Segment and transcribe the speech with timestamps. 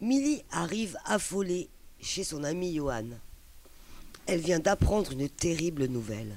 [0.00, 1.68] Millie arrive affolée
[2.00, 3.06] chez son ami Johan.
[4.26, 6.36] Elle vient d'apprendre une terrible nouvelle.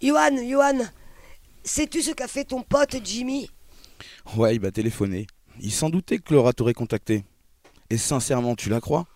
[0.00, 0.86] Johan, Johan,
[1.64, 3.50] sais-tu ce qu'a fait ton pote Jimmy?
[4.36, 5.26] Ouais, il va téléphoner.
[5.60, 7.24] Il s'en doutait que Laura t'aurait contacté.
[7.90, 9.06] Et sincèrement, tu la crois?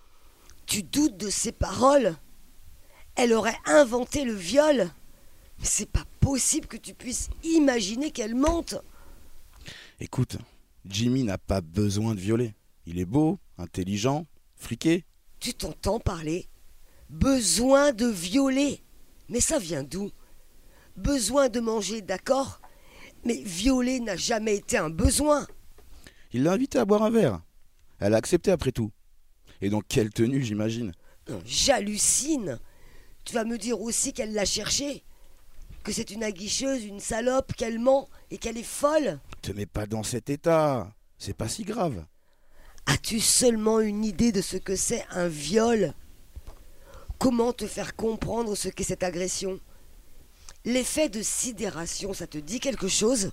[0.66, 2.14] Tu doutes de ses paroles?
[3.14, 4.90] Elle aurait inventé le viol?
[5.58, 8.74] Mais c'est pas possible que tu puisses imaginer qu'elle mente
[10.00, 10.36] Écoute,
[10.84, 12.54] Jimmy n'a pas besoin de violer.
[12.86, 14.26] Il est beau, intelligent,
[14.56, 15.04] friqué.
[15.40, 16.48] Tu t'entends parler
[17.08, 18.82] Besoin de violer
[19.28, 20.10] Mais ça vient d'où?
[20.96, 22.60] Besoin de manger, d'accord
[23.24, 25.46] Mais violer n'a jamais été un besoin
[26.32, 27.40] Il l'a invité à boire un verre.
[27.98, 28.90] Elle a accepté après tout.
[29.60, 30.92] Et dans quelle tenue, j'imagine?
[31.28, 32.58] Non, J'hallucine
[33.24, 35.04] Tu vas me dire aussi qu'elle l'a cherché
[35.84, 39.86] Que c'est une aguicheuse, une salope, qu'elle ment et qu'elle est folle Te mets pas
[39.86, 40.92] dans cet état.
[41.18, 42.04] C'est pas si grave.
[42.86, 45.94] As-tu seulement une idée de ce que c'est un viol?
[47.18, 49.60] Comment te faire comprendre ce qu'est cette agression?
[50.64, 53.32] L'effet de sidération, ça te dit quelque chose?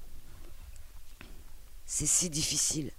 [1.85, 2.91] C'est si difficile.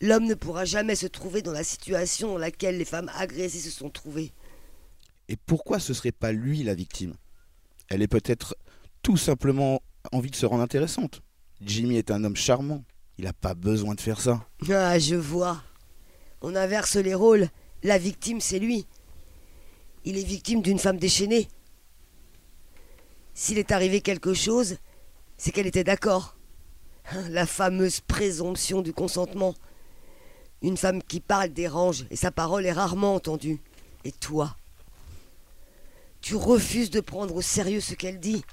[0.00, 3.70] L'homme ne pourra jamais se trouver dans la situation dans laquelle les femmes agressées se
[3.70, 4.32] sont trouvées.
[5.28, 7.14] Et pourquoi ce serait pas lui la victime?
[7.88, 8.56] Elle est peut-être
[9.02, 9.80] tout simplement
[10.12, 11.22] envie de se rendre intéressante.
[11.60, 12.84] Jimmy est un homme charmant.
[13.18, 14.46] Il n'a pas besoin de faire ça.
[14.70, 15.62] Ah, je vois.
[16.40, 17.48] On inverse les rôles.
[17.82, 18.86] La victime, c'est lui.
[20.04, 21.48] Il est victime d'une femme déchaînée.
[23.34, 24.76] S'il est arrivé quelque chose,
[25.36, 26.36] c'est qu'elle était d'accord.
[27.28, 29.54] La fameuse présomption du consentement.
[30.62, 33.60] Une femme qui parle dérange et sa parole est rarement entendue.
[34.04, 34.56] Et toi?
[36.20, 38.44] Tu refuses de prendre au sérieux ce qu'elle dit.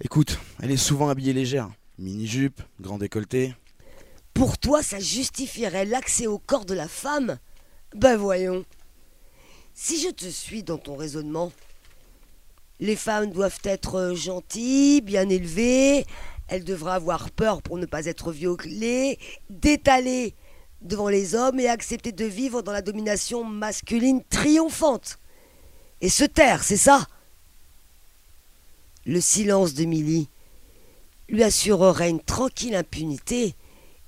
[0.00, 1.70] Écoute, elle est souvent habillée légère.
[1.98, 3.54] Mini-jupe, grand décolleté.
[4.34, 7.38] Pour toi, ça justifierait l'accès au corps de la femme?
[7.94, 8.64] Ben voyons.
[9.74, 11.52] Si je te suis dans ton raisonnement,
[12.80, 16.04] les femmes doivent être gentilles, bien élevées,
[16.48, 19.18] elles devraient avoir peur pour ne pas être violées,
[19.50, 20.34] d'étaler
[20.82, 25.18] devant les hommes et accepter de vivre dans la domination masculine triomphante.
[26.00, 27.06] Et se taire, c'est ça?
[29.06, 30.28] Le silence de Millie
[31.28, 33.54] lui assurerait une tranquille impunité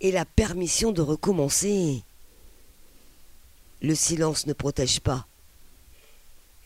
[0.07, 2.05] et la permission de recommencer.
[3.83, 5.27] Le silence ne protège pas.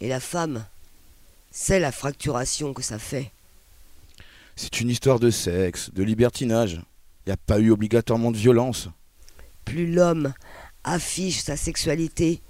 [0.03, 0.67] Et la femme,
[1.51, 3.33] c'est la fracturation que ça fait.
[4.57, 6.83] C'est une histoire de sexe, de libertinage.
[7.25, 8.89] Il n'y a pas eu obligatoirement de violence.
[9.65, 10.35] Plus l'homme
[10.85, 12.43] affiche sa sexualité,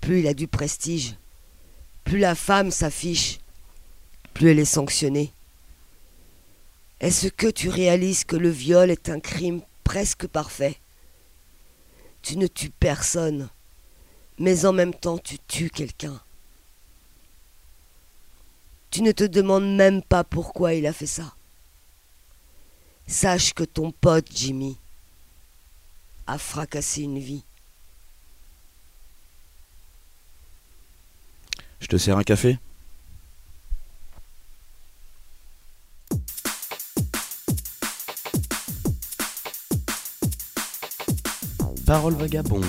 [0.00, 1.14] plus il a du prestige.
[2.02, 3.38] Plus la femme s'affiche,
[4.32, 5.32] plus elle est sanctionnée.
[6.98, 10.80] Est-ce que tu réalises que le viol est un crime presque parfait
[12.22, 13.48] Tu ne tues personne,
[14.38, 16.20] mais en même temps tu tues quelqu'un.
[18.90, 21.34] Tu ne te demandes même pas pourquoi il a fait ça.
[23.06, 24.78] Sache que ton pote Jimmy
[26.26, 27.44] a fracassé une vie.
[31.80, 32.58] Je te sers un café?
[41.86, 42.64] Parole vagabonde.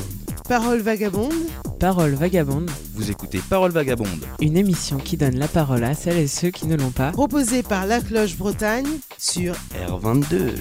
[0.48, 1.34] Parole vagabonde,
[1.80, 4.08] Parole vagabonde, Vous écoutez Parole Vagabonde.
[4.42, 7.12] une émission qui donne la parole à celles et ceux qui ne l'ont pas.
[7.12, 8.86] proposée par La Cloche Bretagne
[9.18, 9.56] sur
[9.90, 10.54] R22.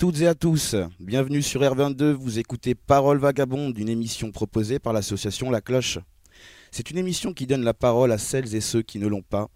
[0.00, 0.76] Toutes et à tous.
[0.98, 2.12] Bienvenue sur R22.
[2.12, 5.98] Vous écoutez Parole Vagabonde, une émission proposée par l'association La Cloche.
[6.70, 9.50] C'est une émission qui donne la parole à celles et ceux qui ne l'ont pas,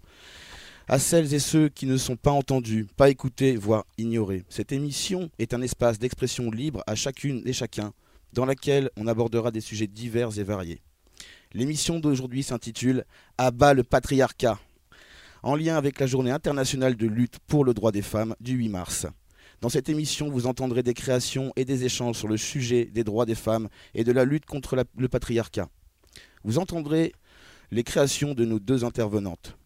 [0.87, 4.45] à celles et ceux qui ne sont pas entendus, pas écoutés, voire ignorés.
[4.51, 7.95] Cette émission est un espace d'expression libre à chacune et chacun,
[8.35, 10.83] dans laquelle on abordera des sujets divers et variés.
[11.55, 13.07] L'émission d'aujourd'hui s'intitule
[13.39, 14.59] À bas le patriarcat,
[15.43, 18.69] en lien avec la journée internationale de lutte pour le droit des femmes du 8
[18.69, 19.07] mars.
[19.61, 23.25] Dans cette émission, vous entendrez des créations et des échanges sur le sujet des droits
[23.27, 25.69] des femmes et de la lutte contre la- le patriarcat.
[26.45, 27.13] Vous entendrez
[27.71, 29.57] les créations de nos deux intervenantes,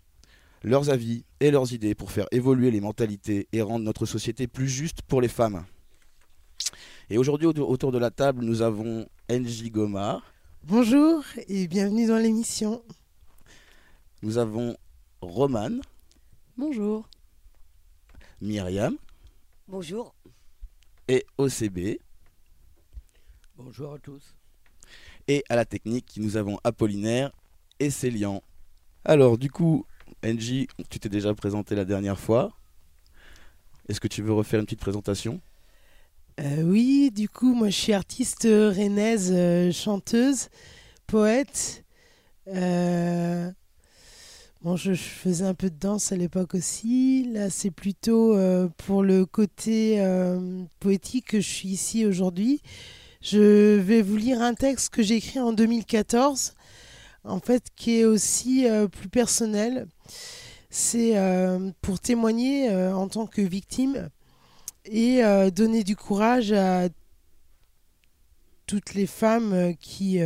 [0.63, 4.69] leurs avis et leurs idées pour faire évoluer les mentalités et rendre notre société plus
[4.69, 5.65] juste pour les femmes.
[7.11, 10.23] Et aujourd'hui, autour, de la table, nous avons NJ Goma,
[10.65, 12.83] Bonjour et bienvenue dans l'émission.
[14.23, 14.77] nous avons
[15.21, 15.71] Roman,
[16.57, 17.09] Bonjour.
[18.41, 18.97] Myriam
[19.69, 20.15] Bonjour.
[21.09, 21.99] et OCB.
[23.57, 24.35] Bonjour à tous.
[25.27, 27.33] Et à la technique, nous avons Apollinaire
[27.79, 28.43] et Célian.
[29.05, 29.85] Alors, du coup,
[30.23, 32.57] NJ, tu t'es déjà présenté la dernière fois.
[33.91, 35.39] Est-ce que tu veux refaire une petite présentation?
[36.41, 40.49] Euh, oui, du coup, moi je suis artiste rennaise, euh, chanteuse,
[41.07, 41.85] poète.
[42.47, 43.51] Euh,
[44.63, 47.29] bon, je, faisais un peu de danse à l'époque aussi.
[47.33, 52.63] Là, c'est plutôt euh, pour le côté euh, poétique que je suis ici aujourd'hui.
[53.21, 56.55] Je vais vous lire un texte que j'ai écrit en 2014,
[57.25, 59.87] en fait, qui est aussi euh, plus personnel.
[60.71, 61.15] C'est
[61.81, 64.11] pour témoigner en tant que victime
[64.85, 66.91] et donner du courage à
[68.67, 70.21] toutes les femmes qui,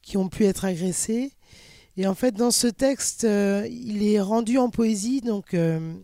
[0.00, 1.30] qui ont pu être agressées.
[1.96, 5.94] Et en fait, dans ce texte, euh, il est rendu en poésie, donc euh,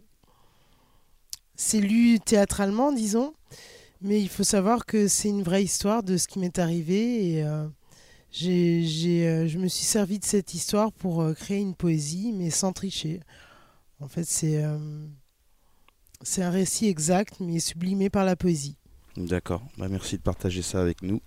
[1.56, 3.35] c'est lu théâtralement, disons.
[4.00, 7.32] Mais il faut savoir que c'est une vraie histoire de ce qui m'est arrivé.
[7.32, 7.67] Et euh,
[8.32, 13.20] je me suis servi de cette histoire pour créer une poésie, mais sans tricher.
[14.00, 14.62] En fait, c'est,
[16.23, 18.76] c'est un récit exact, mais sublimé par la poésie.
[19.17, 21.20] D'accord, bah, merci de partager ça avec nous.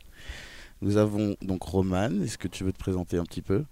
[0.81, 3.65] Nous avons donc Roman, est-ce que tu veux te présenter un petit peu?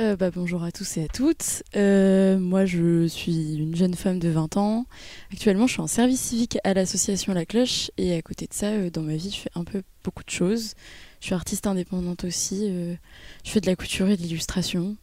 [0.00, 1.62] Euh, bah, bonjour à tous et à toutes.
[1.76, 4.86] Euh, moi, je suis une jeune femme de 20 ans.
[5.32, 7.92] Actuellement, je suis en service civique à l'association La Cloche.
[7.96, 10.30] Et à côté de ça, euh, dans ma vie, je fais un peu beaucoup de
[10.30, 10.74] choses.
[11.20, 12.66] Je suis artiste indépendante aussi.
[12.70, 12.96] euh,
[13.44, 14.96] je fais de la couture et de l'illustration.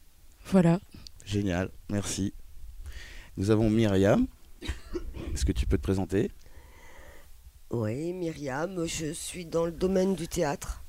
[0.47, 0.81] Voilà.
[1.23, 2.33] Génial, merci.
[3.37, 4.27] Nous avons Myriam,
[5.33, 6.31] est-ce que tu peux te présenter?
[7.69, 10.83] Oui, Myriam, je suis dans le domaine du théâtre.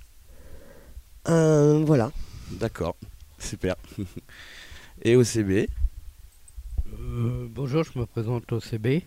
[1.29, 2.11] Euh, voilà.
[2.51, 2.97] D'accord,
[3.53, 3.77] super.
[5.03, 5.67] Et OCB
[6.93, 9.05] Euh, bonjour, je me présente au CB.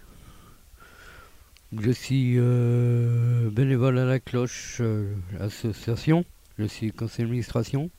[1.77, 6.25] Je suis euh, bénévole à la cloche euh, association.
[6.57, 7.89] Je suis conseiller d'administration.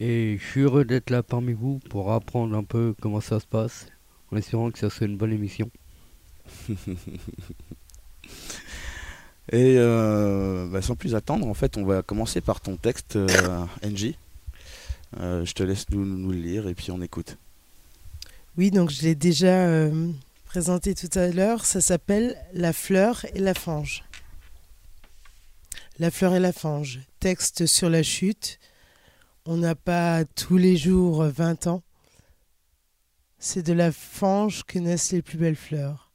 [0.00, 3.46] Et je suis heureux d'être là parmi vous pour apprendre un peu comment ça se
[3.46, 3.86] passe.
[4.30, 5.70] En espérant que ça soit une bonne émission.
[9.50, 13.18] Et euh, bah, sans plus attendre, en fait, on va commencer par ton texte,
[13.82, 14.14] NJ.
[15.20, 17.38] Euh, je te laisse nous, le lire et puis on écoute.
[18.56, 20.10] Oui, donc je l'ai déjà euh,
[20.44, 21.64] présenté tout à l'heure.
[21.64, 24.04] Ça s'appelle La fleur et la fange.
[25.98, 27.00] La fleur et la fange.
[27.20, 28.58] Texte sur la chute.
[29.44, 31.82] On n'a pas tous les jours 20 ans.
[33.38, 36.12] C'est de la fange que naissent les plus belles fleurs.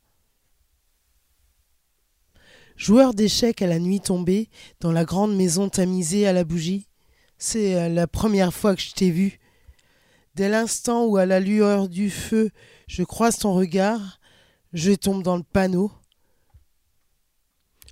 [2.77, 4.49] Joueur d'échecs à la nuit tombée,
[4.79, 6.86] dans la grande maison tamisée à la bougie,
[7.37, 9.39] c'est euh, la première fois que je t'ai vu.
[10.35, 12.51] Dès l'instant où, à la lueur du feu,
[12.87, 14.19] je croise ton regard,
[14.73, 15.91] je tombe dans le panneau.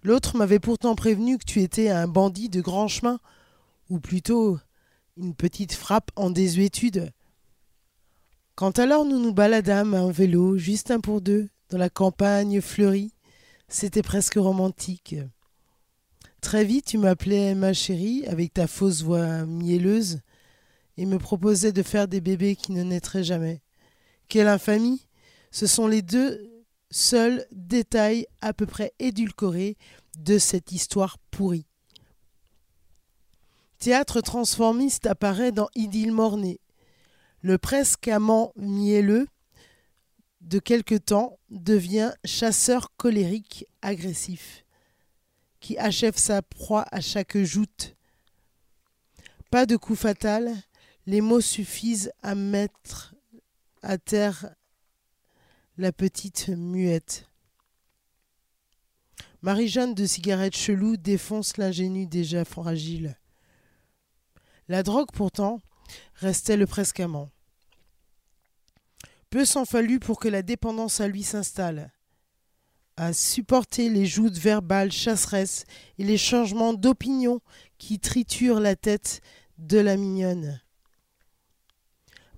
[0.03, 3.19] L'autre m'avait pourtant prévenu que tu étais un bandit de grand chemin,
[3.89, 4.59] ou plutôt
[5.18, 7.12] une petite frappe en désuétude.
[8.56, 13.13] Quand alors nous nous baladâmes en vélo, juste un pour deux, dans la campagne fleurie,
[13.68, 15.15] c'était presque romantique.
[16.45, 20.19] Très vite, tu m'appelais ma chérie avec ta fausse voix mielleuse
[20.95, 23.64] et me proposait de faire des bébés qui ne naîtraient jamais.
[24.28, 25.07] Quelle infamie
[25.49, 26.47] Ce sont les deux
[26.92, 29.75] seuls détails à peu près édulcorés
[30.19, 31.66] de cette histoire pourrie.
[33.80, 36.59] Théâtre transformiste apparaît dans Idylle Mornay.
[37.42, 39.25] Le presque amant mielleux
[40.42, 44.65] de quelque temps devient chasseur colérique agressif
[45.66, 47.95] qui achève sa proie à chaque joute.
[49.50, 50.54] Pas de coup fatal,
[51.07, 53.16] les mots suffisent à mettre
[53.81, 54.54] à terre
[55.80, 57.28] la petite muette.
[59.42, 63.18] Marie-Jeanne de cigarette chelou défonce l'ingénu déjà fragile.
[64.68, 65.62] La drogue, pourtant,
[66.14, 67.31] restait le presque amant.
[69.31, 71.92] Peu s'en fallut pour que la dépendance à lui s'installe.
[72.97, 75.66] À supporter les joutes verbales chasseresses
[75.97, 77.42] et les changements d'opinion
[77.78, 79.21] qui triturent la tête
[79.57, 80.61] de la mignonne.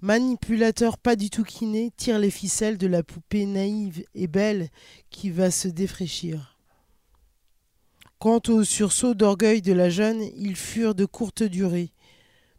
[0.01, 4.69] Manipulateur pas du tout kiné, tire les ficelles de la poupée naïve et belle
[5.09, 6.57] qui va se défraîchir.
[8.19, 11.91] Quant au sursaut d'orgueil de la jeune, ils furent de courte durée.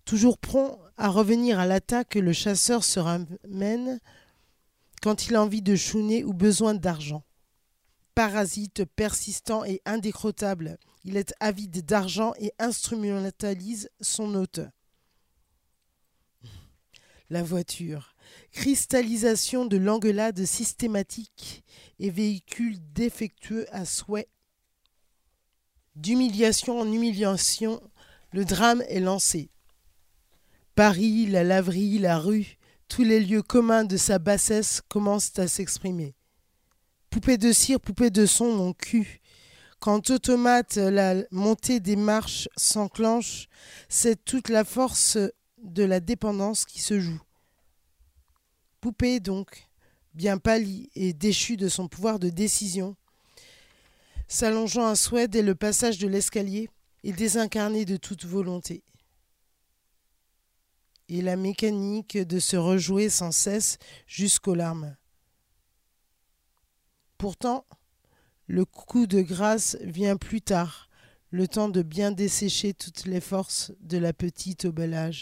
[0.05, 3.99] Toujours prompt à revenir à l'attaque, le chasseur se ramène
[5.03, 7.25] quand il a envie de chouiner ou besoin d'argent.
[8.19, 10.77] Parasite persistant et indécrottable.
[11.05, 14.59] Il est avide d'argent et instrumentalise son hôte.
[17.31, 18.17] La voiture.
[18.51, 21.63] Cristallisation de l'engueulade systématique
[22.01, 24.27] et véhicule défectueux à souhait.
[25.95, 27.81] D'humiliation en humiliation,
[28.33, 29.49] le drame est lancé.
[30.75, 32.59] Paris, la laverie, la rue,
[32.89, 36.18] tous les lieux communs de sa bassesse commencent à s'exprimer.
[37.11, 39.21] Poupée de cire, poupée de son, mon cul.
[39.81, 43.49] Quand automate la montée des marches s'enclenche,
[43.89, 45.17] c'est toute la force
[45.63, 47.21] de la dépendance qui se joue.
[48.81, 49.69] Poupée donc,
[50.15, 52.97] bien pâlie et déchue de son pouvoir de décision,
[54.27, 56.69] s'allongeant un souhait dès le passage de l'escalier
[57.05, 58.83] et désincarnée de toute volonté.
[61.09, 64.98] Et la mécanique de se rejouer sans cesse jusqu'aux larmes.
[67.19, 67.65] Pourtant,
[68.47, 70.89] le coup de grâce vient plus tard,
[71.31, 75.13] le temps de bien dessécher toutes les forces de la petite au bel.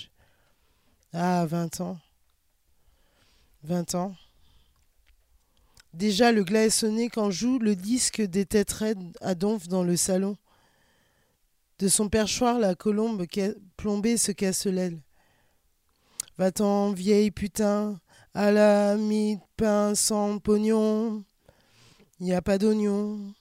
[1.15, 1.99] Ah, vingt ans.
[3.62, 4.15] Vingt ans.
[5.95, 8.85] Déjà le glas est quand joue le disque des têtes
[9.23, 10.37] à donf dans le salon.
[11.79, 13.26] De son perchoir, la colombe
[13.79, 15.00] plombée se casse l'aile.
[16.37, 17.99] Va-t'en, vieille putain,
[18.35, 21.25] à la mi pain sans pognon.
[22.18, 23.35] Il n'y a pas d'oignon.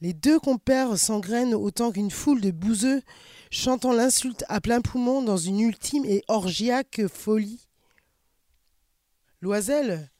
[0.00, 3.02] Les deux compères s'engrènent autant qu'une foule de bouseux
[3.50, 7.66] chantant l'insulte à plein poumon dans une ultime et orgiaque folie.
[9.40, 10.10] Loisel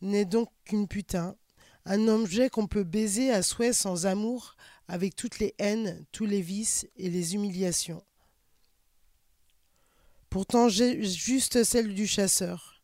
[0.00, 1.36] n'est donc qu'une putain,
[1.84, 4.56] un objet qu'on peut baiser à souhait sans amour,
[4.88, 8.04] avec toutes les haines, tous les vices et les humiliations.
[10.30, 12.82] Pourtant juste celle du chasseur.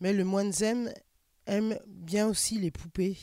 [0.00, 0.92] Mais le moine Zem
[1.50, 3.18] aime bien aussi les poupées.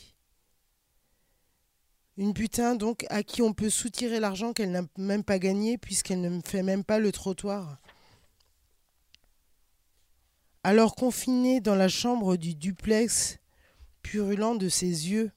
[2.16, 6.20] Une putain donc à qui on peut soutirer l'argent qu'elle n'a même pas gagné puisqu'elle
[6.20, 7.78] ne fait même pas le trottoir.
[10.64, 13.38] Alors confinée dans la chambre du duplex,
[14.02, 15.30] purulent de ses yeux,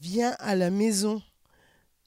[0.00, 1.22] vient à la maison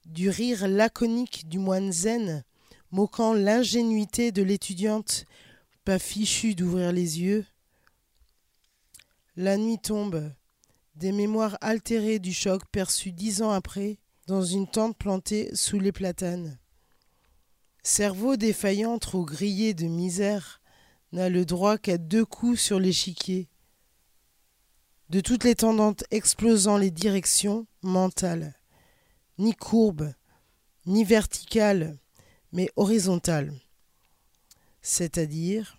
[0.05, 2.43] du rire laconique du moine zen,
[2.91, 5.25] moquant l'ingénuité de l'étudiante,
[5.85, 7.45] pas fichue d'ouvrir les yeux.
[9.41, 10.33] La nuit tombe,
[10.95, 15.93] des mémoires altérées du choc perçu dix ans après dans une tente plantée sous les
[15.93, 16.59] platanes.
[17.81, 20.59] Cerveau défaillant trop grillé de misère
[21.13, 23.47] n'a le droit qu'à deux coups sur l'échiquier.
[25.07, 28.59] De toutes les tendantes explosant les directions mentales,
[29.37, 30.13] ni courbes,
[30.85, 31.97] ni verticales,
[32.51, 33.53] mais horizontales.
[34.81, 35.78] C'est-à-dire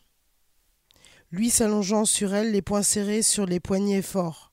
[1.30, 4.52] lui s'allongeant sur elle, les poings serrés sur les poignets forts.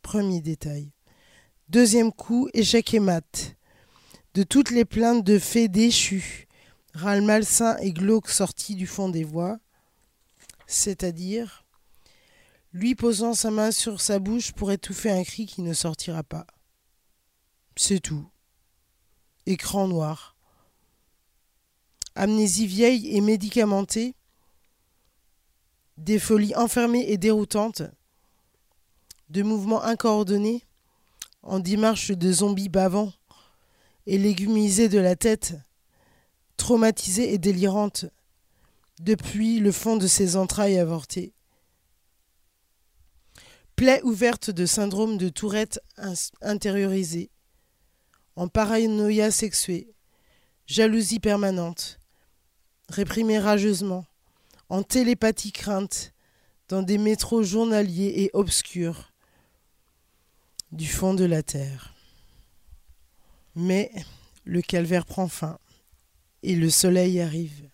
[0.00, 0.92] Premier détail.
[1.68, 3.56] Deuxième coup, échec et mat.
[4.34, 6.48] De toutes les plaintes de fées déchues,
[6.94, 9.58] râle malsain et glauque sorti du fond des voix,
[10.66, 11.64] c'est-à-dire
[12.72, 16.46] lui posant sa main sur sa bouche pour étouffer un cri qui ne sortira pas.
[17.76, 18.26] C'est tout.
[19.44, 20.36] Écran noir.
[22.14, 24.14] Amnésie vieille et médicamentée,
[25.96, 27.82] des folies enfermées et déroutantes,
[29.30, 30.64] de mouvements incoordonnés,
[31.42, 33.12] en démarche de zombies bavants,
[34.06, 35.54] et légumisés de la tête,
[36.56, 38.06] traumatisée et délirante,
[39.00, 41.32] depuis le fond de ses entrailles avortées.
[43.76, 45.80] Plaie ouverte de syndrome de Tourette
[46.40, 47.30] intériorisée,
[48.36, 49.94] en paranoïa sexuée,
[50.66, 52.00] jalousie permanente,
[52.88, 54.06] réprimée rageusement,
[54.68, 56.12] en télépathie crainte,
[56.68, 59.12] dans des métros journaliers et obscurs
[60.70, 61.94] du fond de la terre.
[63.54, 63.92] Mais
[64.44, 65.58] le calvaire prend fin
[66.42, 67.68] et le soleil arrive.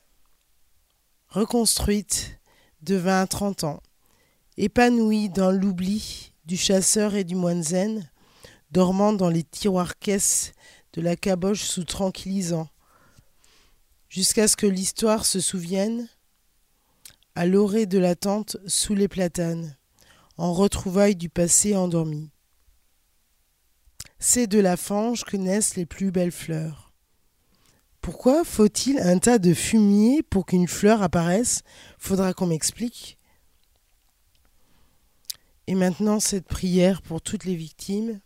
[1.29, 2.41] Reconstruite
[2.83, 3.81] de vingt à trente ans,
[4.57, 8.11] épanouie dans l'oubli du chasseur et du moine zen,
[8.73, 10.53] dormant dans les tiroirs caisses
[10.95, 12.69] de la caboche sous tranquillisant,
[14.09, 16.09] jusqu'à ce que l'histoire se souvienne
[17.39, 19.77] à l'orée de la tente sous les platanes,
[20.39, 22.33] en retrouvailles du passé endormi.
[24.19, 26.93] C'est de la fange que naissent les plus belles fleurs.
[28.01, 31.63] Pourquoi faut-il un tas de fumier pour qu'une fleur apparaisse?
[31.97, 33.19] Faudra qu'on m'explique.
[35.69, 38.19] Et maintenant cette prière pour toutes les victimes.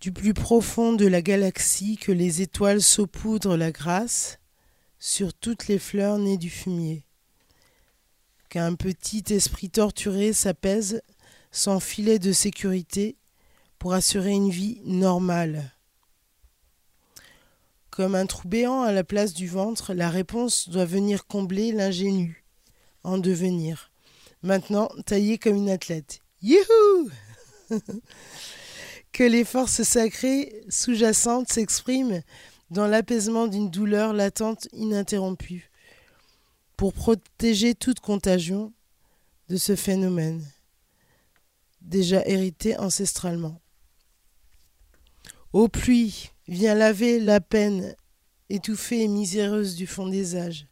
[0.00, 4.38] Du plus profond de la galaxie que les étoiles saupoudrent la grâce
[5.00, 7.02] sur toutes les fleurs nées du fumier
[8.48, 11.02] qu'un petit esprit torturé s'apaise
[11.50, 13.16] sans filet de sécurité
[13.78, 15.72] pour assurer une vie normale.
[17.90, 22.44] Comme un trou béant à la place du ventre, la réponse doit venir combler l'ingénu
[23.04, 23.90] en devenir.
[24.42, 26.20] Maintenant, taillé comme une athlète.
[26.42, 27.10] Youhou
[29.12, 32.20] Que les forces sacrées sous-jacentes s'expriment
[32.70, 35.70] dans l'apaisement d'une douleur latente ininterrompue,
[36.76, 38.72] pour protéger toute contagion
[39.48, 40.44] de ce phénomène,
[41.80, 43.60] déjà hérité ancestralement.
[45.52, 47.94] Ô pluie, viens laver la peine
[48.48, 50.66] étouffée et miséreuse du fond des âges,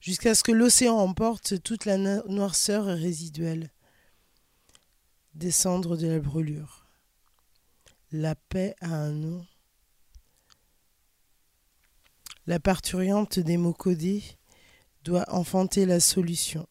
[0.00, 3.70] jusqu'à ce que l'océan emporte toute la noirceur résiduelle.
[5.34, 6.86] Descendre de la brûlure.
[8.10, 9.46] La paix a un nom.
[12.46, 14.24] La parturiante des mots codés
[15.04, 16.66] doit enfanter la solution.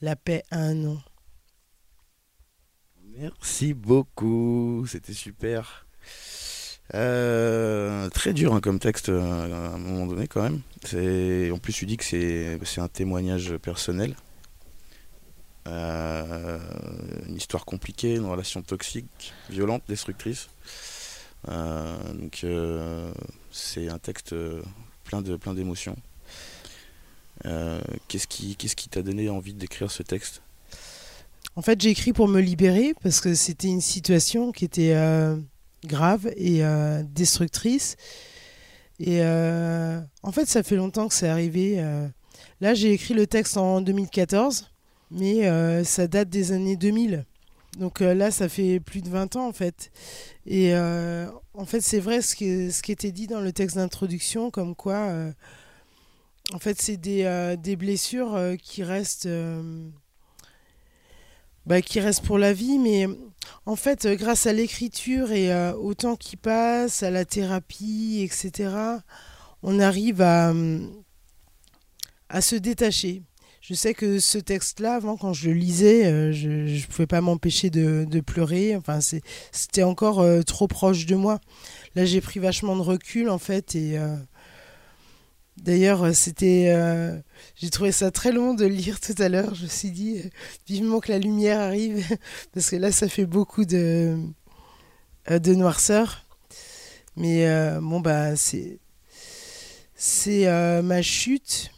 [0.00, 1.00] La paix a un nom.
[3.18, 5.86] Merci beaucoup, c'était super.
[6.94, 10.60] Euh, très dur hein, comme texte euh, à un moment donné quand même.
[11.52, 14.16] En plus tu dis que c'est un témoignage personnel.
[15.68, 16.58] Euh,
[17.28, 20.48] une histoire compliquée, une relation toxique, violente, destructrice.
[21.46, 22.44] donc
[23.50, 24.34] c'est un texte
[25.04, 25.22] plein
[25.54, 25.96] d'émotions.
[28.08, 30.42] Qu'est-ce qui qu'est-ce qui t'a donné envie d'écrire ce texte?
[31.56, 34.94] En fait, j'ai écrit pour me libérer parce que c'était une situation qui était
[35.84, 37.96] grave et euh, destructrice.
[38.98, 41.76] Et euh, en fait, ça fait longtemps que c'est arrivé.
[41.78, 42.06] Euh.
[42.60, 44.70] Là, j'ai écrit le texte en 2014,
[45.10, 47.24] mais ça date des années 2000.
[47.78, 49.90] Donc là, ça fait plus de 20 ans en fait.
[50.46, 54.74] Et en fait, c'est vrai ce ce qui était dit dans le texte d'introduction, comme
[54.74, 55.10] quoi,
[56.52, 59.28] en fait, c'est des, des, blessures qui restent
[61.66, 63.06] bah, qui pour la vie, mais
[63.66, 68.22] en fait, euh, grâce à l'écriture et euh, au temps qui passe, à la thérapie,
[68.22, 68.74] etc.,
[69.62, 70.54] on arrive à,
[72.28, 73.22] à se détacher.
[73.60, 77.20] Je sais que ce texte-là, avant, quand je le lisais, euh, je ne pouvais pas
[77.20, 78.74] m'empêcher de, de, pleurer.
[78.74, 79.00] Enfin,
[79.52, 81.40] c'était encore trop proche de moi.
[81.94, 83.98] Là, j'ai pris vachement de recul, en fait, et
[85.60, 87.20] D'ailleurs, euh, c'était, euh,
[87.54, 89.54] j'ai trouvé ça très long de lire tout à l'heure.
[89.54, 90.28] Je me suis dit euh,
[90.66, 92.02] vivement que la lumière arrive
[92.54, 94.16] parce que là, ça fait beaucoup de
[95.28, 96.24] noirceur.
[97.16, 97.46] Mais
[97.80, 98.78] bon bah c'est
[99.94, 100.46] c'est
[100.82, 101.70] ma chute.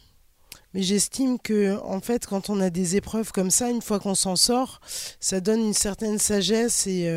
[0.75, 4.15] Mais j'estime que en fait, quand on a des épreuves comme ça, une fois qu'on
[4.15, 4.81] s'en sort,
[5.19, 7.11] ça donne une certaine sagesse et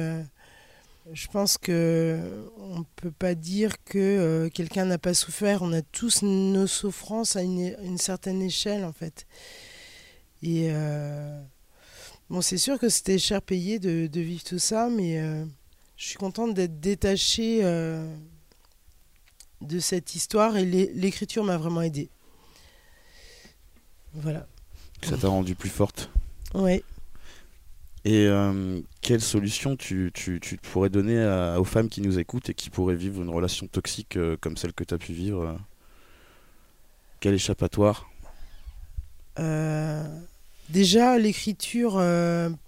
[1.13, 5.62] je pense que on peut pas dire que euh, quelqu'un n'a pas souffert.
[5.62, 9.28] On a tous nos souffrances à une, certaine échelle, en fait.
[10.41, 11.39] Et euh,
[12.30, 15.46] bon, c'est sûr que c'était cher payé de, vivre tout ça, mais euh,
[15.96, 17.62] je suis contente d'être détachée
[19.62, 22.10] de cette histoire et l'écriture m'a vraiment aidée.
[24.13, 24.48] Voilà.
[25.04, 26.10] Ça t'a rendu plus forte?
[26.54, 26.84] Oui.
[28.06, 31.26] Et euh, quelle solution tu, tu, tu, pourrais donner
[31.58, 34.74] aux femmes qui nous écoutent et qui pourraient vivre une relation toxique euh, comme celle
[34.74, 35.56] que tu as pu vivre euh
[37.20, 38.08] Quel échappatoire?
[40.70, 41.94] Déjà, l'écriture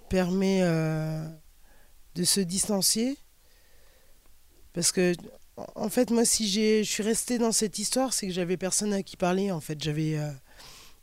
[0.10, 3.15] permet de se distancier.
[4.73, 5.13] Parce que,
[5.76, 9.04] en fait, moi, si je suis restée dans cette histoire, c'est que j'avais personne à
[9.04, 9.52] qui parler.
[9.52, 10.19] En fait, j'avais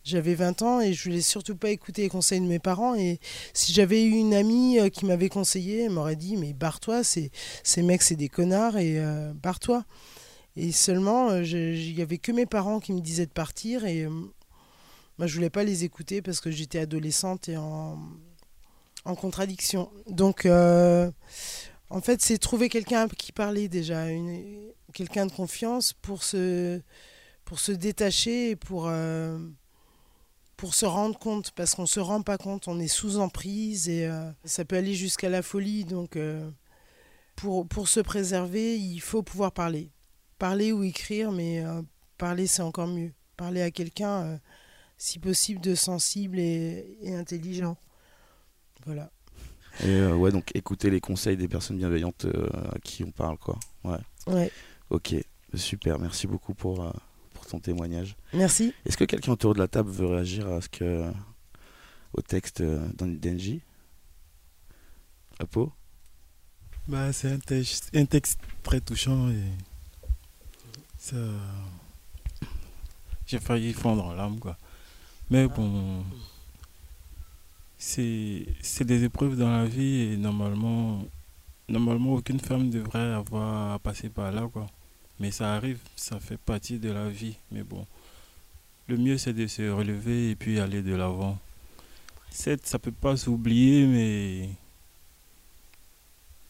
[0.04, 2.94] j'avais 20 ans et je voulais surtout pas écouter les conseils de mes parents.
[2.94, 3.18] Et
[3.54, 7.30] si j'avais eu une amie euh, qui m'avait conseillé, elle m'aurait dit Mais barre-toi, ces,
[7.78, 9.84] mecs, c'est des connards et euh, barre-toi.
[10.56, 14.06] Et seulement, euh, il n'y avait que mes parents qui me disaient de partir et
[15.16, 17.98] moi, je voulais pas les écouter parce que j'étais adolescente et en,
[19.04, 19.90] en contradiction.
[20.08, 24.06] Donc, en fait, c'est trouver quelqu'un qui parlait déjà,
[24.92, 26.80] quelqu'un de confiance pour se,
[27.44, 28.90] pour se détacher et pour
[30.56, 34.06] pour se rendre compte, parce qu'on se rend pas compte, on est sous emprise et
[34.06, 35.84] euh, ça peut aller jusqu'à la folie.
[35.84, 36.48] Donc, euh,
[37.36, 39.90] pour, pour se préserver, il faut pouvoir parler.
[40.38, 41.82] Parler ou écrire, mais euh,
[42.18, 43.12] parler, c'est encore mieux.
[43.36, 44.38] Parler à quelqu'un,
[44.96, 47.76] si possible, de sensible et, et intelligent.
[48.86, 49.10] Voilà.
[49.84, 52.26] Et ouais, donc écouter les conseils des personnes bienveillantes
[52.72, 53.58] à qui on parle, quoi.
[53.82, 53.98] Ouais.
[54.28, 54.52] Ouais.
[54.90, 55.16] Ok,
[55.54, 56.92] super, merci beaucoup pour
[57.46, 58.16] ton témoignage.
[58.32, 58.72] Merci.
[58.86, 61.10] Est-ce que quelqu'un autour de la table veut réagir à ce que,
[62.12, 63.60] au texte d'Enji
[65.38, 65.72] Apo?
[66.88, 69.42] Bah, C'est un texte, un texte très touchant et
[70.98, 71.16] ça.
[73.26, 74.56] J'ai failli fondre en larmes, quoi.
[75.30, 76.04] Mais bon.
[77.78, 81.02] c'est c'est des épreuves dans la vie et normalement,
[81.68, 84.66] normalement aucune femme devrait avoir à passer par là, quoi.
[85.20, 87.36] Mais ça arrive, ça fait partie de la vie.
[87.50, 87.86] Mais bon,
[88.88, 91.38] le mieux c'est de se relever et puis aller de l'avant.
[92.30, 94.48] Certes, ça peut pas s'oublier, mais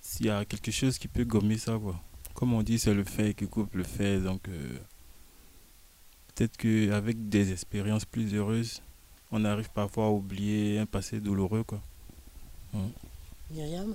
[0.00, 2.00] s'il y a quelque chose qui peut gommer ça, quoi.
[2.32, 4.78] Comme on dit, c'est le fait qui coupe le fait, donc euh,
[6.34, 8.80] peut-être qu'avec des expériences plus heureuses,
[9.30, 11.82] on arrive parfois à oublier un passé douloureux, quoi.
[12.74, 12.88] Hein.
[13.50, 13.94] Myriam?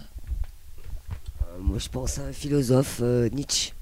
[1.41, 3.73] Euh, moi, je pense à un philosophe, euh, Nietzsche,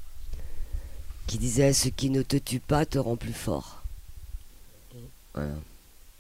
[1.27, 3.83] qui disait Ce qui ne te tue pas te rend plus fort.
[5.33, 5.53] Voilà.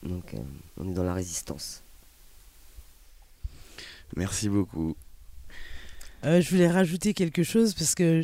[0.03, 0.37] Donc, euh,
[0.77, 1.81] on est dans la résistance.
[4.15, 4.95] Merci beaucoup.
[6.23, 8.23] Euh, je voulais rajouter quelque chose parce que,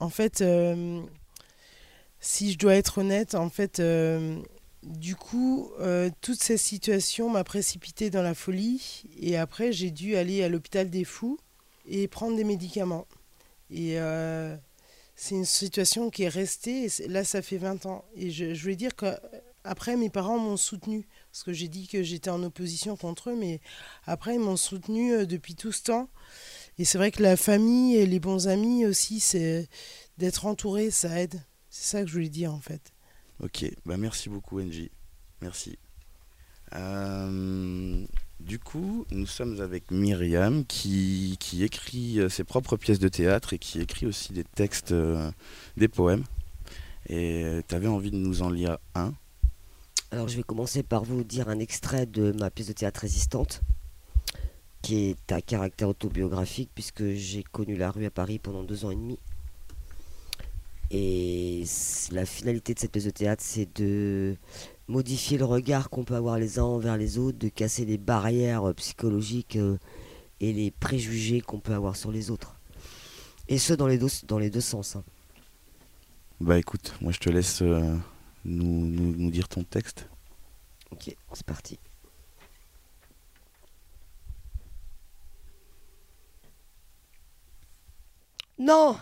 [0.00, 1.02] en fait, euh,
[2.20, 4.40] si je dois être honnête, en fait, euh,
[4.82, 10.16] du coup, euh, toute cette situation m'a précipité dans la folie et après, j'ai dû
[10.16, 11.38] aller à l'hôpital des fous
[11.88, 13.06] et prendre des médicaments.
[13.70, 14.56] Et euh,
[15.16, 18.04] c'est une situation qui est restée, et là, ça fait 20 ans.
[18.16, 22.04] Et je, je voulais dire qu'après, mes parents m'ont soutenu parce que j'ai dit que
[22.04, 23.60] j'étais en opposition contre eux, mais
[24.06, 26.08] après, ils m'ont soutenu euh, depuis tout ce temps.
[26.78, 29.68] Et c'est vrai que la famille et les bons amis aussi, c'est
[30.16, 31.42] d'être entouré, ça aide.
[31.70, 32.92] C'est ça que je voulais dire en fait.
[33.40, 34.90] Ok, bah merci beaucoup NJ.
[35.40, 35.76] Merci.
[36.74, 38.06] Euh,
[38.40, 43.58] du coup, nous sommes avec Myriam qui, écrit euh, ses propres pièces de théâtre et
[43.58, 45.30] qui écrit aussi des textes, euh,
[45.76, 46.24] des poèmes.
[47.08, 49.12] Et tu avais envie de nous en lire un?
[50.10, 53.60] Alors, je vais commencer par vous dire un extrait de ma pièce de théâtre résistante,
[54.80, 58.90] qui est à caractère autobiographique, puisque j'ai connu la rue à Paris pendant deux ans
[58.90, 59.18] et demi.
[60.90, 61.64] Et
[62.12, 64.36] la finalité de cette pièce de théâtre, c'est de
[64.88, 68.68] modifier le regard qu'on peut avoir les uns envers les autres, de casser les barrières
[68.68, 69.78] euh, psychologiques euh,
[70.40, 72.56] et les préjugés qu'on peut avoir sur les autres.
[73.48, 74.96] Et ce, dans les deux, dans les deux sens.
[74.96, 75.04] hein.
[76.40, 77.96] Bah écoute, moi je te laisse euh,
[78.44, 80.08] nous, nous, nous dire ton texte.
[80.90, 81.78] Ok, c'est parti.
[88.58, 88.96] Non,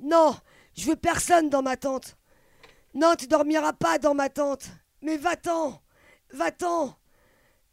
[0.00, 0.36] non,
[0.76, 2.16] je veux personne dans ma tente.
[2.94, 4.68] Non, tu dormiras pas dans ma tente.
[5.04, 5.82] Mais va-t'en,
[6.30, 6.96] va-t'en.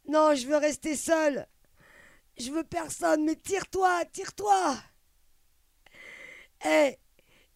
[0.06, 1.46] Non, je veux rester seul.
[2.36, 4.76] Je veux personne, mais tire-toi, tire-toi.
[6.62, 6.98] Hé,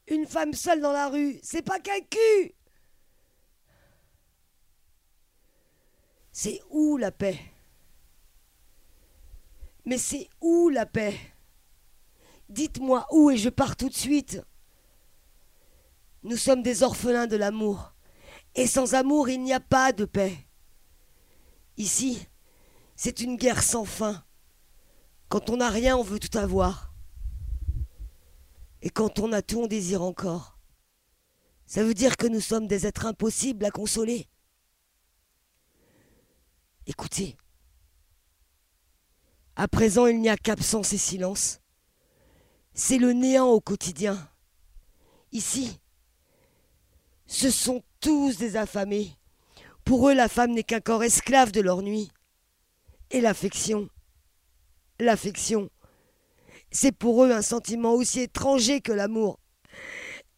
[0.07, 2.55] une femme seule dans la rue, c'est pas qu'un cul.
[6.33, 7.39] C'est où la paix?
[9.85, 11.19] Mais c'est où la paix?
[12.49, 14.41] Dites-moi où et je pars tout de suite.
[16.23, 17.93] Nous sommes des orphelins de l'amour.
[18.57, 20.35] Et sans amour, il n'y a pas de paix.
[21.77, 22.27] Ici,
[22.97, 24.25] c'est une guerre sans fin.
[25.29, 26.95] Quand on n'a rien, on veut tout avoir.
[28.81, 30.59] Et quand on a tout, on désire encore.
[31.67, 34.27] Ça veut dire que nous sommes des êtres impossibles à consoler.
[36.87, 37.37] Écoutez.
[39.57, 41.61] À présent, il n'y a qu'absence et silence.
[42.73, 44.31] C'est le néant au quotidien.
[45.33, 45.79] Ici,
[47.27, 49.17] ce sont tous des affamés.
[49.85, 52.11] Pour eux, la femme n'est qu'un corps esclave de leur nuit.
[53.11, 53.89] Et l'affection,
[54.99, 55.71] l'affection,
[56.71, 59.39] c'est pour eux un sentiment aussi étranger que l'amour.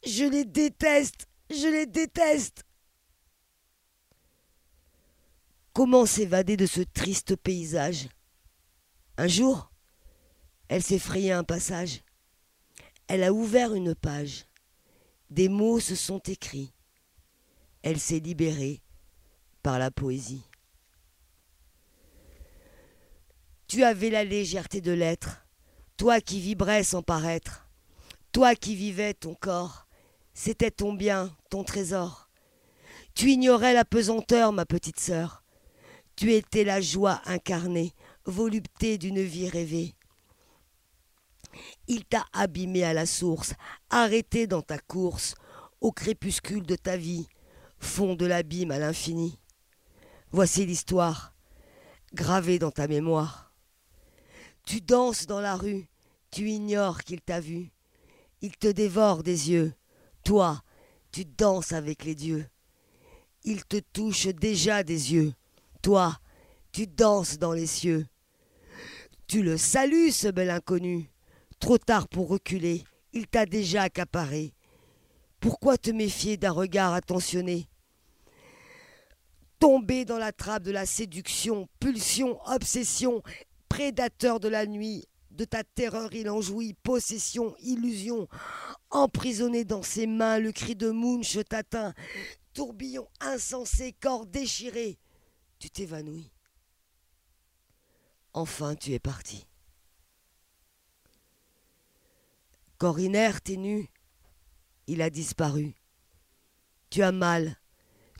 [0.05, 2.65] Je les déteste, je les déteste.
[5.73, 8.09] Comment s'évader de ce triste paysage?
[9.17, 9.71] Un jour,
[10.69, 12.03] elle s'est frayé un passage.
[13.07, 14.45] Elle a ouvert une page.
[15.31, 16.73] Des mots se sont écrits.
[17.89, 18.83] Elle s'est libérée
[19.63, 20.43] par la poésie.
[23.67, 25.47] Tu avais la légèreté de l'être,
[25.97, 27.67] toi qui vibrais sans paraître,
[28.31, 29.87] toi qui vivais ton corps,
[30.35, 32.29] c'était ton bien, ton trésor.
[33.15, 35.43] Tu ignorais la pesanteur, ma petite sœur.
[36.15, 37.95] Tu étais la joie incarnée,
[38.27, 39.95] volupté d'une vie rêvée.
[41.87, 43.55] Il t'a abîmé à la source,
[43.89, 45.37] arrêté dans ta course,
[45.81, 47.27] au crépuscule de ta vie,
[47.79, 49.39] fond de l'abîme à l'infini.
[50.31, 51.35] Voici l'histoire,
[52.13, 53.53] gravée dans ta mémoire.
[54.65, 55.89] Tu danses dans la rue,
[56.31, 57.71] tu ignores qu'il t'a vu.
[58.41, 59.73] Il te dévore des yeux.
[60.25, 60.63] Toi,
[61.11, 62.47] tu danses avec les dieux.
[63.45, 65.33] Il te touche déjà des yeux.
[65.83, 66.19] Toi,
[66.73, 68.07] tu danses dans les cieux.
[69.27, 71.11] Tu le salues, ce bel inconnu.
[71.61, 74.55] Trop tard pour reculer, il t'a déjà accaparé.
[75.41, 77.69] Pourquoi te méfier d'un regard attentionné?
[79.61, 83.23] Tombé dans la trappe de la séduction, pulsion, obsession,
[83.69, 88.29] prédateur de la nuit, de ta terreur il en jouit, possession, illusion,
[88.91, 91.95] emprisonné dans ses mains, le cri de Munch t'atteint,
[92.53, 94.99] tourbillon insensé, corps déchiré,
[95.61, 96.33] tu t'évanouis.
[98.33, 99.47] Enfin tu es parti.
[102.79, 103.89] Corps inerte et nu,
[104.89, 105.75] il a disparu.
[106.91, 107.57] Tu as mal,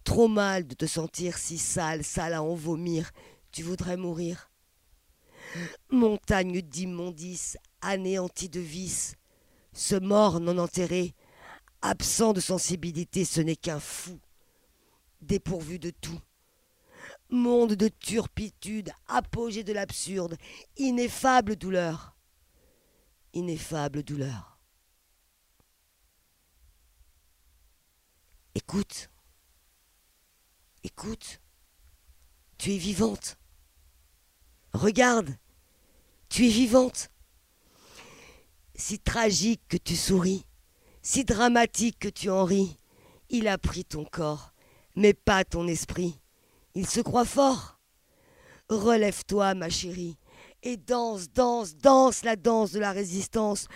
[0.05, 3.11] trop mal de te sentir si sale, sale à en vomir.
[3.51, 4.51] Tu voudrais mourir.
[5.91, 9.15] Montagne d'immondices, anéantie de vices,
[9.73, 11.15] ce mort non enterré,
[11.81, 14.21] absent de sensibilité, ce n'est qu'un fou,
[15.23, 16.21] dépourvu de tout.
[17.31, 20.37] Monde de turpitude, apogée de l'absurde,
[20.77, 22.15] ineffable douleur.
[23.33, 24.58] Ineffable douleur.
[28.59, 29.09] Écoute.
[30.83, 31.41] Écoute.
[32.59, 33.39] Tu es vivante.
[34.73, 35.39] Regarde.
[36.29, 37.09] Tu es vivante.
[38.75, 40.45] Si tragique que tu souris,
[41.03, 42.81] si dramatique que tu en ris,
[43.31, 44.53] il a pris ton corps,
[44.97, 46.21] mais pas ton esprit.
[46.75, 47.79] Il se croit fort.
[48.69, 50.19] Relève-toi, ma chérie,
[50.65, 53.69] et danse, danse, danse la danse de la résistance.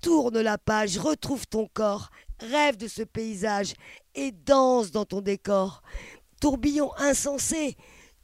[0.00, 2.08] Tourne la page, retrouve ton corps,
[2.40, 3.74] rêve de ce paysage
[4.14, 5.82] et danse dans ton décor.
[6.40, 7.76] Tourbillon insensé,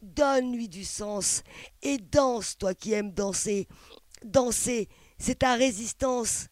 [0.02, 1.42] donne-lui du sens
[1.82, 3.66] et danse, toi qui aimes danser.
[4.24, 6.48] Danser, c'est ta résistance.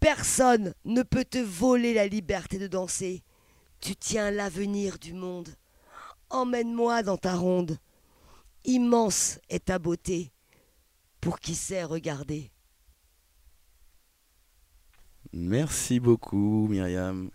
[0.00, 3.22] Personne ne peut te voler la liberté de danser.
[3.80, 5.48] Tu tiens l'avenir du monde.
[6.30, 7.78] Emmène-moi dans ta ronde.
[8.64, 10.32] Immense est ta beauté
[11.20, 12.50] pour qui sait regarder?
[15.32, 17.30] Merci beaucoup, Myriam.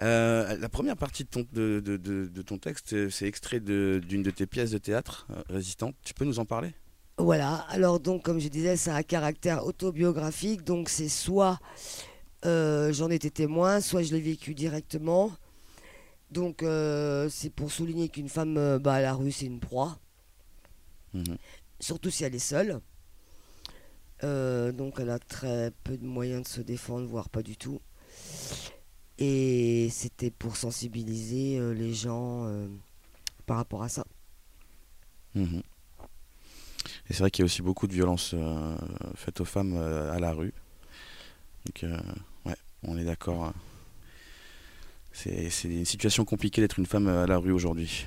[0.00, 4.22] Euh, la première partie de ton, de, de- de- de ton texte, c'est extrait d'une
[4.22, 5.96] de, tes pièces de théâtre, euh, Résistante.
[6.04, 6.74] Tu peux nous en parler?
[7.18, 11.58] Voilà, alors donc comme je disais, ça a un caractère autobiographique, donc c'est soit
[12.46, 15.32] euh, j'en étais témoin, soit je l'ai vécu directement.
[16.30, 19.98] Donc euh, c'est pour souligner qu'une femme euh, bah, à la rue, c'est une proie,
[21.14, 21.38] Mhm.
[21.80, 22.80] surtout si elle est seule.
[24.24, 27.80] Euh, donc elle a très peu de moyens de se défendre, voire pas du tout.
[29.18, 32.68] Et c'était pour sensibiliser euh, les gens euh,
[33.46, 34.04] par rapport à ça.
[35.34, 35.62] Mhm.
[37.10, 38.34] Et c'est vrai qu'il y a aussi beaucoup de violences
[39.14, 40.52] faites aux femmes à la rue.
[41.66, 41.90] Donc,
[42.44, 43.52] ouais, on est d'accord.
[45.12, 48.06] C'est une situation compliquée d'être une femme à la rue aujourd'hui.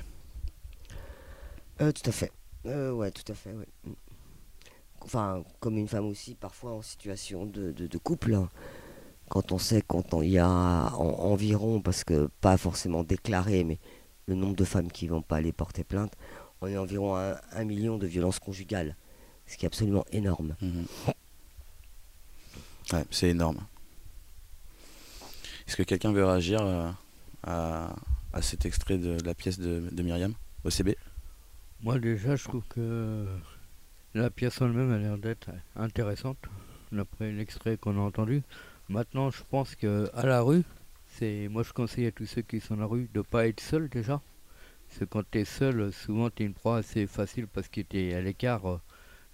[1.80, 2.32] Euh, tout à fait.
[2.64, 3.66] Ouais, tout à fait, ouais.
[5.04, 8.34] Enfin, comme une femme aussi, parfois en situation de, de- de couple.
[8.34, 8.48] hein.
[9.28, 13.78] Quand on sait qu'il y a en- environ, parce que pas forcément déclaré, mais
[14.26, 16.12] le nombre de femmes qui vont pas aller porter plainte,
[16.60, 18.96] on est environ à un million de violences conjugales.
[19.46, 20.54] Ce qui est absolument énorme.
[20.60, 20.86] Mhm.
[22.92, 23.58] Ouais, c'est énorme.
[25.66, 26.90] Est-ce que quelqu'un veut réagir euh,
[27.42, 27.94] à,
[28.32, 30.34] à cet extrait de la pièce de, de Myriam
[30.64, 30.90] OCB
[31.80, 33.26] Moi déjà je trouve que
[34.14, 36.38] la pièce en elle-même a l'air d'être intéressante,
[36.92, 38.42] d'après l'extrait qu'on a entendu.
[38.88, 40.64] Maintenant je pense que à la rue,
[41.06, 43.60] c'est moi je conseille à tous ceux qui sont à la rue de pas être
[43.60, 44.20] seul déjà.
[44.88, 47.80] Parce que quand tu es seul, souvent tu es une proie assez facile parce que
[47.80, 48.80] tu es à l'écart euh,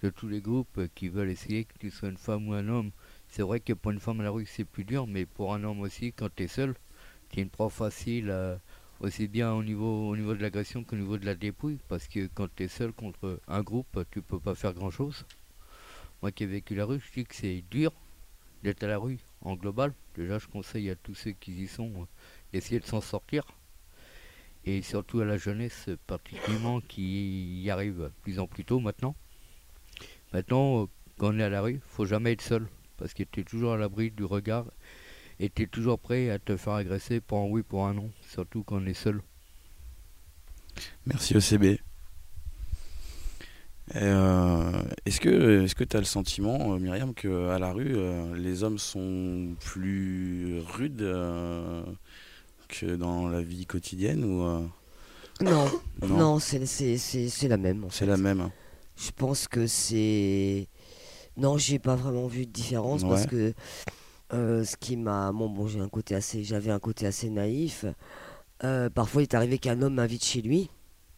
[0.03, 2.91] de tous les groupes qui veulent essayer que tu sois une femme ou un homme.
[3.27, 5.63] C'est vrai que pour une femme à la rue c'est plus dur, mais pour un
[5.63, 6.73] homme aussi, quand tu es seul,
[7.29, 8.29] tu es une proie facile.
[8.29, 8.55] euh,
[8.99, 12.27] aussi bien au niveau, au niveau de l'agression qu'au niveau de la dépouille, parce que
[12.33, 15.25] quand tu es seul contre un groupe, tu peux pas faire grand chose.
[16.21, 17.93] Moi qui ai vécu la rue, je dis que c'est dur
[18.63, 19.93] d'être à la rue en global.
[20.15, 22.05] Déjà, je conseille à tous ceux qui y sont euh,
[22.51, 23.43] d'essayer de s'en sortir.
[24.65, 29.15] Et surtout à la jeunesse, particulièrement qui y arrive de plus en plus tôt maintenant.
[30.33, 30.85] Maintenant, euh,
[31.17, 33.73] quand on est à la rue, faut jamais être seul, parce que tu es toujours
[33.73, 34.65] à l'abri du regard
[35.39, 38.09] et tu es toujours prêt à te faire agresser pour un oui, pour un non,
[38.29, 39.21] surtout quand on est seul.
[41.05, 41.79] Merci OCB.
[43.95, 47.95] Euh, est-ce que est-ce que tu as le sentiment, euh, Myriam, que à la rue,
[47.95, 51.83] euh, les hommes sont plus rudes euh,
[52.67, 54.61] que dans la vie quotidienne ou euh,
[55.41, 55.65] Non,
[56.03, 57.87] non, non, c'est c'est- c'est- c'est la même.
[57.89, 58.11] C'est fait.
[58.11, 58.51] la même.
[58.95, 60.67] Je pense que c'est.
[61.35, 63.53] Non, j'ai pas vraiment vu de différence parce que
[64.33, 65.31] euh, ce qui m'a.
[65.31, 66.43] Bon, bon, j'ai un côté assez.
[66.43, 67.85] J'avais un côté assez naïf.
[68.63, 70.69] Euh, parfois, il est arrivé qu'un homme m'invite chez lui,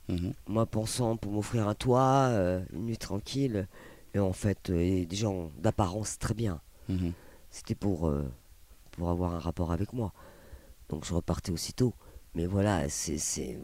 [0.09, 0.33] Mhm.
[0.47, 3.67] moi pensant pour m'offrir un toit, euh, une nuit tranquille.
[4.13, 6.59] Et en fait, et des gens d'apparence très bien.
[6.89, 7.13] Mhm.
[7.49, 8.11] C'était pour,
[8.91, 10.13] pour avoir un rapport avec moi.
[10.89, 11.93] Donc je repartais aussitôt.
[12.35, 13.57] Mais voilà, c'est.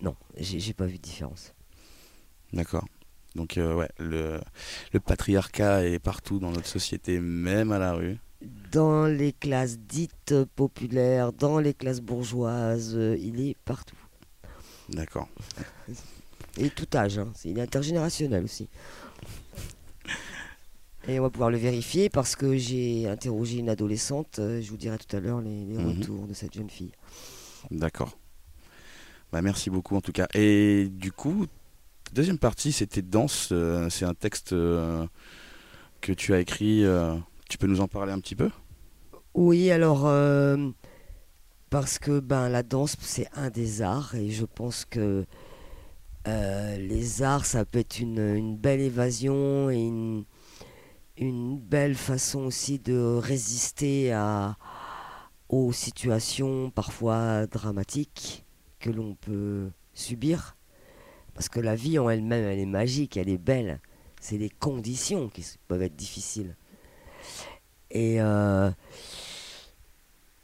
[0.00, 1.52] non, j'ai pas vu de différence.
[2.52, 2.86] D'accord.
[3.34, 4.40] Donc euh, ouais, le,
[4.92, 8.18] le patriarcat est partout dans notre société, même à la rue.
[8.72, 13.96] Dans les classes dites populaires, dans les classes bourgeoises, euh, il est partout.
[14.88, 15.28] D'accord.
[16.56, 17.30] Et tout âge, hein.
[17.34, 18.68] C'est- il est intergénérationnel aussi.
[21.08, 24.38] Et on va pouvoir le vérifier parce que j'ai interrogé une adolescente.
[24.38, 25.86] euh, Je vous dirai tout à l'heure les, les Mhm.
[25.86, 26.92] retours de cette jeune fille.
[27.70, 28.18] D'accord.
[29.32, 30.26] Bah, merci beaucoup en tout cas.
[30.34, 31.46] Et du coup,
[32.12, 33.48] deuxième partie, c'était danse.
[33.52, 35.06] euh, c'est un texte euh,
[36.00, 36.84] que tu as écrit.
[36.84, 37.16] euh,
[37.48, 38.50] tu peux nous en parler un petit peu?
[39.34, 40.08] Oui, alors
[41.70, 45.24] parce que ben la danse c'est un des arts et je pense que
[46.26, 50.24] les arts ça peut être une, une belle évasion et une,
[51.16, 54.56] une belle façon aussi de résister à
[55.48, 58.44] aux situations parfois dramatiques
[58.80, 60.56] que l'on peut subir
[61.40, 63.80] parce que la vie en elle-même elle est magique, elle est belle.
[64.20, 66.54] C'est les conditions qui peuvent être difficiles.
[67.90, 68.70] Et euh,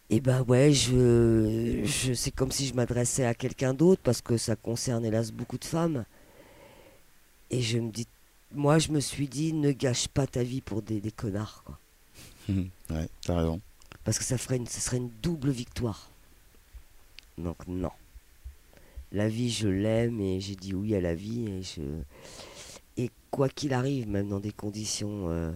[0.09, 4.39] et ben ouais, je, je c'est comme si je m'adressais à quelqu'un d'autre parce que
[4.39, 6.07] ça concerne hélas beaucoup de femmes.
[7.51, 8.09] Et je me dis,
[8.55, 11.79] moi je me suis dit, ne gâche pas ta vie pour des, des connards, quoi.
[12.89, 13.61] Ouais, t'as raison.
[14.03, 16.09] Parce que ça ferait une, ce serait une double victoire.
[17.37, 17.93] Donc non.
[19.13, 21.83] La vie, je l'aime et j'ai dit oui à la vie et je
[22.99, 25.53] et quoi qu'il arrive, même dans des conditions euh,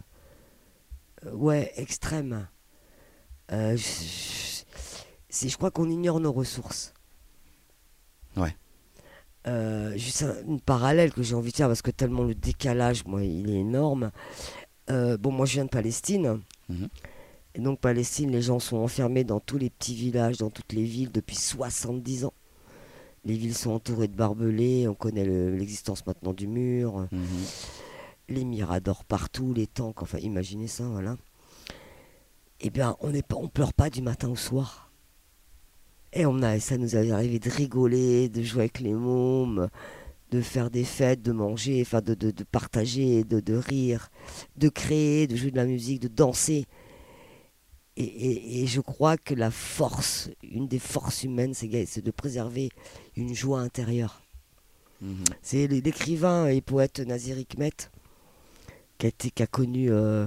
[1.32, 2.46] ouais extrêmes,
[3.52, 4.64] euh, je, je-
[5.28, 6.92] c'est je crois qu'on ignore nos ressources.
[8.36, 8.54] Ouais.
[9.46, 13.04] Euh, juste un- une parallèle que j'ai envie de faire parce que tellement le décalage,
[13.06, 14.10] moi, il est énorme.
[14.90, 16.40] Euh, bon, moi, je viens de Palestine.
[16.68, 16.88] Mhm.
[17.54, 20.84] Et donc, Palestine, les gens sont enfermés dans tous les petits villages, dans toutes les
[20.84, 22.34] villes depuis 70 ans.
[23.24, 27.20] Les villes sont entourées de barbelés, on connaît le- l'existence maintenant du mur, Mhm.
[28.30, 31.16] les miradors partout, les tanks, enfin, imaginez ça, voilà.
[32.60, 34.90] Eh bien, on ne on pleure pas du matin au soir.
[36.12, 39.68] Et on a, ça nous avait arrivé de rigoler, de jouer avec les mômes,
[40.30, 44.08] de faire des fêtes, de manger, enfin de, de, de partager, de, de rire,
[44.56, 46.66] de créer, de jouer de la musique, de danser.
[47.96, 52.70] Et, et- et je crois que la force, une des forces humaines, c'est de préserver
[53.16, 54.22] une joie intérieure.
[55.02, 55.24] Mhm.
[55.42, 57.72] C'est l'écrivain et poète Nazir Hikmet
[58.98, 60.26] qui a, été- qui a connu, euh,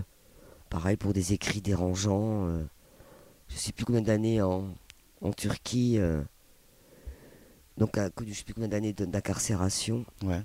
[0.70, 2.64] pareil pour des écrits dérangeants, euh,
[3.50, 4.68] je sais plus combien d'années en,
[5.22, 6.22] en Turquie, euh,
[7.78, 10.06] donc a connu je sais plus combien d'années d'incarcération.
[10.24, 10.42] Ouais.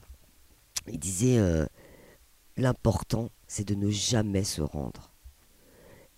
[0.91, 1.39] Il disait
[2.57, 5.08] l'important c'est de ne jamais se rendre.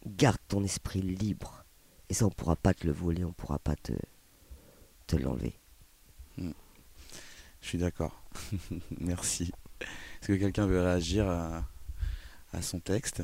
[0.06, 1.64] Garde ton esprit libre
[2.08, 3.92] et ça on pourra pas te le voler, on pourra pas te,
[5.06, 5.54] te l'enlever.
[7.60, 8.22] Je suis d'accord.
[9.00, 9.52] Merci.
[10.22, 11.64] Est-ce que quelqu'un veut réagir à,
[12.52, 13.22] à son texte?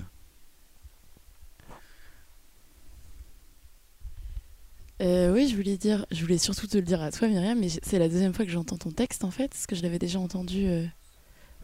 [5.03, 7.69] Euh, oui, je voulais dire, je voulais surtout te le dire à toi, Myriam, mais
[7.69, 10.19] c'est la deuxième fois que j'entends ton texte en fait, parce que je l'avais déjà
[10.19, 10.67] entendu.
[10.67, 10.87] euh,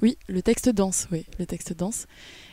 [0.03, 2.07] Oui, le texte danse, oui, le texte danse.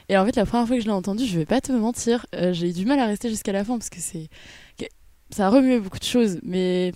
[0.10, 2.26] Et en fait, la première fois que je l'ai entendu, je vais pas te mentir,
[2.36, 4.28] euh, j'ai eu du mal à rester jusqu'à la fin parce que c'est,
[5.30, 6.94] ça a remué beaucoup de choses, mais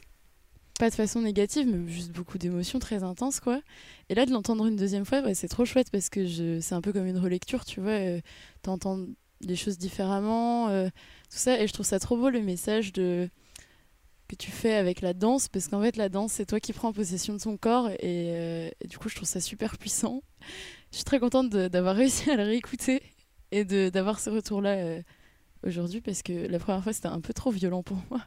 [0.80, 3.62] pas de façon négative, mais juste beaucoup d'émotions très intenses, quoi.
[4.10, 6.82] Et là, de l'entendre une deuxième fois, ouais, c'est trop chouette parce que c'est un
[6.82, 7.92] peu comme une relecture, tu vois.
[7.92, 8.22] euh,
[8.64, 9.00] T'entends
[9.42, 13.30] les choses différemment, euh, tout ça, et je trouve ça trop beau le message de
[14.30, 16.94] que tu fais avec la danse, parce qu'en fait, la danse, c'est toi qui prends
[16.94, 20.24] possession de son corps, euh, et du coup, je trouve ça super puissant.
[20.94, 23.02] Je suis très contente d'avoir réussi à le réécouter
[23.52, 25.02] et d'avoir ce retour-là euh,
[25.66, 28.22] aujourd'hui, parce que la première fois, c'était un peu trop violent pour moi.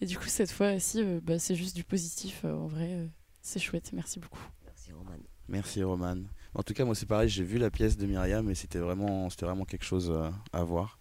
[0.00, 2.92] Et du coup, cette fois ci euh, bah, c'est juste du positif, euh, en vrai,
[2.92, 3.06] euh,
[3.42, 4.40] c'est chouette, merci beaucoup.
[4.64, 5.18] Merci Roman.
[5.48, 6.16] Merci Roman.
[6.54, 9.28] En tout cas, moi c'est pareil, j'ai vu la pièce de Myriam et c'était vraiment,
[9.28, 10.12] c'était vraiment quelque chose
[10.52, 10.98] à voir.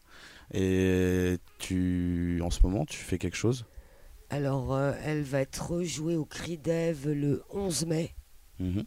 [0.53, 3.65] Et tu, en ce moment, tu fais quelque chose?
[4.29, 8.15] Alors, euh, elle va être rejouée au Cri d'Ève le 11 mai.
[8.59, 8.83] Mhm.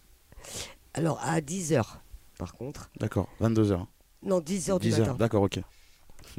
[0.94, 2.00] Alors, à 10h,
[2.39, 2.91] par contre.
[2.99, 3.84] D'accord, 22h.
[4.22, 5.14] Non, 10h du 10h, matin.
[5.14, 5.61] d'accord, ok.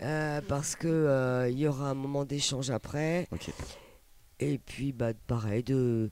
[0.00, 3.26] Euh, parce que euh, il y aura un moment d'échange après.
[3.32, 3.50] Ok.
[4.38, 6.10] Et puis, bah, pareil, de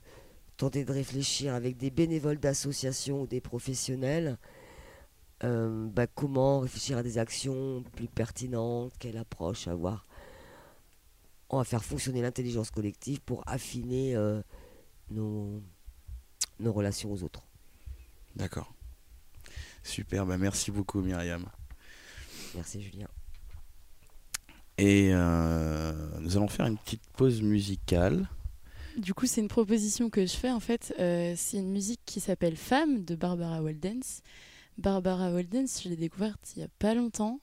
[0.57, 4.37] tenter de réfléchir avec des bénévoles d'associations ou des professionnels.
[5.45, 10.05] euh, bah, comment réfléchir à des actions plus pertinentes, quelle approche avoir.
[11.49, 14.15] On va faire fonctionner l'intelligence collective pour affiner
[15.11, 15.61] nos,
[16.59, 17.43] nos relations aux autres.
[18.35, 18.73] D'accord.
[19.87, 21.45] Super, bah merci beaucoup Myriam.
[22.53, 23.07] Merci Julien.
[24.77, 28.27] Et euh, nous allons faire une petite pause musicale.
[28.97, 30.93] Du coup, c'est une proposition que je fais en fait.
[30.99, 34.21] Euh, c'est une musique qui s'appelle Femme de Barbara Waldens.
[34.77, 37.39] Barbara Waldens, je l'ai découverte il y a pas longtemps.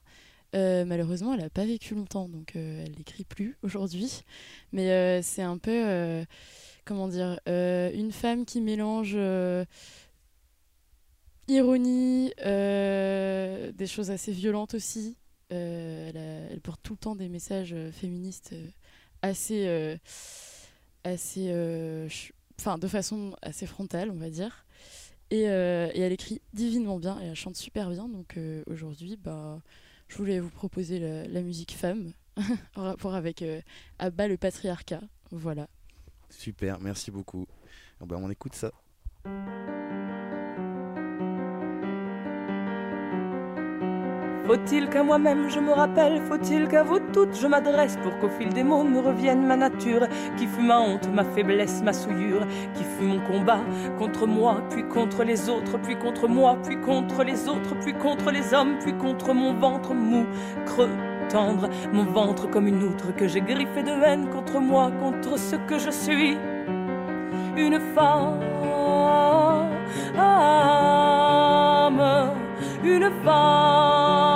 [0.55, 4.23] Euh, malheureusement, elle n'a pas vécu longtemps, donc euh, elle n'écrit plus aujourd'hui.
[4.73, 6.25] Mais euh, c'est un peu, euh,
[6.85, 9.65] comment dire, euh, une femme qui mélange euh,
[11.49, 15.17] ironie, euh, des choses assez violentes aussi.
[15.53, 18.55] Euh, elle, porte tout le temps des messages euh, féministes
[19.23, 19.67] assez,
[21.05, 21.51] assez,
[22.61, 24.67] enfin, de façon assez frontale, on va dire.
[25.31, 28.09] Et, elle écrit divinement bien et elle chante super bien.
[28.09, 29.63] Donc aujourd'hui, bah,
[30.09, 32.13] je voulais vous proposer la, musique femme
[32.77, 33.43] en rapport avec
[33.99, 35.01] Abba le patriarcat.
[35.31, 35.69] Voilà.
[36.29, 37.47] Super, merci beaucoup.
[38.01, 38.73] Ah bah, on écoute ça.
[44.47, 48.51] Faut-il qu'à moi-même je me rappelle, faut-il qu'à vous toutes je m'adresse pour qu'au fil
[48.51, 52.85] des mots me revienne ma nature, qui fut ma honte, ma faiblesse, ma souillure, qui
[52.85, 53.61] fut mon combat
[53.99, 58.31] contre moi, puis contre les autres, puis contre moi, puis contre les autres, puis contre
[58.31, 60.27] les hommes, puis contre mon ventre mou,
[60.67, 60.91] creux,
[61.31, 65.57] tendre, mon ventre comme une outre que j'ai griffé de haine contre moi, contre ce
[65.57, 66.37] que je suis,
[67.57, 68.41] une femme,
[72.85, 74.34] une femme.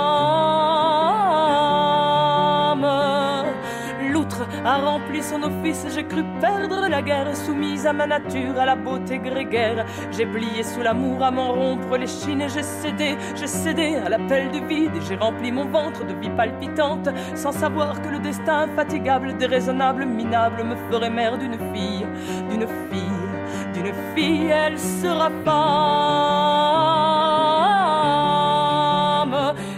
[5.21, 9.85] Son office, j'ai cru perdre la guerre, soumise à ma nature, à la beauté grégaire.
[10.11, 14.09] J'ai plié sous l'amour à m'en rompre les chines, et j'ai cédé, j'ai cédé à
[14.09, 18.19] l'appel du vide, et j'ai rempli mon ventre de vie palpitante, sans savoir que le
[18.19, 22.05] destin infatigable, déraisonnable, minable, me ferait mère d'une fille,
[22.49, 23.29] d'une fille,
[23.73, 25.55] d'une fille, elle sera femme,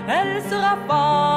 [0.08, 1.31] elle sera femme.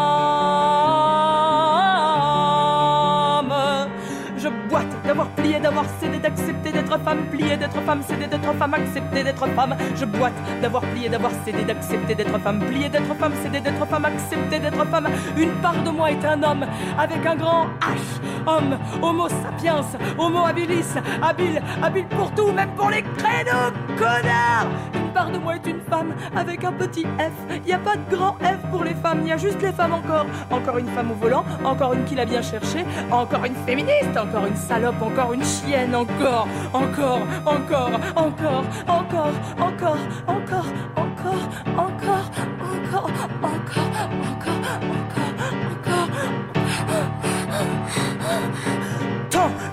[5.84, 5.93] off.
[6.08, 9.76] D'accepter d'être femme, plié d'être femme, cédé d'être femme, accepter d'être femme.
[9.94, 10.32] Je boite
[10.62, 14.84] d'avoir plié, d'avoir cédé, d'accepter d'être femme, plié d'être femme, cédé d'être femme, accepter d'être
[14.86, 15.08] femme.
[15.36, 16.66] Une part de moi est un homme
[16.98, 18.46] avec un grand H.
[18.46, 19.84] Homme, homo sapiens,
[20.18, 25.56] homo habilis, habile, habile pour tout, même pour les créneaux, connard Une part de moi
[25.56, 27.66] est une femme avec un petit F.
[27.66, 30.26] Y a pas de grand F pour les femmes, y a juste les femmes encore.
[30.50, 34.46] Encore une femme au volant, encore une qui l'a bien cherché, encore une féministe, encore
[34.46, 40.66] une salope, encore une chienne, encore, encore, encore, encore, encore, encore, encore,
[40.96, 41.44] encore,
[41.76, 43.10] encore, encore, encore,
[43.42, 44.74] encore, encore,
[48.24, 48.93] Tant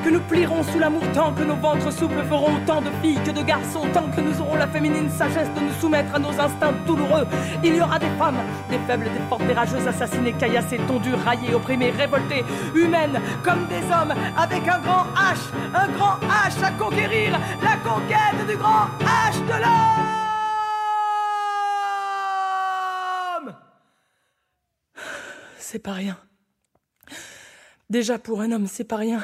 [0.03, 3.31] que nous plierons sous l'amour, tant que nos ventres souples feront autant de filles que
[3.31, 6.73] de garçons, tant que nous aurons la féminine sagesse de nous soumettre à nos instincts
[6.85, 7.27] douloureux,
[7.63, 8.39] il y aura des femmes,
[8.69, 12.43] des faibles, des fortes, des rageuses, assassinées, caillassées, tondues, raillées, opprimées, révoltées,
[12.75, 18.47] humaines comme des hommes, avec un grand H, un grand H à conquérir, la conquête
[18.47, 20.11] du grand H de l'homme
[25.57, 26.17] C'est pas rien.
[27.89, 29.23] Déjà pour un homme, c'est pas rien.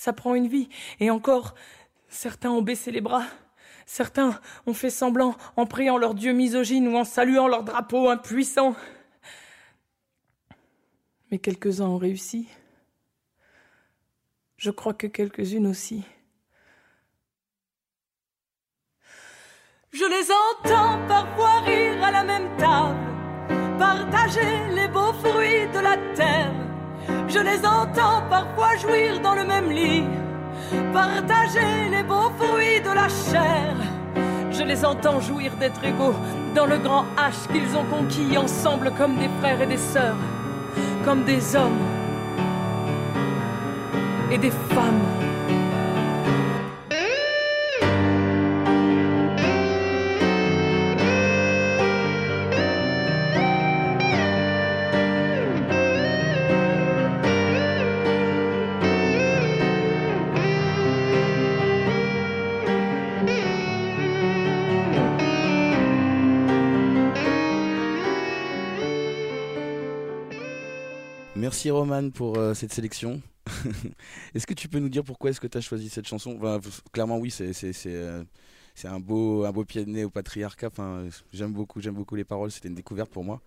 [0.00, 0.70] Ça prend une vie.
[0.98, 1.54] Et encore,
[2.08, 3.26] certains ont baissé les bras.
[3.84, 8.74] Certains ont fait semblant en priant leur dieu misogyne ou en saluant leur drapeau impuissant.
[11.30, 12.48] Mais quelques-uns ont réussi.
[14.56, 16.02] Je crois que quelques-unes aussi.
[19.92, 25.98] Je les entends parfois rire à la même table, partager les beaux fruits de la
[26.14, 26.69] terre.
[27.28, 30.04] Je les entends parfois jouir dans le même lit,
[30.92, 33.74] partager les beaux fruits de la chair.
[34.50, 36.14] Je les entends jouir d'être égaux
[36.54, 40.16] dans le grand H qu'ils ont conquis ensemble comme des frères et des sœurs,
[41.04, 41.84] comme des hommes
[44.30, 45.29] et des femmes.
[71.60, 73.20] Merci Roman pour euh, cette sélection.
[74.34, 76.40] est-ce que tu peux nous dire pourquoi est-ce que tu as choisi cette chanson?
[76.90, 78.24] Clairement oui, euh,
[78.74, 80.70] c'est un beau un beau pied de nez au patriarcat.
[81.34, 82.50] J'aime beaucoup j'aime beaucoup les paroles.
[82.50, 83.42] C'était une découverte pour moi.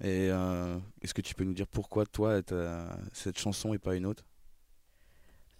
[0.00, 2.40] Et euh, est-ce que tu peux nous dire pourquoi toi
[3.12, 4.24] cette chanson et pas une autre?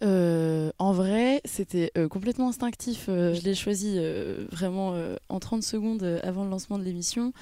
[0.01, 3.07] En vrai, c'était complètement instinctif.
[3.07, 3.99] Je l'ai choisi
[4.49, 4.95] vraiment
[5.27, 7.33] en 30 secondes avant le lancement de l'émission.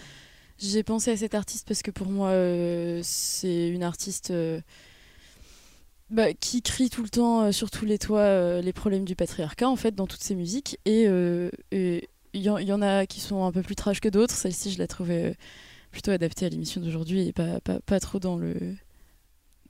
[0.60, 4.60] J'ai pensé à cet artiste parce que pour moi, euh, c'est une artiste euh,
[6.10, 9.70] bah, qui crie tout le temps euh, sur tous les toits les problèmes du patriarcat
[9.70, 10.78] en fait dans toutes ses musiques.
[10.86, 11.03] Et
[12.34, 14.36] il y, en- a qui sont un peu plus trash que d'autres.
[14.36, 15.36] Celle-ci je la trouvais
[15.91, 18.55] plutôt adaptée à l'émission d'aujourd'hui et pas, pas, pas trop dans le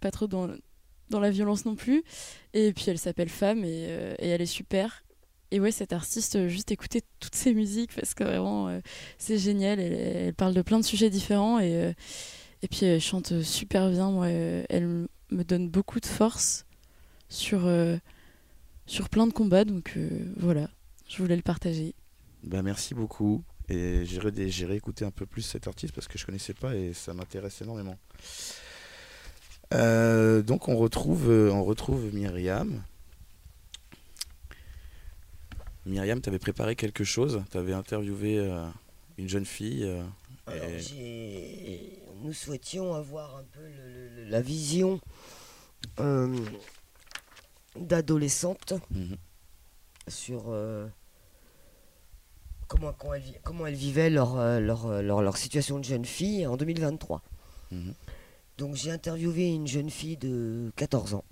[0.01, 0.49] pas trop dans,
[1.09, 2.03] dans la violence non plus.
[2.53, 5.03] Et puis elle s'appelle Femme et elle est super
[5.51, 8.79] et ouais cette artiste euh, juste écouter toutes ses musiques parce que vraiment euh,
[9.17, 11.93] c'est génial elle, parle de plein de sujets différents et euh,
[12.61, 16.65] et puis elle chante super bien moi elle me donne beaucoup de force
[17.29, 17.69] sur,
[18.85, 19.63] sur plein de combats.
[19.63, 19.97] Donc
[20.35, 20.67] voilà,
[21.07, 21.93] je voulais le partager.
[22.43, 23.43] Bah, merci beaucoup.
[23.69, 26.75] Et j'ai ré- j'ai réécouté un peu plus cet artiste parce que je connaissais pas
[26.75, 27.97] et ça m'intéresse énormément.
[29.71, 32.81] Donc on retrouve, on retrouve Myriam.
[35.85, 37.43] Myriam, tu avais préparé quelque chose?
[37.51, 38.65] Tu avais interviewé euh,
[39.17, 39.83] une jeune fille.
[39.83, 40.03] euh,
[40.47, 40.65] Alors,
[40.97, 44.99] et- nous souhaitions avoir un peu le- le- la vision
[45.99, 46.35] euh,
[47.79, 49.15] d'adolescentes Mhm.
[50.09, 50.53] sur
[52.67, 56.03] comment, comment, elles, vi- comment elles vivaient leur, leur, euh, leur, leur situation de jeune
[56.05, 57.21] fille en 2023.
[57.71, 57.93] Mhm.
[58.57, 61.23] Donc j'ai interviewé une jeune fille de 14 ans.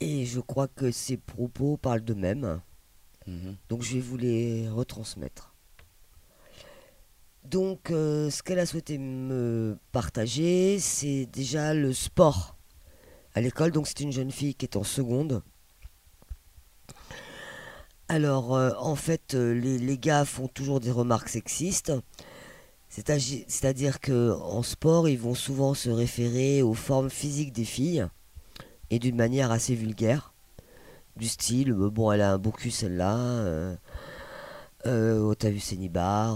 [0.00, 2.60] Et je crois que ses propos parlent d'eux-mêmes.
[3.26, 3.56] Mhm.
[3.68, 5.54] Donc je vais vous les retransmettre.
[7.44, 12.56] Donc euh, ce qu'elle a souhaité me partager, c'est déjà le sport
[13.34, 13.72] à l'école.
[13.72, 15.42] Donc c'est une jeune fille qui est en seconde.
[18.08, 21.92] Alors euh, en fait, euh, les, les gars font toujours des remarques sexistes.
[22.88, 28.08] C'est-à-dire que en sport, ils vont souvent se référer aux formes physiques des filles
[28.90, 30.32] et d'une manière assez vulgaire.
[31.16, 33.16] Du style, euh, bon, elle a un beau cul celle-là.
[33.16, 33.76] euh,
[34.86, 35.34] euh, oh,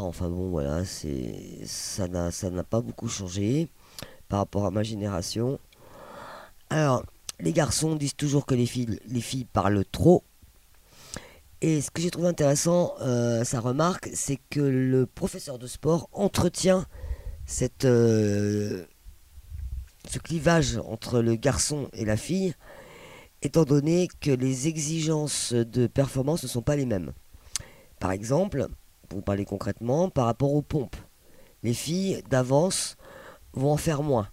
[0.05, 3.69] enfin bon voilà, c'est ça n'a ça n'a pas beaucoup changé
[4.29, 5.61] par rapport à ma génération.
[6.71, 7.05] Alors,
[7.39, 10.25] les garçons disent toujours que les filles les filles parlent trop.
[11.61, 16.09] Et ce que j'ai trouvé intéressant, euh, sa remarque, c'est que le professeur de sport
[16.13, 16.85] entretient
[17.47, 18.85] cette euh,
[20.13, 22.55] ce clivage entre le garçon et la fille,
[23.41, 27.13] étant donné que les exigences de performance ne sont pas les mêmes.
[27.99, 28.69] Par exemple,
[29.09, 30.97] pour vous parler concrètement, par rapport aux pompes,
[31.63, 32.99] les filles d'avance
[33.55, 34.29] vont en faire moins.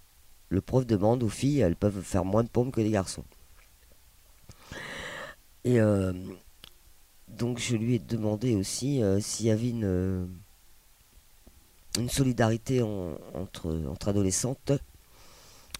[0.49, 3.23] Le prof demande aux filles, elles peuvent faire moins de pompes que les garçons.
[5.63, 6.11] Et euh,
[7.29, 10.25] donc je lui ai demandé aussi euh, s'il y avait une, euh,
[12.09, 14.73] solidarité en- entre, entre adolescentes.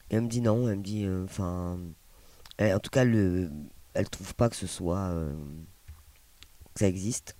[0.10, 1.80] Et elle me dit non, elle me dit, euh, enfin,
[2.60, 3.51] en tout cas, le,
[3.93, 5.34] elle trouve pas que ce soit, euh,
[6.76, 7.36] ça existe.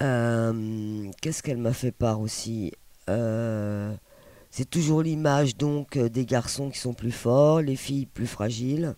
[0.00, 2.72] Euh, Qu'est-ce qu'elle m'a fait part aussi?
[3.08, 8.94] C'est toujours l'image donc des garçons qui sont plus forts, les filles plus fragiles.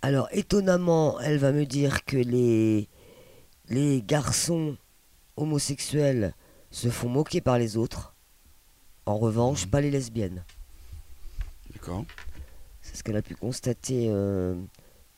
[0.00, 2.88] Alors étonnamment, elle va me dire que les,
[3.68, 4.76] les garçons
[5.36, 6.34] homosexuels
[6.70, 8.14] se font moquer par les autres.
[9.06, 10.44] En revanche, pas les lesbiennes.
[11.72, 12.04] D'accord.
[12.82, 14.54] C'est ce qu'elle a pu constater euh,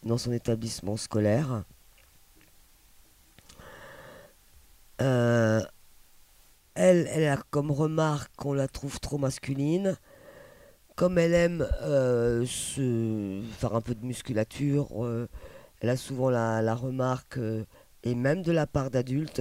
[0.03, 1.65] dans son établissement scolaire.
[5.01, 5.63] Euh,
[6.75, 9.97] elle, elle a comme remarque qu'on la trouve trop masculine.
[10.95, 14.89] Comme elle aime euh, se faire un peu de musculature,
[15.81, 17.39] elle a souvent la, la remarque,
[18.03, 19.41] et même de la part d'adultes,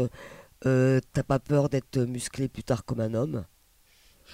[0.66, 3.45] euh, t'as pas peur d'être musclé plus tard comme un homme?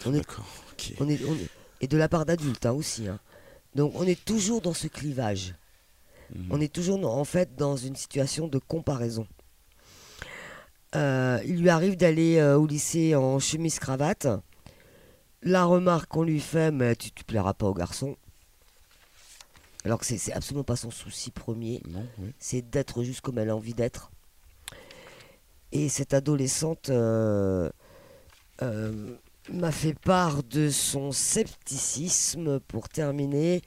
[0.05, 0.45] On est, D'accord.
[0.73, 0.93] ok.
[0.99, 1.49] on est, on est-
[1.81, 3.07] et de la part d'adultes hein, aussi.
[3.07, 3.19] hein.
[3.75, 5.55] Donc on est toujours dans ce clivage.
[6.33, 6.47] Mhm.
[6.49, 9.27] On est toujours en fait dans une situation de comparaison.
[10.95, 14.27] Euh, il lui arrive d'aller euh, au lycée en chemise cravate.
[15.41, 18.15] La remarque qu'on lui fait, mais tu, tu plairas pas aux garçons.
[19.83, 21.83] Alors que c'est absolument pas son souci premier
[22.17, 22.31] oui.
[22.39, 24.09] c'est d'être juste comme elle a envie d'être.
[25.75, 27.69] Et cette adolescente euh,
[28.61, 29.15] euh,
[29.51, 33.61] m'a fait part de son scepticisme pour terminer.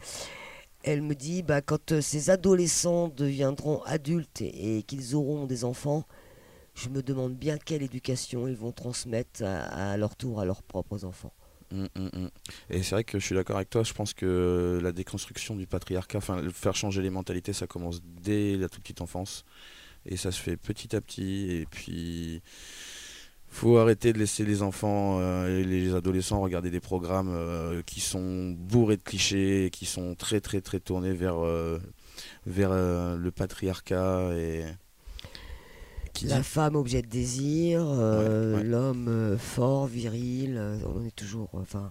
[0.83, 6.07] Elle me dit, bah, quand euh, ces adolescents deviendront adultes et, qu'ils auront des enfants,
[6.75, 11.05] je me demande bien quelle éducation ils vont transmettre à, leur tour à leurs propres
[11.05, 11.35] enfants.
[11.73, 12.31] Mm, mm, mm.
[12.71, 15.67] Et c'est vrai que je suis d'accord avec toi, je pense que la déconstruction du
[15.67, 19.45] patriarcat, enfin faire changer les mentalités, ça commence dès la toute petite enfance.
[20.09, 21.51] Et ça se fait petit à petit.
[21.51, 22.43] Et puis,
[23.51, 28.01] faut arrêter de laisser les enfants euh, et les adolescents regarder des programmes euh, qui
[28.01, 31.79] sont bourrés de clichés, et qui sont très très très tournés vers, euh,
[32.47, 34.65] vers le patriarcat et
[36.25, 38.65] La femme objet de désir, Ouais, ouais.
[38.65, 41.51] l'homme fort, viril, on est toujours.
[41.53, 41.91] Enfin,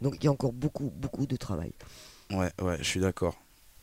[0.00, 1.72] donc il y a encore beaucoup, beaucoup de travail.
[2.30, 3.36] Ouais, ouais, je suis d'accord.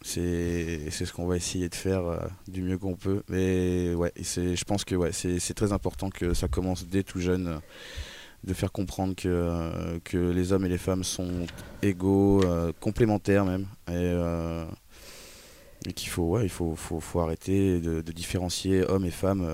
[0.04, 3.24] C'est ce qu'on va essayer de faire euh, du mieux qu'on peut.
[3.30, 7.48] Mais ouais, je pense que ouais, c'est très important que ça commence dès tout jeune.
[7.48, 7.60] euh,
[8.44, 11.46] de faire comprendre que, euh, que les hommes et les femmes sont
[11.82, 12.44] égaux,
[12.82, 13.68] complémentaires même.
[13.90, 14.14] Et,
[15.88, 19.48] et qu'il faut, ouais, faut, faut, faut arrêter de, différencier hommes et femmes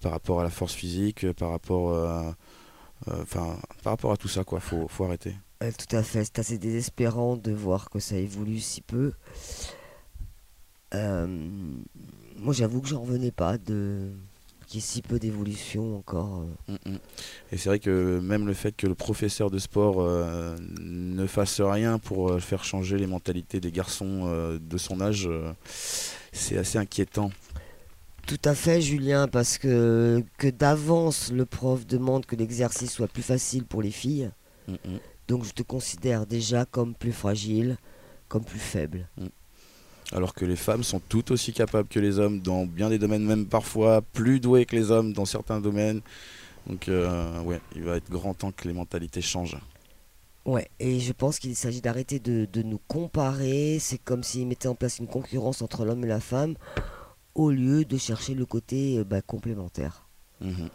[0.00, 2.24] par rapport à la force physique, par rapport,
[3.04, 4.44] par rapport à tout ça.
[4.50, 5.34] Il faut, faut arrêter.
[5.62, 9.12] Euh, tout à fait, c'est assez désespérant de voir que ça évolue si peu.
[10.94, 11.26] Euh,
[12.38, 14.10] moi, j'avoue que j'en revenais pas de
[14.66, 16.44] qu'il y ait si peu d'évolution encore.
[16.68, 16.72] euh.
[16.86, 16.98] Mm, mm.
[17.52, 21.60] Et c'est vrai que même le fait que le professeur de sport euh, ne fasse
[21.60, 25.52] rien pour faire changer les mentalités des garçons euh, de son âge, euh,
[26.32, 27.32] c'est assez inquiétant.
[28.28, 33.24] Tout à fait, Julien, parce que, que d'avance, le prof demande que l'exercice soit plus
[33.24, 34.30] facile pour les filles.
[34.68, 34.98] Mm, mm.
[35.30, 37.76] Donc, je te considère déjà comme plus fragile,
[38.26, 39.06] comme plus faible.
[40.10, 43.24] Alors que les femmes sont tout aussi capables que les hommes dans bien des domaines,
[43.24, 46.00] même parfois plus douées que les hommes dans certains domaines.
[46.66, 49.56] Donc euh, ouais, il va être grand temps que les mentalités changent.
[50.46, 53.78] Ouais, et je pense qu'il s'agit d'arrêter de, de nous comparer.
[53.78, 56.56] C'est comme s'ils mettaient en place une concurrence entre l'homme et la femme,
[57.36, 60.08] au lieu de chercher le côté euh, bah, complémentaire
[60.40, 60.70] Mhm.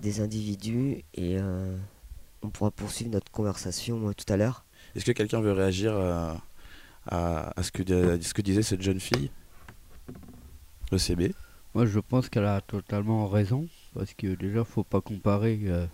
[0.00, 1.04] des individus.
[1.12, 1.76] Et euh,
[2.42, 4.64] on pourra poursuivre notre conversation euh, tout à l'heure.
[4.94, 6.40] Est-ce que quelqu'un veut réagir à,
[7.06, 7.82] à- à ce, que,
[8.16, 9.30] à ce que disait cette jeune fille?
[10.92, 11.34] Le CB
[11.74, 13.68] Moi, je pense qu'elle a totalement raison.
[13.94, 15.58] Parce que déjà, faut pas comparer.
[15.64, 15.86] euh,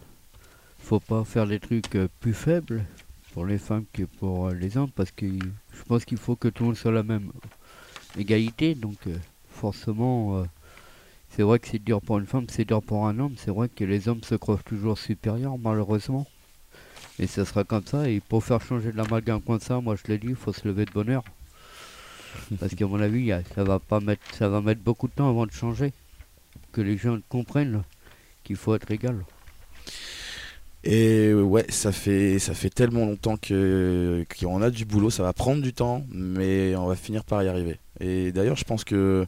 [0.79, 2.85] faut pas faire des trucs euh, plus faibles
[3.33, 4.91] pour les femmes que pour euh, les hommes.
[4.91, 7.31] Parce que je pense qu'il faut que tout le monde soit à la même
[8.19, 8.75] égalité.
[8.75, 9.17] Donc, euh,
[9.49, 10.45] forcément, euh,
[11.35, 13.35] c'est vrai que c'est dur pour une femme, c'est dur pour un homme.
[13.39, 16.27] C'est vrai que les hommes se croient toujours supérieurs, malheureusement.
[17.19, 18.09] Et ça sera comme ça.
[18.09, 20.69] Et pour faire changer de l'amalgame comme ça, moi je l'ai dit, il faut se
[20.69, 21.25] lever de bonne heure.
[22.61, 25.47] Parce qu'à mon avis, ça va pas mettre, ça va mettre beaucoup de temps avant
[25.47, 25.93] de changer.
[26.71, 27.83] Que les gens comprennent
[28.45, 29.25] qu'il faut être égal.
[30.85, 35.33] Et ouais, ça fait, ça fait tellement longtemps que qu'on a du boulot, ça va
[35.33, 37.79] prendre du temps, mais on va finir par y arriver.
[38.01, 39.27] Et d'ailleurs, je pense que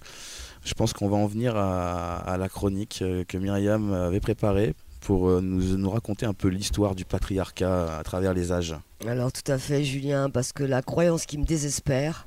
[0.65, 5.29] je pense qu'on va en venir à, la chronique euh, que Myriam avait préparée pour
[5.29, 8.75] euh, nous, raconter un peu l'histoire du patriarcat à travers les âges.
[9.07, 12.27] Alors tout à fait Julien, parce que la croyance qui me désespère,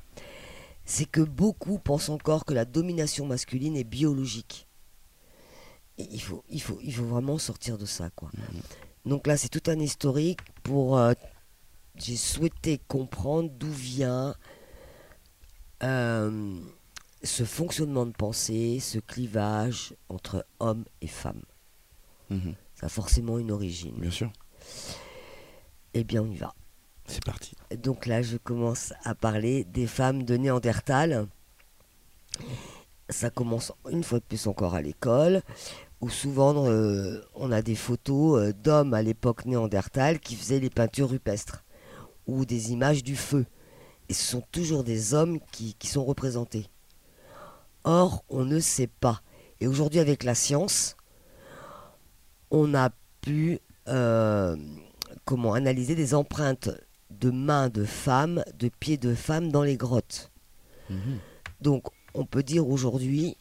[0.86, 4.68] c'est que beaucoup pensent encore que la domination masculine est biologique.
[5.98, 8.30] Il faut, il faut, il faut vraiment sortir de ça, quoi.
[9.06, 11.00] Donc là, c'est tout un historique pour.
[11.00, 11.14] euh,
[11.96, 14.36] J'ai souhaité comprendre d'où vient
[17.28, 21.44] ce fonctionnement de pensée, ce clivage entre hommes et femmes.
[22.30, 23.96] Mhm, Ça a forcément une origine.
[23.98, 24.32] bien sûr,
[25.94, 26.54] Eh bien, on y va.
[27.08, 27.56] c'est parti.
[27.84, 31.28] Donc là, je commence à parler des femmes de Néandertal.
[33.10, 35.42] Ça commence une fois de plus encore à l'école,
[36.02, 40.70] où souvent euh, on a des photos euh, d'hommes à l'époque Néandertal qui faisaient les
[40.70, 41.64] peintures rupestres,
[42.28, 43.46] ou des images du feu.
[44.10, 46.68] Et ce sont toujours des hommes qui, qui sont représentés.
[47.88, 49.22] Or, on ne sait pas.
[49.62, 50.98] Et aujourd'hui, avec la science,
[52.52, 52.90] on a
[53.22, 54.58] pu euh,
[55.24, 56.70] comment analyser des empreintes
[57.12, 60.34] de mains de femmes, de pieds de femmes dans les grottes.
[60.90, 61.20] Mhm.
[61.62, 63.38] Donc, on peut dire aujourd'hui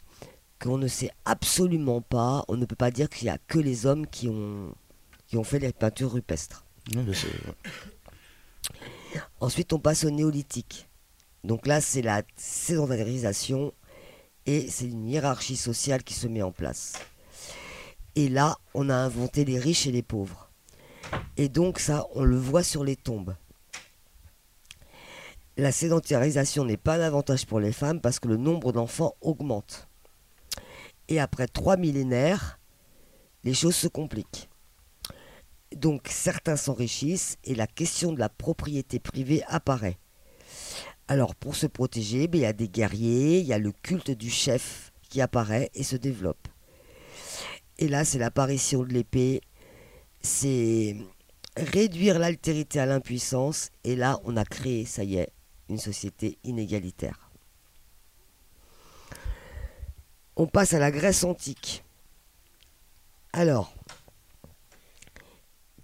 [0.61, 3.85] qu'on ne sait absolument pas, on ne peut pas dire qu'il n'y a que les
[3.85, 4.73] hommes qui ont,
[5.27, 6.63] qui ont fait les peintures rupestres.
[9.41, 10.87] Ensuite, on passe au néolithique.
[11.43, 13.73] Donc là, c'est la sédentarisation
[14.47, 16.93] et c'est une hiérarchie sociale qui se met en place.
[18.15, 20.49] Et là, on a inventé les riches et les pauvres.
[21.35, 23.35] Et donc ça, on le voit sur les tombes.
[25.57, 29.87] La sédentarisation n'est pas un avantage pour les femmes parce que le nombre d'enfants augmente.
[31.09, 32.59] Et après trois millénaires,
[33.43, 34.49] les choses se compliquent.
[35.75, 39.97] Donc certains s'enrichissent et la question de la propriété privée apparaît.
[41.07, 44.11] Alors pour se protéger, ben, il y a des guerriers, il y a le culte
[44.11, 46.47] du chef qui apparaît et se développe.
[47.77, 49.41] Et là, c'est l'apparition de l'épée,
[50.21, 50.97] c'est
[51.55, 55.31] réduire l'altérité à l'impuissance, et là, on a créé, ça y est,
[55.69, 57.31] une société inégalitaire.
[60.35, 61.83] On passe à la Grèce antique.
[63.33, 63.73] Alors,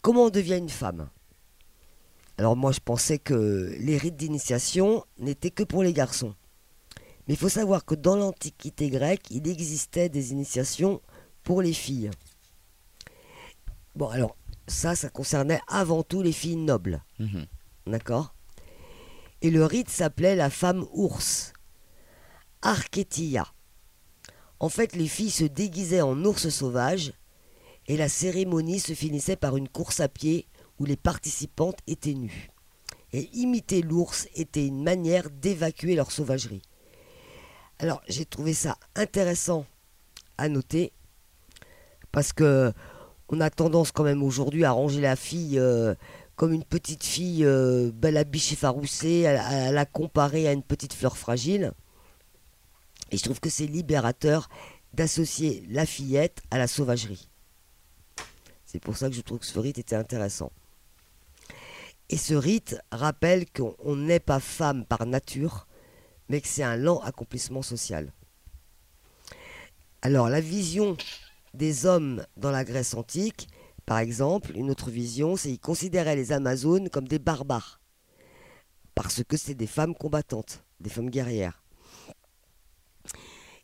[0.02, 1.10] comment on devient une femme?
[2.38, 6.36] Alors moi je pensais que les rites d'initiation n'étaient que pour les garçons.
[7.28, 11.02] Mais il faut savoir que dans l'Antiquité grecque, il existait des initiations
[11.44, 12.12] pour les filles.
[13.96, 14.36] Bon, alors,
[14.68, 17.04] ça, ça concernait avant tout les filles nobles.
[17.20, 17.46] Mhm.
[17.88, 18.34] D'accord?
[19.42, 21.54] Et le rite s'appelait la femme ours.
[22.62, 23.46] Archetia.
[24.60, 27.14] En fait, les filles se déguisaient en ours sauvage
[27.88, 30.48] et la cérémonie se finissait par une course à pied
[30.80, 32.50] où les participantes étaient nues.
[33.12, 36.64] Et imiter l'ours était une manière d'évacuer leur sauvagerie.
[37.80, 39.66] Alors, j'ai trouvé ça intéressant
[40.38, 40.92] à noter
[42.12, 42.74] parce que
[43.30, 45.96] on a tendance quand même aujourd'hui à ranger la fille euh,
[46.36, 51.18] comme une petite fille euh, belle à biche à la comparer à une petite fleur
[51.18, 51.72] fragile.
[53.12, 54.50] Et je trouve que c'est libérateur
[54.94, 57.28] d'associer la fillette à la sauvagerie.
[58.66, 60.52] C'est pour ça que je trouve que ce rite était intéressant.
[62.14, 65.66] Et ce rite rappelle qu'on on n'est pas femme par nature,
[66.30, 68.14] mais que c'est un lent accomplissement social.
[70.04, 70.96] Alors la vision
[71.56, 73.48] des hommes dans la Grèce antique,
[73.88, 77.82] par exemple, une autre vision, c'est qu'ils considéraient les Amazones comme des barbares,
[78.94, 81.64] parce que c'est des femmes combattantes, des femmes guerrières.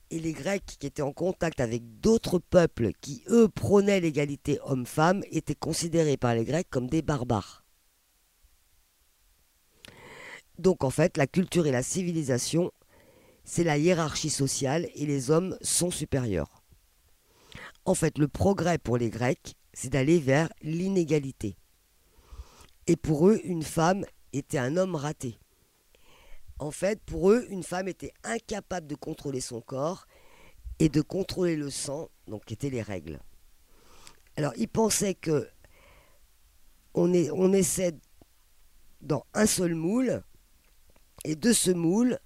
[0.10, 5.22] Et les Grecs qui étaient en contact avec d'autres peuples qui, eux, prônaient l'égalité homme-femme,
[5.30, 7.59] étaient considérés par les Grecs comme des barbares.
[10.60, 12.74] Donc en fait, la culture et la civilisation,
[13.46, 16.64] c'est la hiérarchie sociale et les hommes sont supérieurs.
[17.86, 21.56] En fait, le progrès pour les Grecs, c'est d'aller vers l'inégalité.
[22.88, 24.04] Et pour eux, une femme
[24.34, 25.40] était un homme raté.
[26.60, 30.08] En fait, pour eux, une femme était incapable de contrôler son corps
[30.80, 33.22] et de contrôler le sang, donc étaient les règles.
[34.36, 35.48] Alors, ils pensaient que
[36.94, 37.94] on, est, on essaie
[39.00, 40.22] dans un seul moule,
[41.26, 42.20] et de ce moule,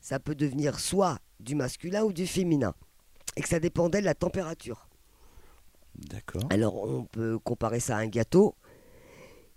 [0.00, 2.74] ça peut devenir soit du masculin ou du féminin,
[3.36, 4.88] et que ça dépendait de la température.
[5.94, 6.42] D'accord.
[6.50, 8.54] Alors, on peut comparer ça à un gâteau.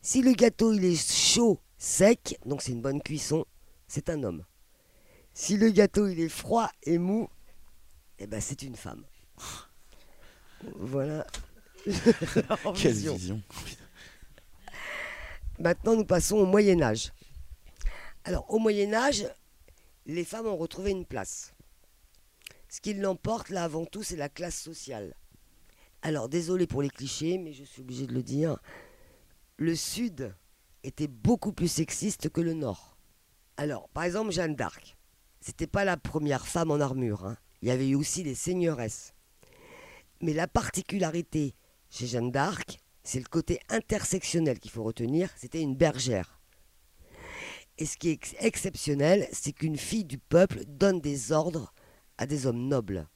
[0.01, 3.45] Si le gâteau il est chaud, sec, donc c'est une bonne cuisson,
[3.87, 4.43] c'est un homme.
[5.33, 7.27] Si le gâteau il est froid et mou,
[8.19, 9.03] eh ben c'est une femme.
[10.75, 11.23] Voilà.
[11.83, 11.93] Quelle
[12.93, 13.15] vision.
[13.15, 13.41] vision.
[15.59, 17.11] Maintenant, nous passons au Moyen Âge.
[18.27, 19.25] Alors, au Moyen Âge,
[20.05, 21.53] les femmes ont retrouvé une place.
[22.67, 25.15] Ce qui l'emporte, là, avant tout, c'est la classe sociale.
[26.01, 28.57] Alors, désolé pour les clichés, mais je suis obligé de le dire.
[29.55, 30.35] Le Sud
[30.83, 32.97] était beaucoup plus sexiste que le Nord.
[33.55, 34.97] Alors, par exemple, Jeanne d'Arc.
[35.39, 37.25] C'était pas la première femme en armure.
[37.25, 37.37] hein.
[37.61, 39.13] Il y avait eu aussi les seigneuresses.
[40.19, 41.55] Mais la particularité
[41.89, 45.29] chez Jeanne d'Arc, c'est le côté intersectionnel qu'il faut retenir.
[45.37, 46.36] C'était une bergère.
[47.77, 51.73] Et ce qui est ex- exceptionnel, c'est qu'une fille du peuple donne des ordres
[52.17, 53.07] à des hommes nobles.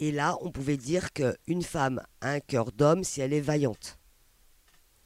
[0.00, 3.98] Et là, on pouvait dire qu'une femme a un cœur d'homme si elle est vaillante.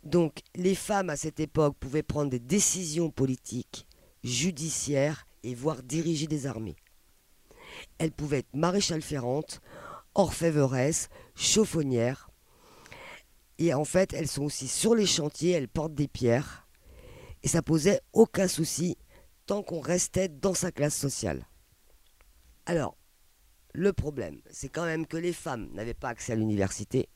[0.04, 3.86] Donc, les femmes à cette époque pouvaient prendre des décisions politiques,
[4.22, 6.76] judiciaires et voire diriger des armées.
[7.98, 9.60] Elles pouvaient être maréchal ferrante,
[10.14, 12.30] orfèvreresses, chaufonnières.
[13.58, 16.63] Et en fait, elles sont aussi sur les chantiers, elles portent des pierres.
[17.44, 18.96] Et ça posait aucun souci
[19.46, 21.46] tant qu'on restait dans sa classe sociale.
[22.64, 22.96] Alors,
[23.74, 27.10] le problème, c'est quand même que les femmes n'avaient pas accès à l'université.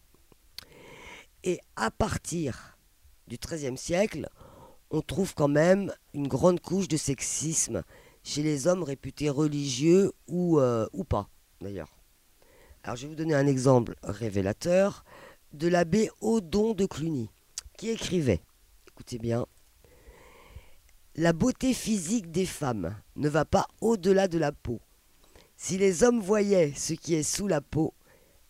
[1.45, 2.77] Et à partir
[3.27, 4.29] du XIIIe siècle,
[4.91, 7.83] on trouve quand même une grande couche de sexisme
[8.23, 11.31] chez les hommes réputés religieux ou, euh, ou pas,
[11.63, 11.97] d'ailleurs.
[12.83, 15.05] Alors, je vais vous donner un exemple révélateur
[15.55, 17.31] de l'abbé Odon de Cluny,
[17.79, 18.43] qui écrivait,
[18.89, 19.47] écoutez bien,
[21.21, 24.81] La beauté physique des femmes ne va pas au-delà de la peau.
[25.57, 27.93] Si les hommes voyaient ce qui est sous la peau,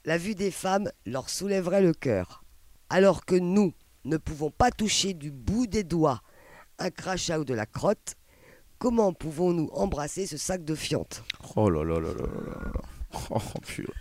[0.04, 2.44] la vue des femmes leur soulèverait le cœur.
[2.90, 3.72] Alors que nous
[4.04, 6.20] ne pouvons pas toucher du bout des doigts
[6.78, 8.16] un crachat ou de la crotte,
[8.78, 11.24] comment pouvons-nous embrasser ce sac de fientes?
[11.56, 12.80] Oh là là là là là là là.
[13.30, 13.94] Oh purée.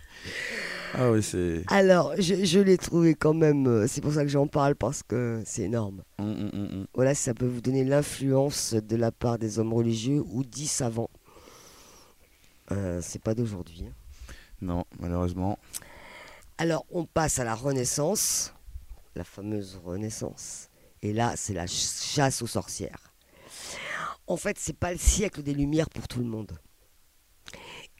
[0.94, 1.62] Ah oui, c'est.
[1.68, 5.02] Alors, je, je l'ai trouvé quand même, euh, c'est pour ça que j'en parle, parce
[5.02, 6.02] que c'est énorme.
[6.18, 6.86] Hum, hum, hum.
[6.94, 11.10] Voilà, ça peut vous donner l'influence de la part des hommes religieux ou dits savants.
[12.70, 13.84] Euh, c'est pas d'aujourd'hui.
[13.88, 13.92] hein.
[14.60, 15.58] Non, malheureusement.
[16.58, 18.52] Alors, on passe à la Renaissance,
[19.14, 20.68] la fameuse Renaissance.
[21.02, 23.12] Et là, c'est la ch- chasse aux sorcières.
[24.26, 26.58] En fait, c'est pas le siècle des Lumières pour tout le monde.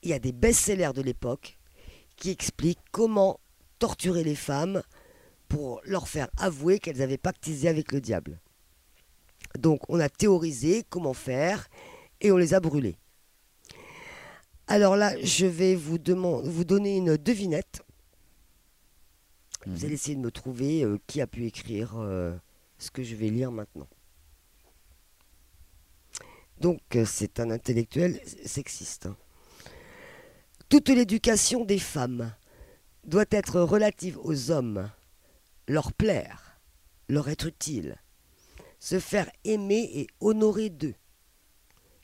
[0.02, 1.57] Il y a des best-sellers de l'époque
[2.18, 3.40] qui expliquent comment
[3.78, 4.82] torturer les femmes
[5.48, 8.40] pour leur faire avouer qu'elles avaient pactisé avec le diable.
[9.58, 11.68] Donc, on a théorisé comment faire
[12.20, 12.98] et on les a brûlées.
[14.66, 15.96] Alors là, je vais vous,
[16.44, 17.82] vous donner une devinette.
[19.64, 19.84] Vous Mhm.
[19.84, 22.36] allez essayer de me trouver euh, qui a pu écrire euh,
[22.78, 23.88] ce que je vais lire maintenant.
[26.60, 29.06] Donc, euh, c'est un intellectuel sexiste.
[29.06, 29.16] hein.
[30.68, 32.30] Toute l'éducation des femmes
[33.04, 34.90] doit être relative aux hommes,
[35.66, 36.60] leur plaire,
[37.08, 37.96] leur être utile,
[38.78, 40.94] se faire aimer et honorer d'eux,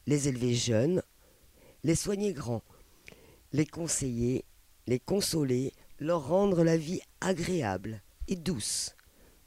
[0.07, 1.03] les élever jeunes,
[1.83, 2.63] les soigner grands,
[3.53, 4.47] les conseiller,
[4.87, 8.97] les consoler, leur rendre la vie agréable et douce.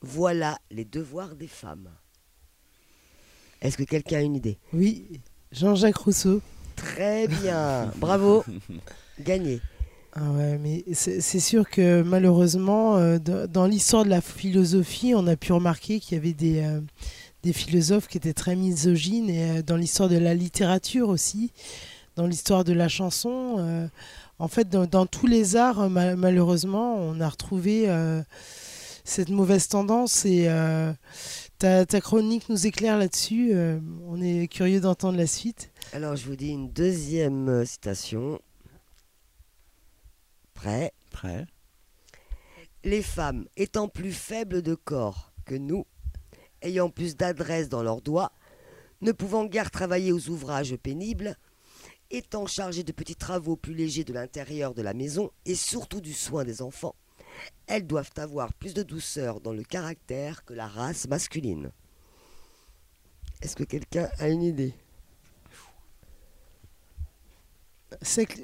[0.01, 1.89] Voilà les devoirs des femmes.
[3.61, 4.59] Est-ce que quelqu'un a une idée?
[4.74, 5.20] Oui,
[5.51, 6.39] Jean-Jacques Rousseau.
[6.78, 8.43] Très bien, bravo,
[9.19, 9.59] gagné.
[10.13, 15.36] Ah ouais, mais c'est sûr que malheureusement, euh, dans l'histoire de la philosophie, on a
[15.36, 16.82] pu remarquer qu'il y avait des, euh,
[17.43, 21.51] des philosophes qui étaient très misogynes, et euh, dans l'histoire de la littérature aussi,
[22.15, 23.57] dans l'histoire de la chanson.
[23.59, 23.88] euh,
[24.39, 28.21] en fait, dans, dans tous les arts, ma- malheureusement, on a retrouvé euh,
[29.03, 30.91] cette mauvaise tendance, et euh,
[31.59, 33.49] ta, ta chronique nous éclaire là-dessus.
[33.53, 35.69] euh, on est curieux d'entendre la suite.
[35.93, 38.39] Alors je vous dis une deuxième euh, citation.
[40.53, 40.93] Prêt?
[41.11, 41.45] Prêt
[42.83, 45.85] Les femmes étant plus faibles de corps que nous,
[46.61, 48.31] ayant plus d'adresse dans leurs doigts,
[49.01, 51.38] ne pouvant guère travailler aux ouvrages pénibles,
[52.09, 56.13] étant chargées de petits travaux plus légers de l'intérieur de la maison et surtout du
[56.13, 56.95] soin des enfants,
[57.67, 61.71] elles doivent avoir plus de douceur dans le caractère que la race masculine.
[63.41, 64.83] Est-ce que quelqu'un a une idée Siècle-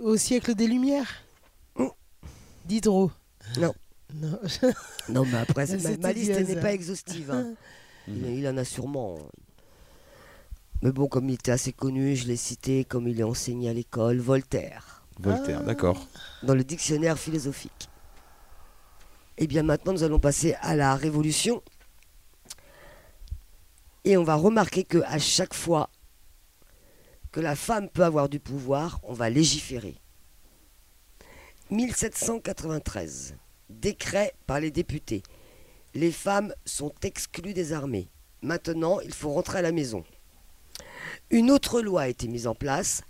[0.02, 1.24] au siècle des Lumières
[1.76, 1.92] Oh.
[2.66, 3.12] Diderot.
[3.60, 3.74] Non.
[4.16, 4.40] Non.
[5.10, 5.66] Non, mais après,
[6.02, 7.32] ma, liste n'est pas exhaustive.
[7.32, 7.56] hein.
[8.08, 8.34] il, Mhm.
[8.38, 9.18] il en a sûrement.
[10.84, 13.74] Mais bon, comme il était assez connu, je l'ai cité comme il est enseigné à
[13.74, 15.66] l'école, Voltaire, Voltaire, Ah.
[15.66, 16.06] d'accord.
[16.44, 17.90] dans le dictionnaire philosophique.
[19.40, 21.64] Et bien maintenant, nous allons passer à la Révolution.
[24.06, 25.90] Et on va remarquer que à chaque fois
[27.34, 29.96] que la femme peut avoir du pouvoir, on va légiférer.
[31.72, 33.36] 1793,
[33.70, 35.24] décret par les députés.
[35.96, 38.08] Les femmes sont exclues des armées.
[38.44, 40.04] Maintenant, il faut rentrer à la maison.
[41.32, 43.02] Une autre loi a été mise en place.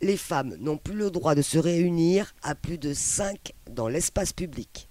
[0.00, 4.32] Les femmes n'ont plus le droit de se réunir à plus de 5 dans l'espace
[4.32, 4.88] public.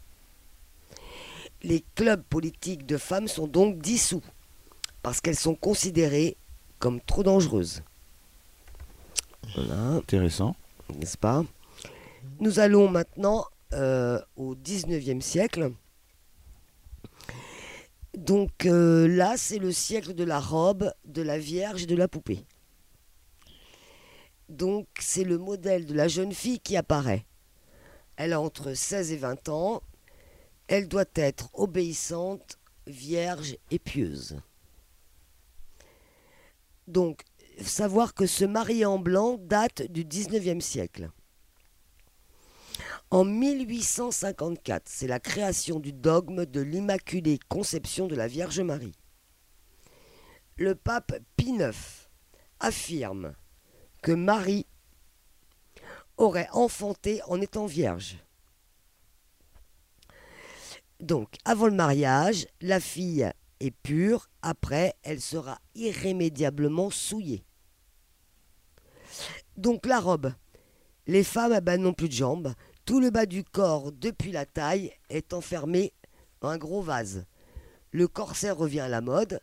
[1.63, 4.23] Les clubs politiques de femmes sont donc dissous
[5.01, 6.35] parce qu'elles sont considérées
[6.79, 7.81] comme trop dangereuses.
[9.57, 10.55] Intéressant.
[10.97, 11.43] n'est-ce pas?
[12.39, 15.71] Nous allons maintenant euh, au 19e siècle.
[18.15, 22.07] Donc euh, là, c'est le siècle de la robe, de la vierge et de la
[22.07, 22.45] poupée.
[24.49, 27.25] Donc c'est le modèle de la jeune fille qui apparaît.
[28.15, 29.81] Elle a entre 16 et 20 ans.
[30.67, 34.37] Elle doit être obéissante, vierge et pieuse.
[36.87, 37.23] Donc,
[37.63, 41.09] savoir que ce marié en blanc date du 19e siècle.
[43.11, 48.95] En 1854, c'est la création du dogme de l'Immaculée Conception de la Vierge Marie.
[50.57, 52.09] Le pape Pie IX
[52.59, 53.35] affirme
[54.01, 54.65] que Marie
[56.17, 58.17] aurait enfanté en étant vierge.
[60.99, 63.29] Donc, avant le mariage, la fille
[63.59, 67.44] est pure, après, elle sera irrémédiablement souillée.
[69.57, 70.33] Donc, la robe.
[71.07, 72.53] Les femmes eh ben, n'ont plus de jambes.
[72.85, 75.93] Tout le bas du corps, depuis la taille, est enfermé
[76.41, 77.25] dans un gros vase.
[77.91, 79.39] Le corset revient à la mode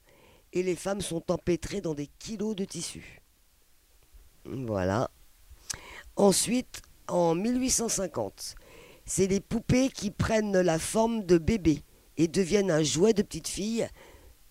[0.53, 3.23] et les femmes sont empêtrées dans des kilos de tissu.
[4.45, 5.11] Voilà.
[6.17, 8.55] Ensuite, en 1850,
[9.07, 11.85] c'est les poupées qui prennent la forme de bébés
[12.17, 13.89] et deviennent un jouet de petite fille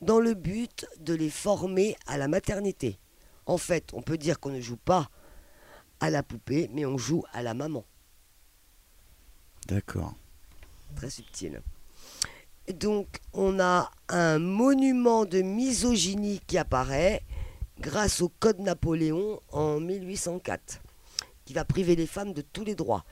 [0.02, 2.98] dans le but de les former à la maternité.
[3.46, 5.10] En fait, on peut dire qu'on ne joue pas
[6.02, 7.86] à la poupée, mais on joue à la maman.
[9.68, 10.14] D'accord.
[10.96, 11.62] Très subtil.
[12.74, 17.24] Donc, on a un monument de misogynie qui apparaît
[17.80, 20.82] grâce au Code Napoléon en 1804,
[21.46, 23.06] qui va priver les femmes de tous les droits.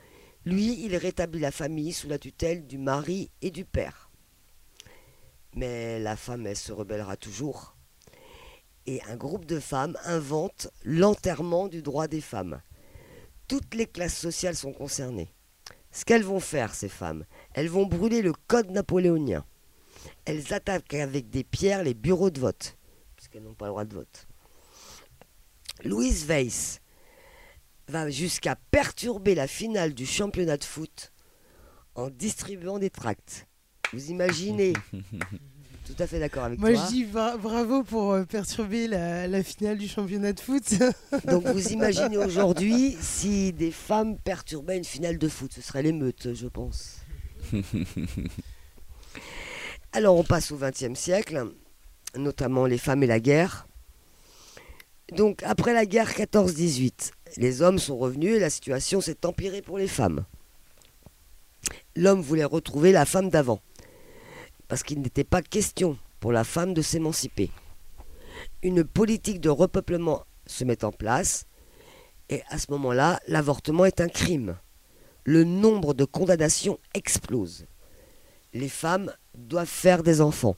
[0.44, 4.10] Lui, il rétablit la famille sous la tutelle du mari et du père.
[5.54, 7.76] Mais la femme, elle se rebellera toujours.
[8.86, 12.60] Et un groupe de femmes invente l'enterrement du droit des femmes.
[13.50, 15.34] Toutes les classes sociales sont concernées.
[15.90, 19.44] Ce qu'elles vont faire, ces femmes, elles vont brûler le code napoléonien.
[20.24, 22.78] Elles attaquent avec des pierres les bureaux de vote,
[23.16, 24.28] puisqu'elles n'ont pas le droit de vote.
[25.82, 26.80] Louise Weiss
[27.88, 31.12] va jusqu'à perturber la finale du championnat de foot
[31.96, 33.48] en distribuant des tracts.
[33.92, 34.74] Vous imaginez
[35.96, 36.82] Tout à fait d'accord avec Moi, toi.
[36.86, 40.62] je dis bra- bravo pour euh, perturber la, la finale du championnat de foot.
[41.26, 46.34] Donc vous imaginez aujourd'hui si des femmes perturbaient une finale de foot, ce serait l'émeute,
[46.34, 46.96] je pense.
[49.92, 51.46] Alors on passe au XXe siècle,
[52.16, 53.66] notamment les femmes et la guerre.
[55.16, 59.78] Donc après la guerre 14-18, les hommes sont revenus et la situation s'est empirée pour
[59.78, 60.24] les femmes.
[61.96, 63.60] L'homme voulait retrouver la femme d'avant,
[64.70, 67.50] parce qu'il n'était pas question pour la femme de s'émanciper.
[68.62, 71.46] Une politique de repeuplement se met en place,
[72.28, 74.56] et à ce moment-là, l'avortement est un crime.
[75.24, 77.66] Le nombre de condamnations explose.
[78.54, 80.56] Les femmes doivent faire des enfants.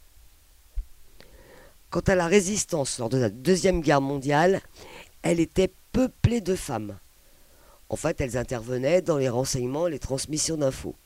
[1.88, 4.60] Quant à la résistance lors de la Deuxième Guerre mondiale,
[5.22, 6.98] elle était peuplée de femmes.
[7.88, 10.96] En fait, elles intervenaient dans les renseignements les transmissions d'infos.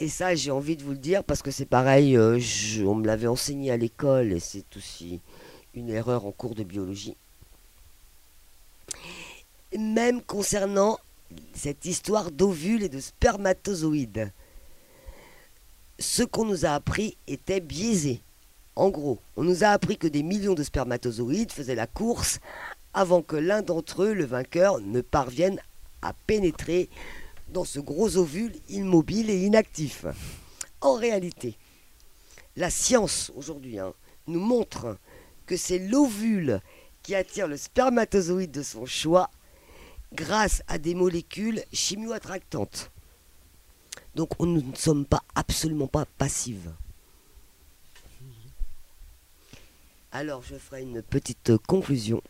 [0.00, 2.38] Et ça, j'ai envie de vous le dire parce que c'est pareil, euh,
[2.86, 5.20] on me l'avait enseigné à l'école et c'est aussi
[5.74, 7.16] une erreur en cours de biologie.
[9.76, 10.98] Même concernant
[11.52, 14.32] cette histoire d'ovules et de spermatozoïdes.
[15.98, 18.22] Ce qu'on nous a appris était biaisé.
[18.76, 22.38] En gros, on nous a appris que des millions de spermatozoïdes faisaient la course
[22.94, 25.60] avant que l'un d'entre eux, le vainqueur, ne parvienne
[26.02, 26.88] à pénétrer
[27.52, 30.04] dans ce gros ovule immobile et inactif.
[30.80, 31.56] En réalité,
[32.56, 33.92] la science aujourd'hui hein,
[34.26, 34.98] nous montre
[35.46, 36.60] que c'est l'ovule
[37.02, 39.30] qui attire le spermatozoïde de son choix
[40.12, 42.90] grâce à des molécules chimio-attractantes.
[44.14, 46.72] Donc on- nous ne sommes pas absolument pas passives.
[50.12, 52.22] Alors je ferai une petite conclusion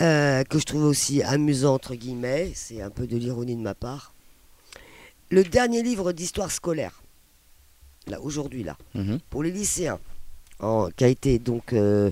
[0.00, 3.74] euh, que je trouve aussi amusant entre guillemets, c'est un peu de l'ironie de ma
[3.74, 4.14] part.
[5.30, 7.02] Le dernier livre d'histoire scolaire,
[8.06, 9.20] là aujourd'hui là, Mhm.
[9.30, 9.98] pour les lycéens,
[10.58, 12.10] en- qui a été donc euh,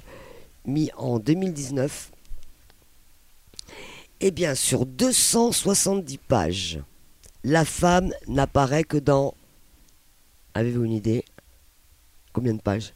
[0.66, 2.10] mis en 2019,
[4.20, 6.80] eh bien sur 270 pages,
[7.44, 9.34] la femme n'apparaît que dans,
[10.54, 11.24] avez-vous une idée
[12.32, 12.92] Combien de pages?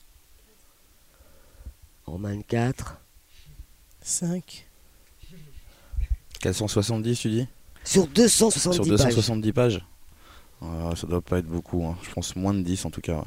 [2.07, 3.01] En 24
[4.03, 4.67] 5.
[6.43, 7.49] 470, tu dis?
[7.85, 8.99] Sur 270 Sur pages.
[9.15, 9.87] 270 pages
[10.61, 11.97] Ah, Ça doit pas être beaucoup, hein.
[12.03, 13.17] je pense moins de 10 en tout cas.
[13.19, 13.25] ouais.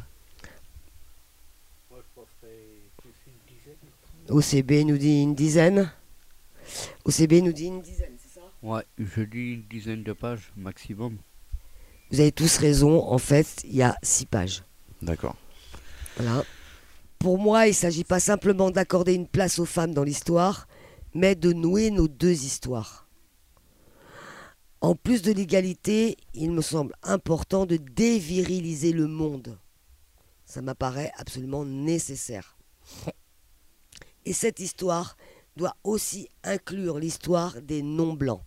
[4.30, 5.92] OCB nous dit une dizaine.
[7.06, 8.46] OCB nous dit une dizaine, c'est ça?
[8.64, 11.18] Ouais, je dis une dizaine de pages maximum.
[12.12, 14.64] Vous avez tous raison, en fait, il y a six pages.
[15.02, 15.36] D'accord.
[16.18, 16.44] Voilà.
[17.20, 20.68] Pour moi, il ne s'agit pas simplement d'accorder une place aux femmes dans l'histoire,
[21.14, 23.05] mais de nouer nos deux histoires.
[24.86, 29.58] En plus de l'égalité, il me semble important de déviriliser le monde.
[30.46, 32.56] Ça m'apparaît absolument nécessaire.
[34.26, 35.18] Et cette histoire
[35.56, 38.44] doit aussi inclure l'histoire des non-blancs.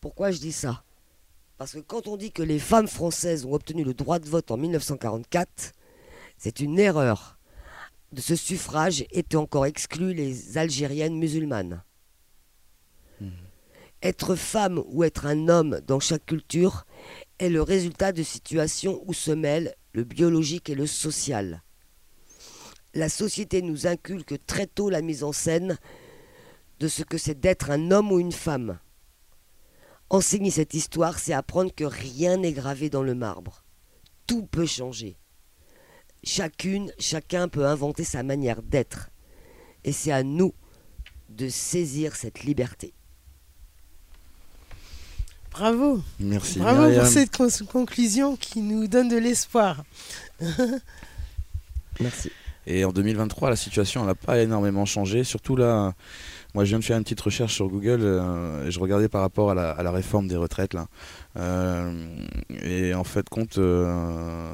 [0.00, 0.82] Pourquoi je dis ça?
[1.56, 4.50] Parce que quand on dit que les femmes françaises ont obtenu le droit de vote
[4.50, 5.72] en 1944,
[6.36, 7.38] c'est une erreur.
[8.10, 11.84] De ce suffrage étaient encore exclues les Algériennes musulmanes.
[14.02, 16.84] Être femme ou être un homme dans chaque culture
[17.38, 21.62] est le résultat de situations où se mêlent le biologique et le social.
[22.94, 25.78] La société nous inculque très tôt la mise en scène
[26.78, 28.78] de ce que c'est d'être un homme ou une femme.
[30.10, 33.64] Enseigner cette histoire, c'est apprendre que rien n'est gravé dans le marbre.
[34.26, 35.16] Tout peut changer.
[36.22, 39.10] Chacune, chacun peut inventer sa manière d'être.
[39.84, 40.54] Et c'est à nous
[41.28, 42.94] de saisir cette liberté.
[45.58, 46.00] Bravo.
[46.20, 46.58] Merci.
[46.60, 47.00] Bravo Myriam.
[47.00, 49.82] pour cette con- conclusion qui nous donne de l'espoir.
[52.00, 52.30] Merci.
[52.66, 55.24] Et en 2023, la situation n'a pas énormément changé.
[55.24, 55.94] Surtout là,
[56.54, 59.22] moi je viens de faire une petite recherche sur Google euh, et je regardais par
[59.22, 60.74] rapport à la, à la réforme des retraites.
[60.74, 60.86] Là.
[61.38, 62.06] Euh,
[62.62, 64.52] et en fait, compte, euh,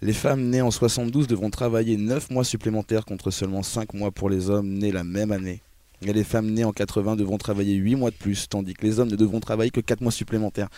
[0.00, 4.30] les femmes nées en 72 devront travailler 9 mois supplémentaires contre seulement 5 mois pour
[4.30, 5.60] les hommes nés la même année.
[6.04, 9.10] Les femmes nées en 80 devront travailler 8 mois de plus, tandis que les hommes
[9.10, 10.68] ne devront travailler que 4 mois supplémentaires.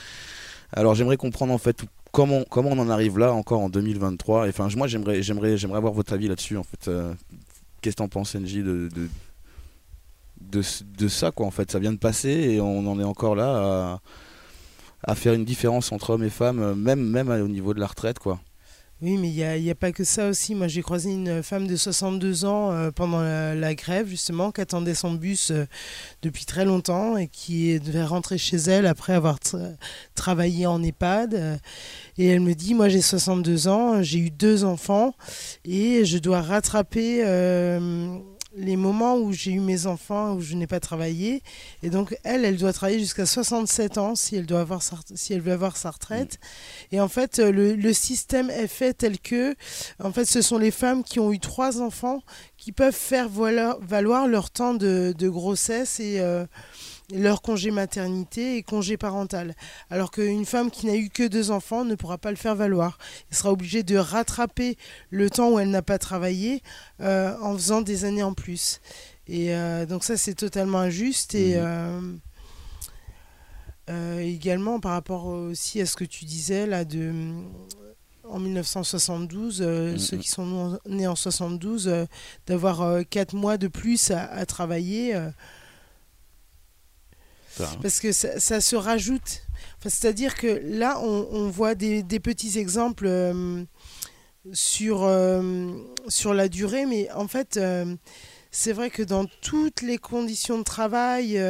[0.73, 4.47] Alors j'aimerais comprendre en fait comment, comment on en arrive là encore en 2023.
[4.47, 6.89] Et, Enfin, moi j'aimerais, j'aimerais, avoir votre avis là-dessus en fait.
[6.89, 7.15] Euh,
[7.81, 9.09] Qu'est-ce que t'en penses, NJ, de, de,
[10.41, 10.63] de,
[10.99, 11.71] de ça quoi en fait?
[11.71, 14.01] Ça vient de passer et on en est encore là
[15.03, 17.87] à, faire une différence entre hommes et femmes, euh, même, même au niveau de la
[17.87, 18.41] retraite quoi.
[19.05, 20.55] Oui, mais il n'y a, a, pas que ça aussi.
[20.55, 24.95] Moi, j'ai croisé une femme de 62 ans euh, pendant la, grève, justement, qui attendait
[24.95, 25.67] son bus euh,
[26.23, 29.39] depuis très longtemps et qui devait rentrer chez elle après avoir
[30.15, 31.61] travaillé en EHPAD.
[32.17, 35.13] et elle me dit, moi, j'ai 62 ans, j'ai eu deux enfants
[35.67, 38.19] et je dois rattraper euh,
[38.57, 41.43] les moments où j'ai eu mes enfants, où je n'ai pas travaillé.
[41.83, 44.83] Et donc, elle, elle doit travailler jusqu'à 67 ans si elle, doit avoir
[45.15, 46.39] si elle veut avoir sa retraite.
[46.93, 49.55] Et en fait, le, le, système est fait tel que,
[50.03, 52.23] en fait, ce sont les femmes qui ont eu trois enfants
[52.57, 56.21] qui peuvent faire valoir, valoir leur temps de, de grossesse et...
[56.21, 56.47] Euh,
[57.13, 59.55] leur congé maternité et congé parental.
[59.91, 62.99] Alors qu'une femme qui n'a eu que deux enfants ne pourra pas le faire valoir.
[63.31, 64.77] Elle sera obligée de rattraper
[65.11, 66.63] le temps où elle n'a pas travaillé
[67.01, 68.81] euh, en faisant des années en plus.
[69.27, 71.35] Et euh, donc ça, c'est totalement injuste.
[71.35, 72.21] Et mmh.
[73.91, 77.13] euh, également par rapport aussi à ce que tu disais là de
[78.27, 82.07] en 1972, mmh, ceux qui sont nés en 72,
[82.47, 85.15] d'avoir quatre mois de plus à, à travailler.
[87.83, 89.43] Parce que ça, se rajoute.
[89.83, 93.65] C'est-à-dire que là, on, voit des, petits exemples euh,
[94.53, 95.73] sur, euh,
[96.09, 97.95] sur la durée, mais en fait, euh,
[98.51, 101.41] c'est vrai que dans toutes les conditions de travail,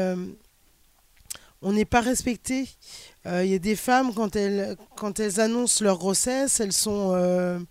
[1.63, 2.69] on n'est pas respecté.
[3.27, 7.67] Il y a des femmes, quand elles, quand elles annoncent leur grossesse, elles sont,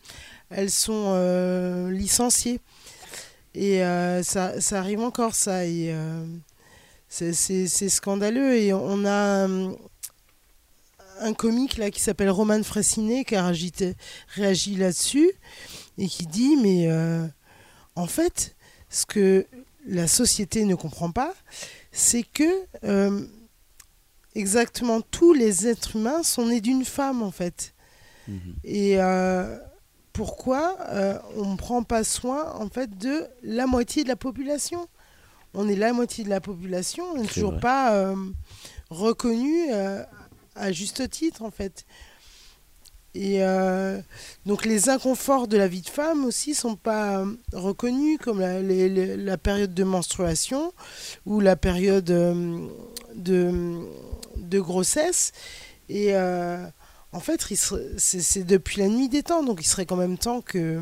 [0.50, 2.60] elles sont licenciées.
[3.56, 3.80] Et
[4.24, 5.64] ça, ça arrive encore, ça.
[7.14, 8.56] C'est scandaleux.
[8.56, 9.48] Et on a
[11.20, 13.52] un, comique là qui s'appelle Roman Frassinet qui a
[14.36, 15.32] réagi, là-dessus
[15.98, 17.26] et qui dit mais euh,
[17.96, 18.56] en fait
[18.90, 19.46] ce que
[19.86, 21.34] la société ne comprend pas
[21.92, 23.26] c'est que euh,
[24.36, 27.74] exactement tous les êtres humains sont nés d'une femme en fait
[28.28, 29.58] mmh et euh,
[30.12, 30.78] pourquoi
[31.36, 34.88] on ne prend pas soin en fait de la moitié de la population?
[35.54, 38.16] On est la moitié de la population, on n'est toujours pas euh,
[38.90, 40.04] reconnu euh,
[40.56, 41.86] à juste titre en fait.
[43.16, 44.02] Et euh,
[44.48, 49.76] donc les inconforts de la vie de femme aussi sont pas reconnus comme la, période
[49.76, 50.74] de menstruation
[51.28, 53.80] ou la période de,
[54.36, 55.32] de grossesse.
[55.90, 57.46] Et en fait,
[57.98, 60.82] c'est depuis la nuit des temps, donc il serait quand même temps que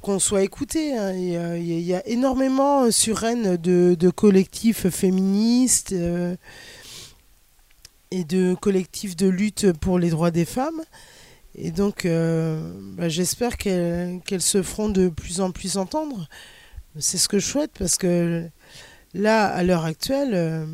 [0.00, 0.96] qu'on soit écouté.
[0.96, 1.14] Hein.
[1.14, 6.36] Euh, il, y a, énormément euh, sur Rennes de, collectifs féministes euh,
[8.10, 10.82] et de collectifs de lutte pour les droits des femmes.
[11.54, 16.28] Et donc, bah, j'espère qu'elles se feront de plus en plus entendre.
[17.00, 18.48] C'est ce que je souhaite parce que
[19.12, 20.68] là, à l'heure actuelle,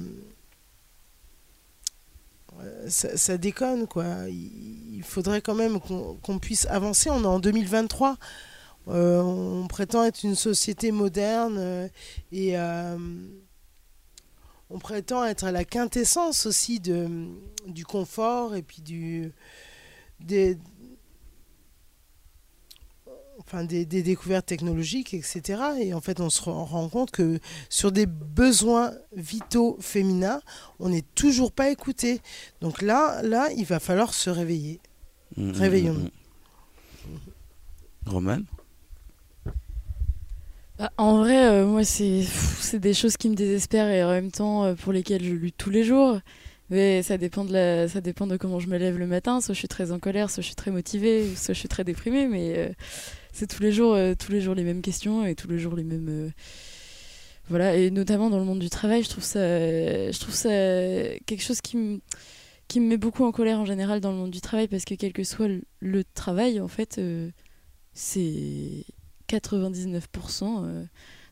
[2.89, 3.87] ça, déconne.
[3.87, 4.05] quoi.
[4.29, 7.09] Il, faudrait quand même qu'on puisse avancer.
[7.11, 8.17] On est en 2023.
[8.89, 11.89] Euh, on prétend être une société moderne euh,
[12.33, 12.99] et euh,
[14.69, 17.09] on prétend être à la quintessence aussi de,
[17.67, 19.33] du confort et puis du,
[20.21, 20.59] des,
[23.39, 25.63] enfin des, des, découvertes technologiques, etc.
[25.81, 27.39] Et en fait, on se rend compte que
[27.71, 30.43] sur des besoins vitaux féminins,
[30.79, 32.21] on n'est toujours pas écouté.
[32.61, 34.81] Donc là, là, il va falloir se réveiller.
[35.37, 36.11] Mmh, mmh, Réveillons-nous.
[37.09, 38.41] Mmh, Roman?
[40.79, 44.65] Bah, en vrai, euh, moi, c'est des choses qui me désespèrent et en même temps
[44.65, 46.19] euh, pour lesquelles je lutte tous les jours.
[46.71, 49.41] Mais ça dépend, de ça dépend de comment je me lève le matin.
[49.41, 51.85] Soit je suis très en colère, soit je suis très motivée, soit je suis très
[51.85, 52.27] déprimée.
[52.27, 52.69] Mais euh,
[53.33, 55.85] c'est tous les jours, tous les jours les mêmes questions et tous les jours les
[55.85, 56.33] mêmes.
[57.49, 60.49] voilà, et notamment dans le monde du travail, je trouve ça, je trouve ça
[61.27, 62.01] quelque chose qui me,
[62.67, 64.95] qui me met beaucoup en colère en général dans le monde du travail parce que
[64.95, 65.49] quel que soit
[65.81, 67.01] le travail, en fait,
[67.93, 68.85] c'est
[69.39, 70.85] 99% euh,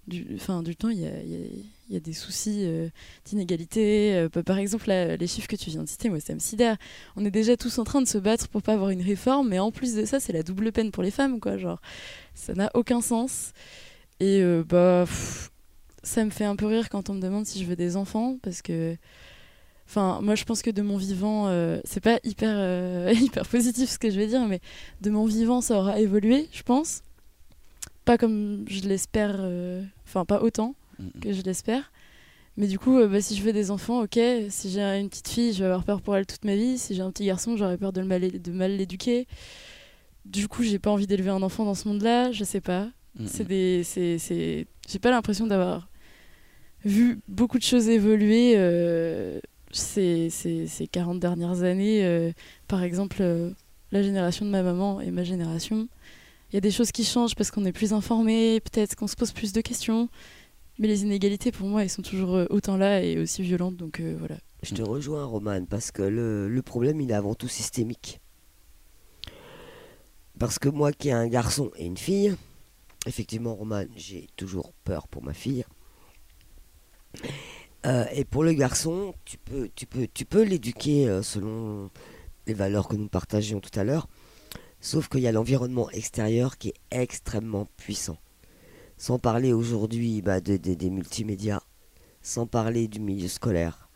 [0.06, 2.88] du, du temps, il y a, des soucis euh,
[3.24, 4.14] d'inégalité.
[4.14, 6.76] Euh, par exemple, les chiffres que tu viens de citer, moi, ça me sidère.
[7.16, 9.58] On est déjà tous en train de se battre pour pas avoir une réforme, mais
[9.58, 11.56] en plus de ça, c'est la double peine pour les femmes, quoi.
[11.56, 11.80] Genre,
[12.34, 13.52] ça n'a aucun sens.
[14.20, 15.04] Et bah,
[16.02, 18.38] ça me fait un peu rire quand on me demande si je veux des enfants,
[18.42, 18.96] parce que.
[19.88, 21.48] Enfin, moi, je pense que de mon vivant,
[21.84, 24.60] c'est pas hyper, hyper positif ce que je vais dire, mais
[25.00, 27.02] de mon vivant, ça aura évolué, je pense
[28.04, 30.74] pas comme je l'espère, euh, enfin pas autant
[31.20, 31.92] que je l'espère.
[32.56, 34.18] Mais du coup, euh, bah, si je veux des enfants, ok.
[34.50, 36.78] Si j'ai une petite fille, je vais avoir peur pour elle toute ma vie.
[36.78, 39.26] Si j'ai un petit garçon, j'aurais peur de, le mal, de mal l'éduquer.
[40.26, 42.30] Du coup, j'ai pas envie d'élever un enfant dans ce monde-là.
[42.30, 42.88] Je sais pas.
[43.26, 44.66] C'est des, c'est, c'est...
[44.88, 45.88] J'ai pas l'impression d'avoir
[46.84, 49.38] vu beaucoup de choses évoluer euh,
[49.70, 52.32] ces, ces, ces, 40 dernières années.
[52.68, 53.22] par exemple,
[53.92, 55.88] la génération de ma maman et ma génération,
[56.52, 59.16] il y a des choses qui changent parce qu'on est plus informé, peut-être qu'on se
[59.16, 60.10] pose plus de questions.
[60.78, 63.76] Mais les inégalités, pour moi, elles sont toujours euh, autant là et aussi violentes.
[63.76, 64.36] Donc euh, voilà.
[64.62, 68.20] Je te rejoins, Roman, parce que le, problème, il est avant tout systémique.
[70.38, 72.34] Parce que moi qui ai un garçon et une fille,
[73.06, 75.64] effectivement, Roman, j'ai toujours peur pour ma fille.
[77.86, 81.90] Euh, et pour le garçon, tu peux, tu peux, tu peux l'éduquer selon
[82.46, 84.06] les valeurs que nous partagions tout à l'heure.
[84.82, 88.18] Sauf qu'il y a l'environnement extérieur qui est extrêmement puissant.
[88.98, 91.62] Sans parler aujourd'hui bah, de- de- des multimédias,
[92.20, 93.88] sans parler du milieu scolaire,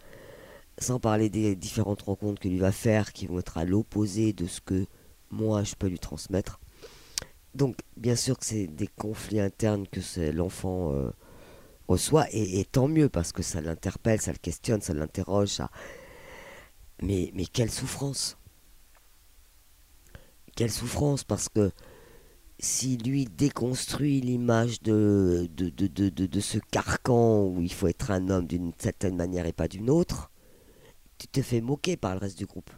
[0.79, 4.47] sans parler des différentes rencontres que lui va faire qui vont être à l'opposé de
[4.47, 4.87] ce que
[5.33, 6.61] moi je peux lui transmettre.
[7.57, 10.01] Donc bien sûr que c'est des conflits internes que
[10.31, 11.11] l'enfant euh,
[11.89, 15.61] reçoit et, tant mieux parce que ça l'interpelle, ça le questionne, ça l'interroge.
[17.03, 18.39] Mais, mais quelle souffrance
[20.57, 21.71] Quelle souffrance parce que
[22.59, 28.47] si lui déconstruit l'image de, de, de, ce carcan où il faut être un homme
[28.47, 30.31] d'une certaine manière et pas d'une autre,
[31.19, 32.71] tu te fais moquer par le reste du groupe.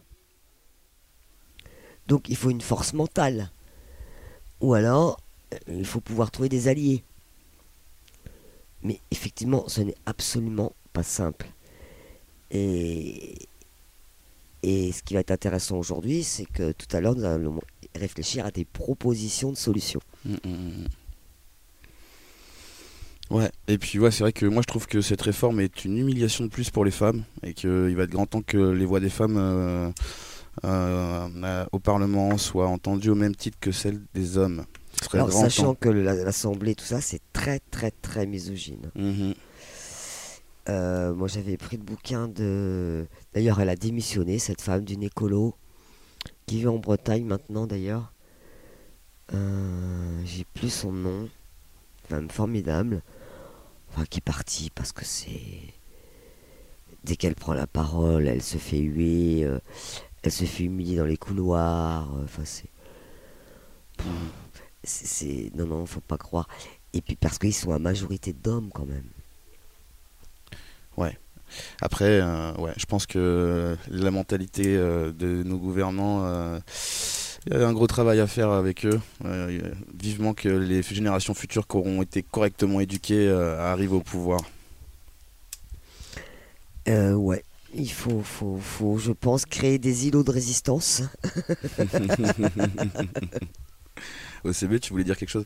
[2.09, 3.53] Donc il faut une force mentale.
[4.61, 5.21] Ou alors,
[5.69, 7.05] il faut pouvoir trouver des alliés.
[8.83, 11.47] Mais effectivement, ce n'est absolument pas simple.
[12.51, 13.37] Et,
[14.63, 17.61] et ce qui va être intéressant aujourd'hui, c'est que tout à l'heure, nous allons
[17.95, 20.01] réfléchir à des propositions de solutions.
[20.25, 20.85] Mm, mm, mm.
[23.31, 25.99] Ouais, et puis ouais, c'est vrai que moi je trouve que cette réforme est une
[25.99, 29.01] humiliation de plus pour les femmes et qu'il va être grand temps que les voix
[29.01, 29.91] des femmes euh,
[30.65, 34.65] euh, euh, au Parlement soient entendues au même titre que celles des hommes.
[35.13, 35.75] Alors, sachant temps.
[35.75, 38.91] que la- l'Assemblée, tout ça, c'est très, très, très misogyne.
[38.97, 39.35] Mhm.
[40.69, 43.07] Euh, moi, j'avais pris le bouquin de.
[43.35, 45.55] D'ailleurs, elle a démissionné, cette femme d'une écolo,
[46.47, 48.13] qui vit en Bretagne maintenant, d'ailleurs.
[49.35, 51.29] Euh, J'ai plus son nom.
[52.09, 53.03] Femme formidable.
[53.91, 55.75] Enfin, qui est partie parce que c'est.
[57.05, 59.45] Dès qu'elle prend la parole, elle se fait huer.
[59.45, 59.59] euh,
[60.23, 62.09] elle se fait humilier dans les couloirs.
[62.25, 62.45] Enfin.
[62.45, 62.69] C'est-
[64.85, 66.49] c'est- Non, non, faut pas croire.
[66.93, 69.09] Et puis parce qu'ils sont à majorité d'hommes quand même.
[71.81, 76.61] Après, euh, ouais, je pense que la mentalité euh, de nos gouvernants, euh,
[77.47, 79.01] il y a un gros travail à faire avec eux.
[79.25, 79.61] Euh,
[79.99, 84.41] vivement que les générations futures qui auront été correctement éduquées euh, arrivent au pouvoir.
[86.89, 87.45] Euh, ouais.
[87.75, 91.03] Il faut, faut, faut, je pense, créer des îlots de résistance.
[94.45, 95.45] OCB, tu voulais dire quelque chose?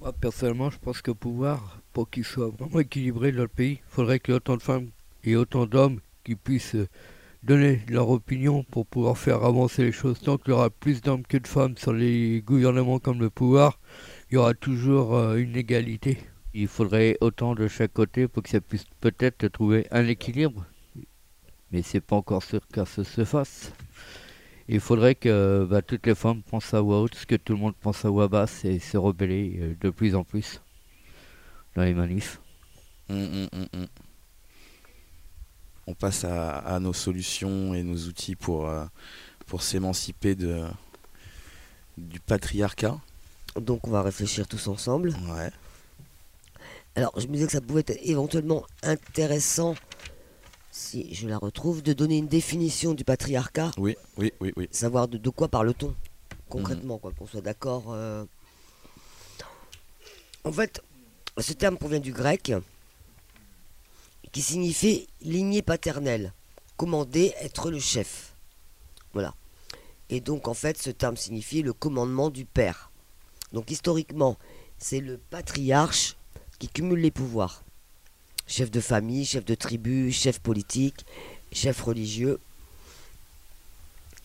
[0.00, 3.94] Moi, personnellement, je pense qu'au pouvoir, pour qu'il soit vraiment équilibré dans le pays, il
[3.94, 4.88] faudrait qu'il y ait autant de femmes
[5.24, 6.88] et autant d'hommes qui puissent euh,
[7.42, 10.20] donner leur opinion pour pouvoir faire avancer les choses.
[10.20, 13.78] Tant qu'il y aura plus d'hommes que de femmes sur les gouvernements comme le pouvoir,
[14.30, 16.18] il y aura toujours euh, une égalité.
[16.54, 20.64] Il faudrait autant de chaque côté pour que ça puisse peut-être trouver un équilibre.
[21.70, 23.72] Mais c'est pas encore sûr que ça se fasse.
[24.68, 27.74] Il faudrait que bah, toutes les femmes pensent à voix haute, que tout le monde
[27.80, 30.60] pense à voix basse et se rebeller euh, de plus en plus
[31.74, 32.40] dans les manifs.
[35.86, 38.84] On passe à, à nos solutions et nos outils pour, euh,
[39.46, 40.64] pour s'émanciper de,
[41.98, 42.98] du patriarcat.
[43.56, 45.10] Donc on va réfléchir tous ensemble.
[45.28, 45.50] Ouais.
[46.94, 49.74] Alors je me disais que ça pouvait être éventuellement intéressant,
[50.70, 54.68] si je la retrouve, de donner une définition du patriarcat, Oui, oui, oui, oui.
[54.70, 55.94] savoir de, de quoi parle-t-on
[56.48, 57.84] concrètement, quoi, qu'on soit d'accord.
[57.88, 58.24] euh.
[60.44, 60.82] En fait,
[61.38, 62.52] ce terme provient du grec,
[64.32, 66.32] qui signifie lignée paternelle,
[66.76, 68.34] commander, être le chef.
[69.12, 69.34] Voilà.
[70.08, 72.90] Et donc en fait, ce terme signifie le commandement du père.
[73.52, 74.38] Donc historiquement,
[74.78, 76.16] c'est le patriarche
[76.58, 77.62] qui cumule les pouvoirs.
[78.46, 81.06] Chef de famille, chef de tribu, chef politique,
[81.52, 82.40] chef religieux.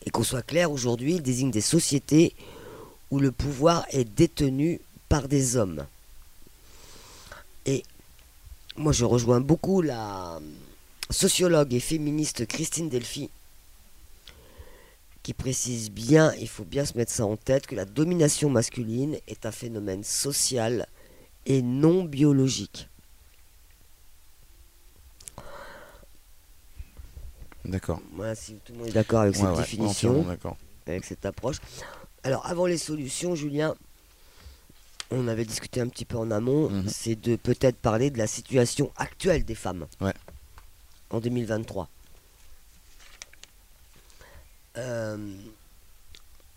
[0.06, 2.34] Et qu'on soit clair, aujourd'hui, il désigne des sociétés
[3.12, 4.80] où le pouvoir est détenu
[5.10, 5.86] par des hommes.
[7.68, 7.84] Et
[8.78, 10.40] moi, je rejoins beaucoup la
[11.10, 13.30] sociologue et féministe Christine Delphi,
[15.22, 19.18] qui précise bien, il faut bien se mettre ça en tête, que la domination masculine
[19.28, 20.88] est un phénomène social
[21.46, 22.88] et non biologique.
[27.66, 28.02] D'accord.
[28.14, 30.26] Voilà, si tout le monde est d'accord avec Ouais, cette ouais, définition,
[30.86, 31.58] avec cette approche.
[32.24, 33.76] Alors, avant les solutions, Julien,
[35.12, 36.88] on avait discuté un petit peu en amont, Mhm.
[36.90, 40.14] c'est de peut-être parler de la situation actuelle des femmes Ouais.
[41.10, 41.90] en 2023.
[44.78, 45.18] Euh,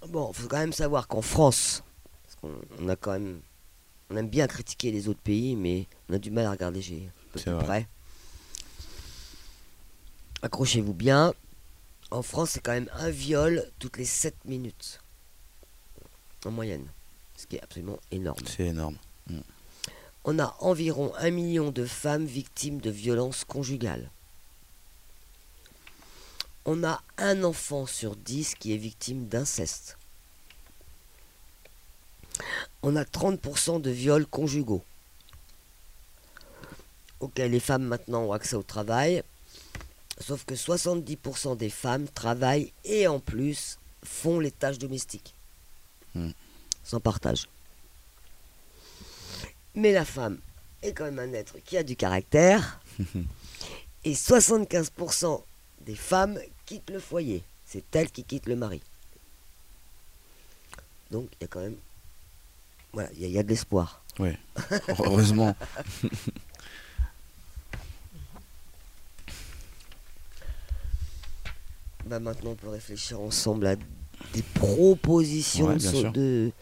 [0.09, 1.83] Bon, faut quand même savoir qu'en France,
[2.25, 3.41] parce qu'on on a quand même,
[4.09, 7.33] on aime bien critiquer les autres pays, mais on a du mal à regarder un
[7.33, 7.65] peu C'est plus vrai.
[7.65, 7.89] près.
[10.43, 11.35] Accrochez-vous bien.
[12.11, 15.01] En France, c'est quand même un viol toutes les 7 minutes.
[16.47, 16.87] En moyenne.
[17.41, 18.45] Ce qui est absolument énorme.
[18.47, 18.99] C'est énorme.
[20.25, 24.11] On a environ un million de femmes victimes de violences conjugales.
[26.67, 29.97] On a un enfant sur dix qui est victime d'inceste.
[32.83, 34.85] On a 30% de viols conjugaux.
[37.21, 39.23] Ok, les femmes maintenant ont accès au travail.
[40.21, 45.35] Sauf que 70% des femmes travaillent et en plus font les tâches domestiques.
[46.15, 46.33] Hmm.
[46.91, 47.47] Sans partage.
[49.77, 50.39] Mais la femme
[50.83, 52.81] est quand même un être qui a du caractère.
[54.05, 55.41] et 75%
[55.83, 57.45] des femmes quittent le foyer.
[57.65, 58.83] C'est elle qui quitte le mari.
[61.13, 61.77] Donc il y a quand même.
[62.93, 64.03] Voilà, il y, a- il y a de l'espoir.
[64.19, 64.37] Ouais.
[64.99, 65.55] Heureusement.
[72.07, 73.77] Bah maintenant, on peut réfléchir ensemble à
[74.35, 76.13] des propositions Ouais, de, bien so- sûr.
[76.13, 76.53] de,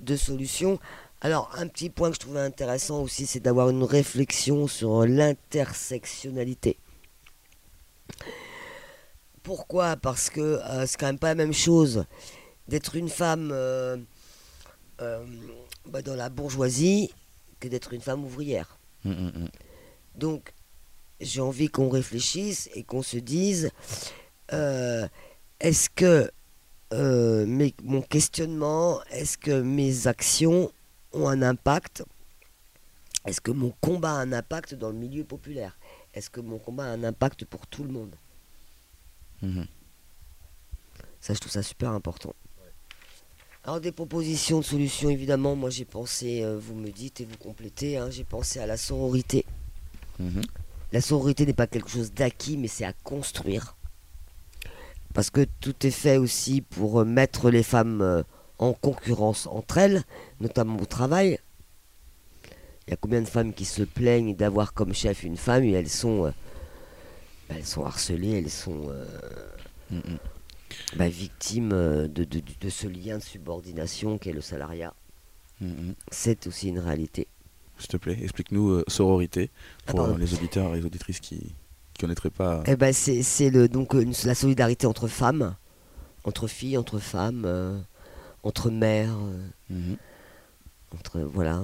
[0.00, 0.78] de solutions.
[1.20, 6.76] Alors, un petit point que je trouvais intéressant aussi, c'est d'avoir une réflexion sur l'intersectionnalité.
[9.42, 9.96] Pourquoi?
[9.96, 12.04] Parce que euh, c'est quand même pas la même chose
[12.68, 13.96] d'être une femme euh,
[15.00, 15.24] euh,
[15.86, 17.12] bah, dans la bourgeoisie
[17.60, 18.78] que d'être une femme ouvrière.
[19.04, 19.48] Mm, mm, mm.
[20.16, 20.52] Donc,
[21.20, 23.70] j'ai envie qu'on réfléchisse et qu'on se dise
[24.50, 26.30] est-ce que
[26.92, 30.70] euh, mes- mon questionnement, est-ce que mes actions
[31.12, 32.04] ont un impact?
[33.24, 35.76] Est-ce que mon combat a un impact dans le milieu populaire?
[36.14, 38.14] Est-ce que mon combat a un impact pour tout le monde?
[39.42, 39.66] Mhm.
[41.20, 42.34] Ça, je trouve ça super important.
[43.64, 47.36] Alors, des propositions de solutions, évidemment, moi j'ai pensé, euh, vous me dites et vous
[47.36, 49.44] complétez, hein, j'ai pensé à la sororité.
[50.20, 50.42] Mhm.
[50.92, 53.75] La sororité n'est pas quelque chose d'acquis, mais c'est à construire.
[55.16, 58.22] Parce que tout est fait aussi pour euh, mettre les femmes euh,
[58.58, 60.02] en concurrence entre elles,
[60.40, 61.38] notamment au travail.
[62.86, 65.72] Il y a combien de femmes qui se plaignent d'avoir comme chef une femme et
[65.72, 66.30] elles sont, euh,
[67.48, 69.06] bah, elles sont harcelées, elles sont euh,
[69.90, 70.18] Mm, mm.
[70.96, 74.92] bah, victimes de, de- de ce lien de subordination qu'est le salariat.
[75.62, 75.92] Mm.
[76.10, 77.26] C'est aussi une réalité.
[77.78, 79.50] S'il te plaît, explique-nous euh, sororité
[79.86, 81.54] Ah, pour les auditeurs et les auditrices qui
[81.96, 82.62] ne connaîtraient pas.
[82.66, 85.54] Eh ben c'est c'est le donc euh, une- la solidarité entre femmes,
[86.24, 87.78] entre filles, entre femmes, euh,
[88.42, 89.96] entre mères, euh, Mhm.
[90.94, 91.62] entre voilà.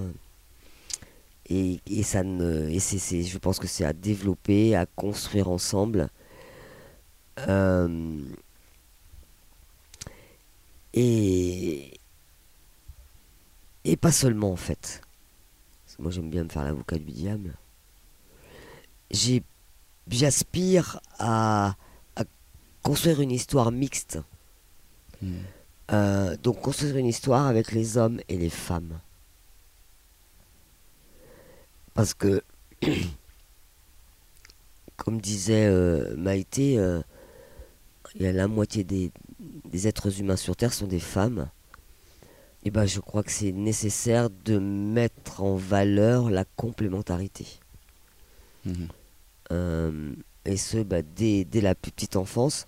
[1.49, 5.51] Et, et ça ne et c'est c'est- je pense que c'est à développer, à construire
[5.51, 6.09] ensemble.
[7.49, 8.21] Euh,
[10.95, 11.99] et
[13.85, 15.01] et pas seulement en fait.
[15.85, 17.55] Parce que moi j'aime bien me faire l'avocat du diable.
[19.11, 19.43] J'ai
[20.09, 21.77] j'aspire à,
[22.17, 22.25] à
[22.83, 24.19] construire une histoire mixte.
[25.21, 25.37] Mm.
[25.93, 29.01] Euh, donc construire une histoire avec les hommes et les femmes.
[31.95, 32.43] Parce que,
[34.97, 37.03] comme disait euh, Maïté, euh,
[38.15, 39.11] il y a la moitié des,
[39.71, 41.49] des êtres humains sur Terre sont des femmes.
[42.65, 47.47] Et ben je crois que c'est nécessaire de mettre en valeur la complémentarité.
[48.65, 48.89] Mhm.
[49.53, 50.15] Euh,
[50.45, 52.67] et ce, bah, dès, dès la plus petite enfance.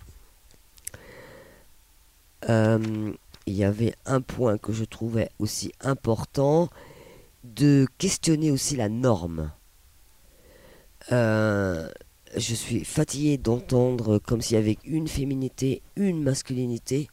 [2.48, 3.12] Euh,
[3.46, 6.68] Il y avait un point que je trouvais aussi important,
[7.42, 9.50] de questionner aussi la norme.
[11.12, 11.90] Euh,
[12.36, 17.08] je suis fatigué d'entendre comme s'il y avait une féminité, une masculinité.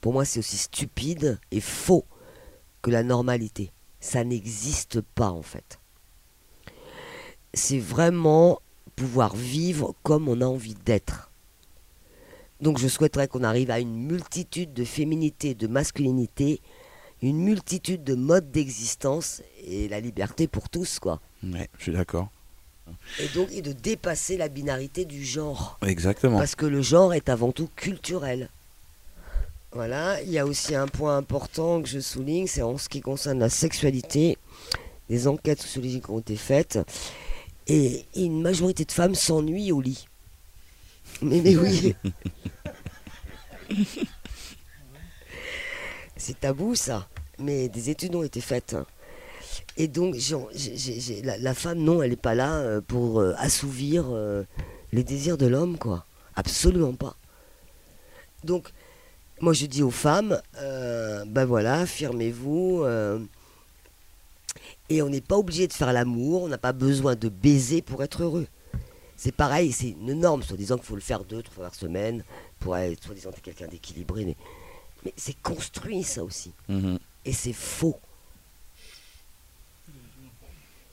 [0.00, 2.04] Pour moi, c'est aussi stupide et faux
[2.82, 3.72] que la normalité.
[3.98, 5.80] Ça n'existe pas en fait.
[7.52, 8.60] C'est vraiment
[8.94, 11.30] pouvoir vivre comme on a envie d'être.
[12.60, 16.60] Donc je souhaiterais qu'on arrive à une multitude de féminité, de masculinité,
[17.22, 21.20] une multitude de modes d'existence et la liberté pour tous quoi.
[21.42, 22.28] Ouais, je suis d'accord.
[23.20, 25.78] Et donc et de dépasser la binarité du genre.
[25.86, 26.38] Exactement.
[26.38, 28.50] Parce que le genre est avant tout culturel.
[29.72, 33.00] Voilà, il y a aussi un point important que je souligne, c'est en ce qui
[33.00, 34.38] concerne la sexualité.
[35.10, 36.78] Des enquêtes sociologiques ont été faites
[37.66, 40.06] et, et une majorité de femmes s'ennuient au lit.
[41.22, 41.94] Mais, mais oui.
[46.16, 47.08] c'est tabou ça.
[47.38, 48.74] Mais des études ont été faites.
[48.74, 48.86] hein.
[49.76, 50.16] Et donc,
[51.24, 54.44] la, la femme, non, elle n'est pas là euh, pour euh, assouvir euh,
[54.92, 56.06] les désirs de l'homme, quoi.
[56.36, 57.16] Absolument pas.
[58.44, 58.68] Donc,
[59.40, 62.84] moi je dis aux femmes, euh, ben voilà, firmez-vous.
[64.88, 68.02] Et on n'est pas obligé de faire l'amour, on n'a pas besoin de baiser pour
[68.02, 68.46] être heureux.
[69.16, 72.24] C'est pareil, c'est une norme, soi-disant qu'il faut le faire deux, trois fois par semaine,
[72.60, 74.24] pour être soi-disant t'es quelqu'un d'équilibré.
[74.24, 74.36] Mais,
[75.04, 76.52] mais c'est construit ça aussi.
[76.68, 76.98] Mhm.
[77.24, 77.98] Et c'est faux.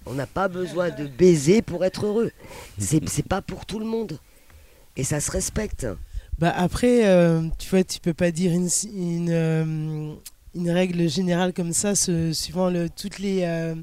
[0.05, 2.31] On n'a pas besoin de baiser pour être heureux.
[2.80, 4.19] C'est c'est pas pour tout le monde.
[4.97, 5.85] Et ça se respecte.
[6.39, 10.13] Bah après, euh, tu vois, tu peux pas dire une, une, euh,
[10.55, 13.75] une règle générale comme ça, suivant toutes les euh,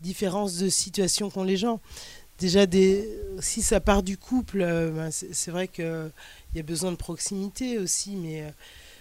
[0.00, 1.80] différences de situation qu'ont les gens.
[2.38, 3.08] Déjà, des,
[3.40, 6.10] si ça part du couple, euh, ben, c'est vrai qu'il
[6.54, 8.48] y a besoin de proximité aussi, mais euh,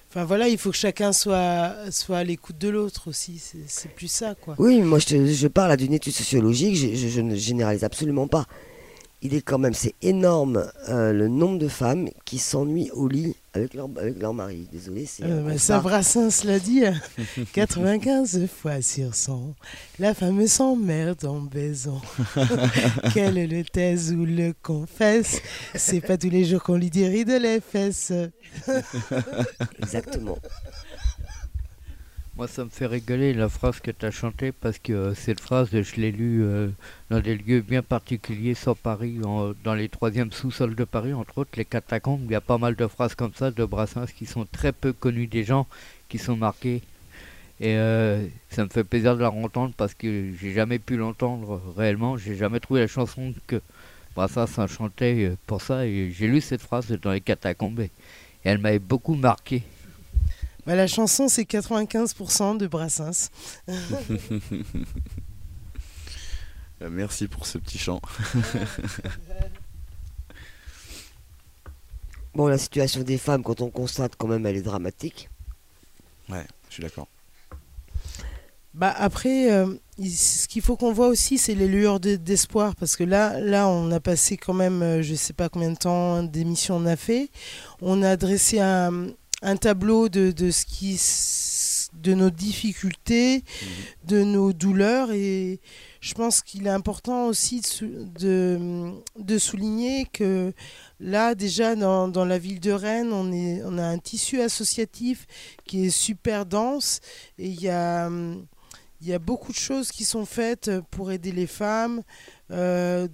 [0.09, 3.41] enfin voilà, il faut que chacun soit, soit à l'écoute de l'autre aussi.
[3.67, 4.55] C'est plus ça, quoi.
[4.59, 8.45] Oui, moi je, parle d'une étude sociologique, je, je- ne généralise absolument pas.
[9.23, 13.73] Il est quand même, c'est énorme le nombre de femmes qui s'ennuient au lit avec
[13.73, 14.67] leur, avec leur mari.
[14.71, 15.23] Désolé, c'est.
[15.23, 16.95] Euh, bah, ça, Brassens l'a dit, hein.
[17.53, 19.55] 95 fois sur 100,
[19.99, 22.01] la femme s'emmerde en baisant.
[23.13, 25.41] Qu'elle le taise ou le confesse,
[25.75, 28.11] c'est pas tous les jours qu'on lui déride les fesses.
[29.81, 30.37] Exactement.
[32.35, 35.39] Moi, ça me fait rigoler la phrase que tu as chantée parce que euh, cette
[35.39, 36.69] phrase, je l'ai lue euh,
[37.11, 39.19] dans des lieux bien particuliers sur Paris,
[39.63, 42.21] dans les troisièmes sous-sols de Paris, entre autres les catacombes.
[42.25, 44.93] Il y a pas mal de phrases comme ça de Brassens qui sont très peu
[44.93, 45.67] connues des gens,
[46.09, 46.81] qui sont marquées.
[47.59, 51.61] Et euh, ça me fait plaisir de la entendre parce que j'ai jamais pu l'entendre
[51.77, 52.17] réellement.
[52.17, 53.61] J'ai jamais trouvé la chanson que
[54.15, 55.85] Brassens a chantait euh, pour ça.
[55.85, 57.91] Et j'ai lu cette phrase dans les catacombes et
[58.43, 59.61] elle m'avait beaucoup marqué.
[60.65, 63.29] Bah, la chanson, c'est 95% de Brassens.
[66.81, 68.01] Euh, Merci pour ce petit chant.
[72.35, 75.29] Bon, la situation des femmes, quand on constate quand même, elle est dramatique.
[76.29, 77.07] Ouais, je suis d'accord.
[78.73, 79.67] Bah après, euh,
[80.03, 83.67] ce qu'il faut qu'on voit aussi, c'est les lueurs de- d'espoir, parce que là, là,
[83.67, 86.95] on a passé quand même, euh, je sais pas combien de temps d'émissions on a
[86.95, 87.29] fait.
[87.81, 89.09] On a dressé un,
[89.43, 90.99] un tableau de, de ce qui,
[92.01, 93.43] de nos difficultés,
[94.05, 95.59] de nos douleurs, et
[96.01, 100.53] je pense qu'il est important aussi de, de, de souligner que
[100.99, 105.27] là, déjà dans, dans la ville de Rennes, on, est, on a un tissu associatif
[105.65, 106.99] qui est super dense,
[107.37, 108.09] et il y a
[109.01, 112.03] il y a beaucoup de choses qui sont faites pour aider les femmes,
[112.51, 113.09] euh,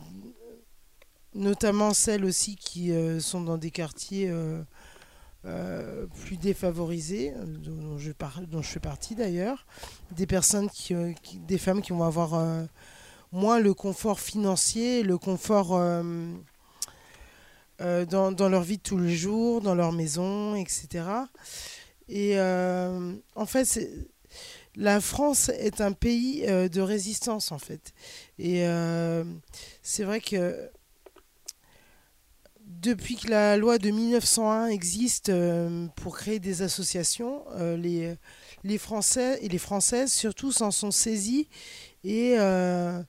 [1.34, 4.62] notamment celles aussi qui euh, sont dans des quartiers euh,
[5.46, 8.12] euh, plus défavorisés, euh, dont, je
[8.68, 9.66] fais partie d'ailleurs,
[10.12, 11.14] des personnes qui, euh,
[11.48, 12.68] des femmes qui vont avoir
[13.32, 15.80] moins le confort financier, le confort
[17.80, 21.06] dans, dans leur vie de tous les jours, dans leur maison, etc.
[22.10, 23.80] Et en fait,
[24.76, 27.94] la France est un pays de résistance en fait.
[28.40, 28.66] Et
[29.84, 30.70] c'est vrai que
[32.82, 38.16] depuis que la loi de 1901 existe euh, pour créer des associations, euh, les,
[38.64, 41.50] les Français et les Françaises surtout s'en sont saisis.
[42.04, 43.02] Et euh,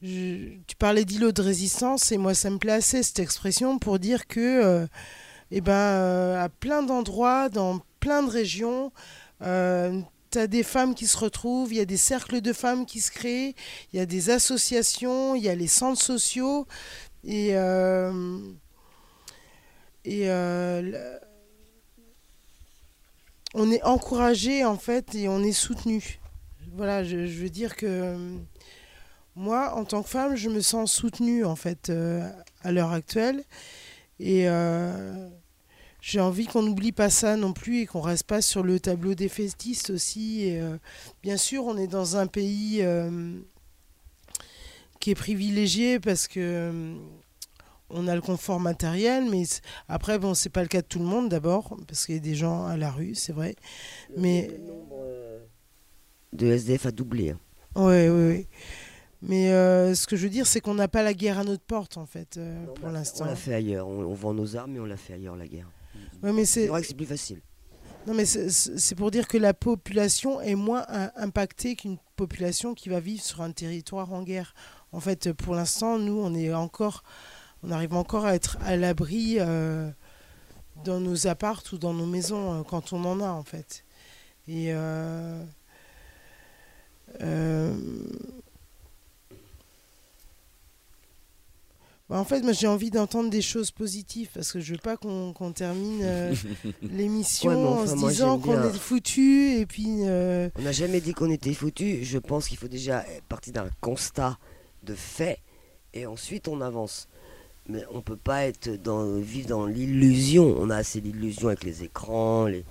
[0.00, 4.26] tu parlais d'îlot de résistance et moi ça me plaît assez cette expression pour dire
[4.26, 4.88] que
[5.50, 8.90] eh ben, à plein d'endroits, dans plein de régions,
[9.40, 13.00] tu as des femmes qui se retrouvent, il y a des cercles de femmes qui
[13.00, 13.54] se créent,
[13.92, 16.66] il y a des associations, il y a les centres sociaux.
[17.24, 17.54] Et,
[20.04, 21.18] et euh,
[23.54, 26.20] on est encouragé en fait et on est soutenu.
[26.72, 28.38] Voilà, je, veux dire que euh,
[29.36, 32.28] moi, en tant que femme, je me sens soutenue en fait euh,
[32.62, 33.44] à l'heure actuelle.
[34.20, 34.46] Et
[36.00, 39.14] j'ai envie qu'on n'oublie pas ça non plus et qu'on reste pas sur le tableau
[39.14, 40.56] des festistes aussi.
[41.22, 42.80] Bien sûr, on est dans un pays
[45.00, 46.94] qui est privilégié parce que
[47.94, 49.44] on a le confort matériel, mais
[49.88, 52.20] après, bon, c'est pas le cas de tout le monde d'abord, parce qu'il y a
[52.20, 53.54] des gens à la rue, c'est vrai.
[54.16, 55.38] Mais Le nombre euh,
[56.32, 57.34] de SDF a doublé.
[57.76, 58.48] ouais, ouais, ouais.
[59.22, 61.62] Mais euh, ce que je veux dire, c'est qu'on n'a pas la guerre à notre
[61.64, 63.24] porte, en fait, euh, Non, pour l'instant.
[63.24, 63.88] On l'a fait ailleurs.
[63.88, 65.68] On, on vend nos armes, mais on l'a fait ailleurs, la guerre.
[66.22, 67.40] Ouais, mais C'est vrai que c'est plus facile.
[68.06, 72.90] Non, mais c'est- pour dire que la population est moins im- impactée qu'une population qui
[72.90, 74.52] va vivre sur un territoire en guerre.
[74.92, 77.02] En fait, pour l'instant, nous, on est encore,
[77.66, 79.90] on arrive encore à être à l'abri euh,
[80.84, 83.84] dans nos appartes ou dans nos maisons euh, quand on en a, en fait.
[84.48, 85.42] Et euh,
[92.10, 94.98] Bah, en fait, moi j'ai envie d'entendre des choses positives parce que je veux pas
[94.98, 96.04] qu'on termine
[96.82, 100.02] l'émission Ouais, en se moi, disant qu'on est foutu et puis.
[100.02, 102.04] On n'a jamais dit qu'on était foutu.
[102.04, 104.38] Je pense qu'il faut déjà partir d'un constat
[104.82, 105.38] de fait
[105.94, 107.08] et ensuite on avance.
[107.68, 110.54] Mais on peut pas être dans, vivre dans l'illusion.
[110.58, 112.64] On a assez d'illusions avec les écrans, les,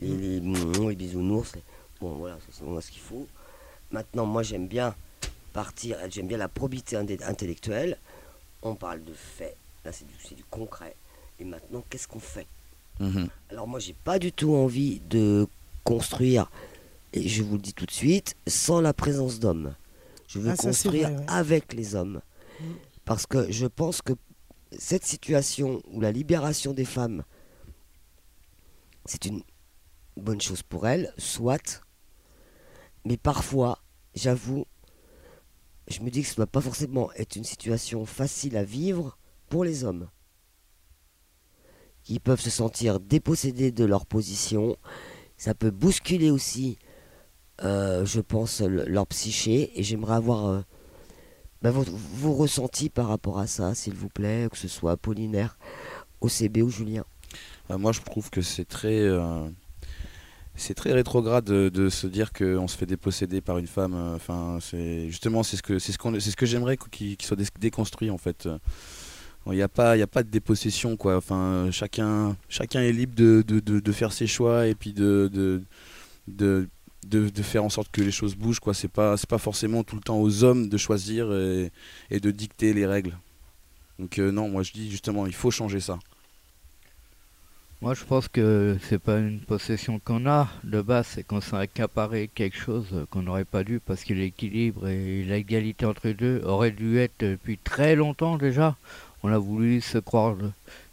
[0.00, 1.54] les, les, mouah, les bisounours.
[1.56, 1.62] les-
[2.00, 3.26] Bon, voilà, c'est- on a ce qu'il faut.
[3.90, 4.94] Maintenant, moi, j'aime bien
[5.52, 7.96] partir, j'aime bien la probité intellectuelle.
[8.62, 9.56] On parle de faits.
[9.84, 10.04] Là, c'est
[10.36, 10.94] du, concret.
[11.40, 12.46] Et maintenant, qu'est-ce qu'on fait?
[12.98, 13.28] Mhm.
[13.50, 15.46] alors moi j'ai pas du tout envie de
[15.84, 16.50] construire,
[17.12, 19.74] et je vous le dis tout de suite, sans la présence d'hommes.
[20.28, 21.24] Je veux Ah, construire vrai, ouais.
[21.28, 22.22] avec les hommes.
[22.58, 22.64] Mm.
[23.04, 24.14] Parce que je pense que
[24.72, 27.22] cette situation où la libération des femmes,
[29.04, 29.42] c'est une
[30.16, 31.82] bonne chose pour elles, soit.
[33.04, 33.82] Mais parfois,
[34.14, 34.66] j'avoue,
[35.88, 39.18] je me dis que ce ne doit pas forcément être une situation facile à vivre
[39.48, 40.08] pour les hommes
[42.02, 44.76] qui peuvent se sentir dépossédés de leur position.
[45.36, 46.78] Ça peut bousculer aussi,
[47.62, 49.78] euh, je pense, le- leur psyché.
[49.78, 50.60] Et j'aimerais avoir euh,
[51.72, 51.82] bah,
[52.16, 55.56] vos, ressentis par rapport à ça, s'il vous plaît, que ce soit Apollinaire,
[56.20, 57.04] OCB ou Julien?
[57.70, 59.48] Euh, moi, je trouve que c'est très, euh,
[60.54, 63.94] c'est très rétrograde de, se dire qu'on se fait déposséder par une femme.
[63.94, 66.88] euh, Enfin, c'est justement, c'est ce que, c'est ce qu'on, c'est ce que j'aimerais qu-
[66.90, 68.48] qu'il soit dé- déconstruit en fait.
[69.46, 71.16] Il n'y a pas, il a pas de dépossession quoi.
[71.16, 75.30] Enfin, chacun, chacun est libre de, de, de, de faire ses choix et puis de,
[75.32, 75.62] de,
[77.08, 78.74] de, faire en sorte que les choses bougent quoi.
[78.74, 82.86] C'est pas, pas forcément tout le temps aux hommes de choisir et, de dicter les
[82.86, 83.16] règles.
[83.98, 85.98] Donc euh, non, moi je dis justement, il faut changer ça.
[87.82, 91.56] Moi, je pense que c'est pas une possession qu'on a de base, c'est qu'on s'est
[91.56, 96.40] accaparé quelque chose qu'on n'aurait pas dû parce que l'équilibre et l'égalité entre les deux
[96.44, 98.76] auraient dû être depuis très longtemps déjà.
[99.22, 100.36] On a voulu se croire,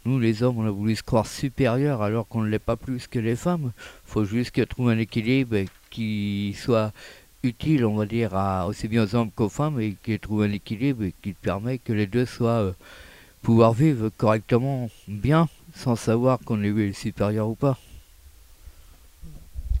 [0.04, 3.06] nous les hommes, on a voulu se croire supérieurs alors qu'on ne l'est pas plus
[3.06, 3.72] que les femmes.
[4.04, 5.56] faut juste que trouve un équilibre
[5.90, 6.92] qui soit
[7.42, 10.52] utile, on va dire, à, aussi bien aux hommes qu'aux femmes et qui trouve un
[10.52, 12.72] équilibre qui permet que les deux soient euh,
[13.42, 17.78] pouvoir vivre correctement, bien, sans savoir qu'on est supérieur ou pas.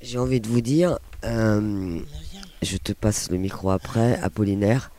[0.02, 1.98] J'ai envie de vous dire, euh,
[2.62, 4.90] je te passe le micro après, Apollinaire.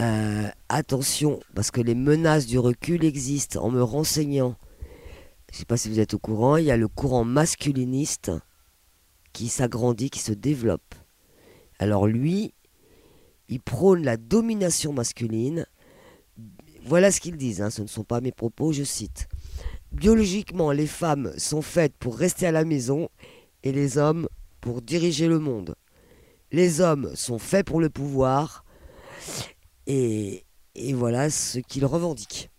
[0.00, 4.56] Euh, attention, parce que les menaces du recul existent en me renseignant.
[5.50, 8.30] Je ne sais pas si vous êtes au courant, il y a le courant masculiniste
[9.34, 10.94] qui s'agrandit, qui se développe.
[11.78, 12.54] Alors lui,
[13.48, 15.66] il prône la domination masculine.
[16.86, 19.28] Voilà ce qu'ils disent, hein, ce ne sont pas mes propos, je cite.
[19.92, 23.10] Biologiquement, les femmes sont faites pour rester à la maison
[23.62, 24.26] et les hommes
[24.62, 25.74] pour diriger le monde.
[26.50, 28.64] Les hommes sont faits pour le pouvoir
[29.86, 30.44] et,
[30.94, 32.50] voilà ce qu'ils revendiquent.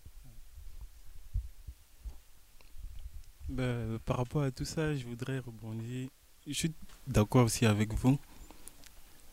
[3.49, 6.09] Ben, par rapport à tout ça, je voudrais rebondir.
[6.47, 6.73] Je suis
[7.07, 8.17] d'accord aussi avec vous.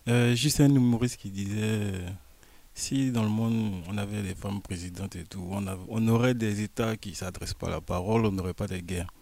[0.09, 2.09] Euh, juste un humoriste qui disait euh,
[2.75, 6.63] si dans le monde on avait des femmes présidentes et tout, on, on aurait des
[6.63, 9.13] États qui ne s'adressent pas à la parole, on n'aurait pas de guerre.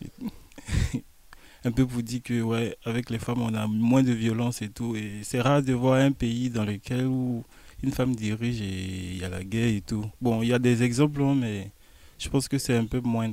[1.64, 4.68] un peu pour dire que, ouais, avec les femmes, on a moins de violence et
[4.68, 4.96] tout.
[4.96, 7.44] Et c'est rare de voir un pays dans lequel où
[7.84, 10.04] une femme dirige et il y a la guerre et tout.
[10.20, 11.70] Bon, il y a des exemples, hein, mais
[12.18, 13.32] je pense que c'est un peu moins.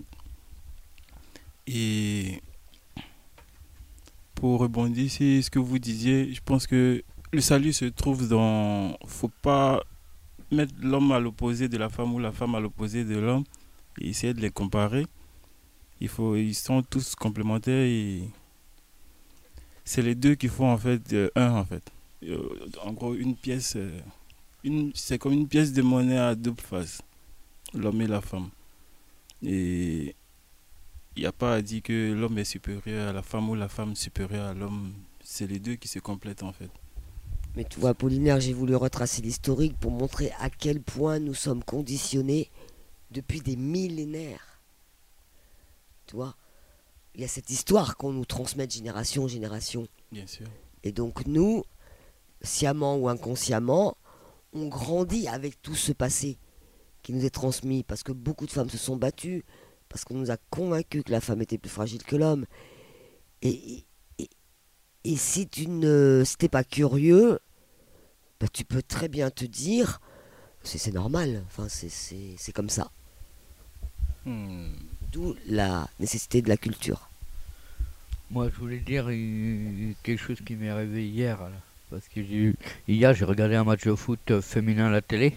[1.68, 2.42] Et
[4.36, 8.98] pour rebondir sur ce que vous disiez, je pense que le salut se trouve dans.
[9.08, 9.82] faut pas
[10.52, 13.46] mettre l'homme à l'opposé de la femme ou la femme à l'opposé de l'homme
[14.00, 15.06] et essayer de les comparer.
[16.02, 18.24] Il faut, ils sont tous complémentaires et
[19.86, 21.84] c'est les deux qui font en fait euh, un en fait.
[22.24, 22.38] Euh,
[22.84, 24.00] en gros, une pièce, euh,
[24.94, 27.02] c'est comme une pièce de monnaie à double face,
[27.74, 28.50] l'homme et la femme.
[29.44, 30.16] Et
[31.16, 33.68] il n'y a pas à dire que l'homme est supérieur à la femme ou la
[33.68, 34.94] femme supérieure à l'homme.
[35.24, 36.70] C'est les deux qui se complètent en fait.
[37.56, 41.64] Mais tu vois, Apollinaire, j'ai voulu retracer l'historique pour montrer à quel point nous sommes
[41.64, 42.50] conditionnés
[43.12, 44.62] depuis des millénaires.
[46.08, 46.36] Tu vois,
[47.14, 49.88] il y a cette histoire qu'on nous transmet de génération en génération.
[50.12, 50.48] Bien sûr.
[50.84, 51.64] Et donc nous,
[52.42, 53.98] sciemment ou inconsciemment,
[54.54, 56.38] on grandit avec tout ce passé
[57.04, 59.44] qui nous est transmis parce que beaucoup de femmes se sont battues,
[59.90, 62.46] parce qu'on nous a convaincus que la femme était plus fragile que l'homme.
[63.42, 63.84] Et,
[64.20, 64.30] et,
[65.04, 67.40] et si tu ne si t'es pas curieux,
[68.40, 70.00] bah, tu peux très bien te dire,
[70.64, 72.92] c'est normal, enfin, c'est- c'est c'est comme ça.
[74.26, 74.74] Hmm.
[75.12, 77.10] D'où la nécessité de la culture.
[78.30, 79.08] Moi, je voulais dire
[80.04, 81.42] quelque chose qui m'est arrivé hier.
[81.42, 81.52] là.
[81.92, 82.22] Parce que
[82.88, 85.34] hier, j'ai regardé un match de foot euh, féminin à la télé.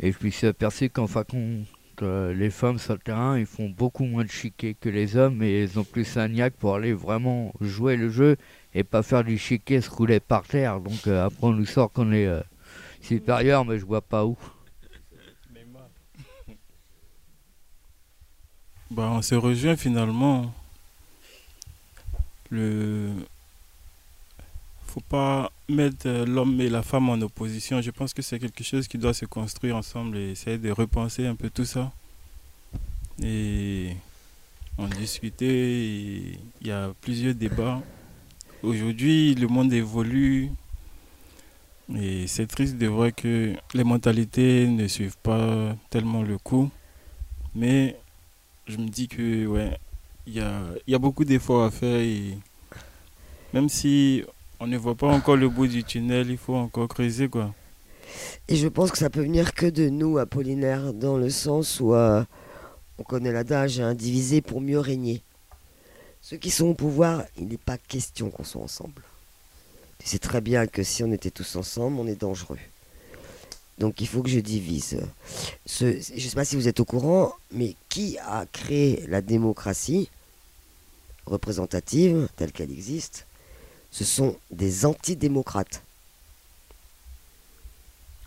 [0.00, 1.66] Et je me suis aperçu qu'en fin de compte,
[2.34, 5.62] les femmes sur le terrain, ils font beaucoup moins de chiquet que les hommes et
[5.62, 8.36] ils ont plus un niaque pour aller vraiment jouer le jeu
[8.74, 10.80] et pas faire du chiquet se rouler par terre.
[10.80, 12.42] Donc euh, après on nous sort qu'on est euh,
[13.00, 14.36] supérieur, mais je vois pas où.
[18.90, 20.52] Bah, on se rejoint finalement.
[22.50, 23.12] Le
[24.96, 27.82] faut pas mettre euh, l'homme et la femme en opposition.
[27.82, 31.26] Je pense que c'est quelque chose qui doit se construire ensemble et essayer de repenser
[31.26, 31.92] un peu tout ça.
[33.22, 33.94] Et
[34.78, 37.82] on discutait, et il y a plusieurs débats.
[38.62, 40.50] Aujourd'hui, le monde évolue
[41.94, 46.70] et c'est triste de voir que les mentalités ne suivent pas tellement le coup.
[47.54, 47.96] Mais
[48.66, 49.76] je me dis que ouais,
[50.26, 52.38] il y a, y a beaucoup d'efforts à faire et
[53.52, 54.24] même si
[54.60, 57.54] on ne voit pas encore le bout du tunnel, il faut encore creuser quoi.
[58.48, 61.94] Et je pense que ça peut venir que de nous, Apollinaire, dans le sens où
[61.94, 62.22] euh,
[62.98, 65.22] on connaît l'adage, hein, diviser pour mieux régner.
[66.22, 69.02] Ceux qui sont au pouvoir, il n'est pas question qu'on soit ensemble.
[69.98, 72.58] Tu sais très bien que si on était tous ensemble, on est dangereux.
[73.78, 74.98] Donc il faut que je divise.
[75.66, 80.08] Je ne sais pas si vous êtes au courant, mais qui a créé la démocratie
[81.26, 83.26] représentative telle qu'elle existe
[83.96, 85.82] Ce sont des antidémocrates.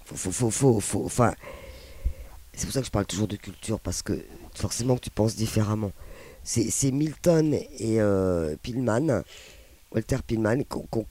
[0.04, 1.36] Faut, faut, faut, enfin,
[2.56, 4.26] c'est pour ça que je parle toujours de culture, parce que
[4.56, 5.92] forcément tu penses différemment.
[6.44, 9.22] C'est Milton et euh, Pillman,
[9.92, 11.06] Walter Pillman, qui ont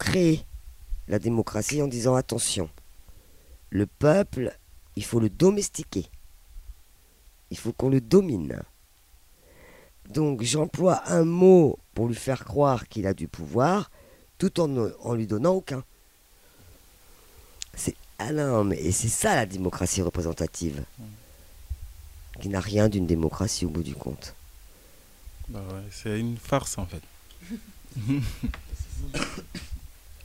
[1.07, 2.69] la démocratie en disant attention,
[3.71, 4.59] le peuple,
[4.97, 6.07] il faut le domestiquer.
[7.53, 8.61] Il faut qu'on le domine.
[10.11, 13.89] Donc j'emploie un mot pour lui faire croire qu'il a du pouvoir,
[14.39, 15.83] tout en ne en lui donnant aucun.
[17.75, 20.83] C'est Alain, mais et c'est ça la démocratie représentative,
[22.41, 24.35] qui n'a rien d'une démocratie au bout du compte.
[25.49, 27.03] Bah ouais, c'est une farce en fait.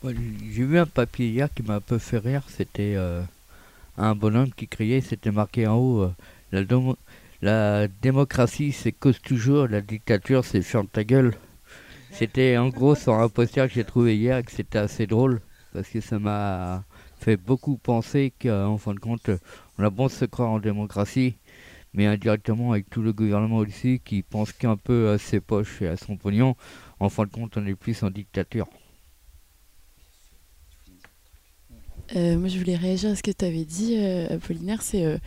[0.03, 2.44] J'ai vu un papier hier qui m'a un peu fait rire.
[2.49, 3.22] C'était euh,
[3.98, 6.14] un bonhomme qui criait, c'était marqué en haut euh,
[6.52, 6.98] la, domo-
[7.41, 11.34] la démocratie c'est cause toujours, la dictature c'est ferme ta gueule.
[12.14, 15.41] C'était en gros sur un poster que j'ai trouvé hier et que c'était assez drôle
[15.73, 16.85] parce que ça m'a
[17.19, 19.31] fait beaucoup penser qu'en fin de compte,
[19.80, 21.35] on a bon se croire en démocratie,
[21.94, 25.88] mais indirectement avec tout le gouvernement aussi qui pense qu'un peu à ses poches et
[25.88, 26.56] à son pognon,
[26.99, 28.68] en fin de compte, on est plus en dictature.
[32.15, 35.18] Euh, moi, je voulais réagir à ce que tu avais dit, euh, Apollinaire, c'est euh,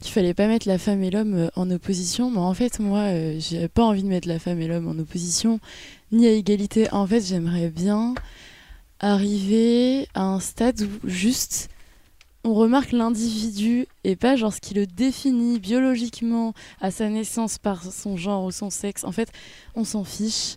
[0.00, 2.30] qu'il fallait pas mettre la femme et l'homme euh, en opposition.
[2.30, 4.98] Mais en fait, moi, euh, j'ai pas envie de mettre la femme et l'homme en
[4.98, 5.60] opposition,
[6.12, 6.90] ni à égalité.
[6.92, 8.14] En fait, j'aimerais bien
[9.00, 11.68] arriver à un stade où juste
[12.44, 17.82] on remarque l'individu et pas genre ce qui le définit biologiquement à sa naissance par
[17.82, 19.04] son genre ou son sexe.
[19.04, 19.30] En fait,
[19.74, 20.56] on s'en fiche.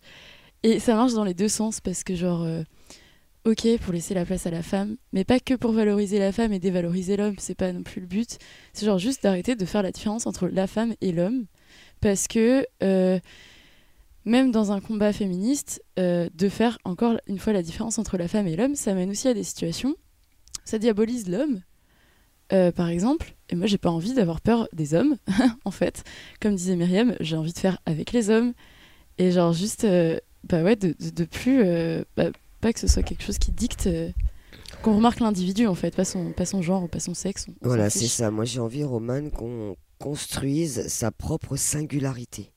[0.62, 2.44] Et ça marche dans les deux sens parce que genre...
[2.44, 2.64] euh,
[3.46, 6.54] ok pour laisser la place à la femme, mais pas que pour valoriser la femme
[6.54, 8.38] et dévaloriser l'homme, c'est pas non plus le but.
[8.74, 11.46] C'est genre juste d'arrêter de faire la différence entre la femme et l'homme,
[12.02, 13.20] parce que euh,
[14.26, 18.28] même dans un combat féministe, euh, de faire encore une fois la différence entre la
[18.28, 19.96] femme et l'homme, ça mène aussi à des situations,
[20.66, 21.62] ça diabolise l'homme,
[22.52, 25.16] euh, par exemple, et moi j'ai pas envie d'avoir peur des hommes,
[25.66, 26.04] en fait.
[26.42, 28.54] Comme disait Myriam, j'ai envie de faire avec les hommes,
[29.18, 29.88] et genre juste,
[30.44, 31.64] bah ouais, de, plus...
[32.16, 34.12] bah, pas que ce soit quelque chose qui dicte euh,
[34.84, 37.46] qu'on remarque l'individu en fait, pas son, pas son genre ou pas son sexe.
[37.48, 38.32] on- on s'en Voilà, c'est ça.
[38.32, 42.52] Moi, j'ai envie, Roman, qu'on construise sa propre singularité.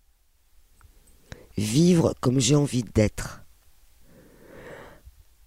[1.57, 3.41] Vivre comme j'ai envie d'être.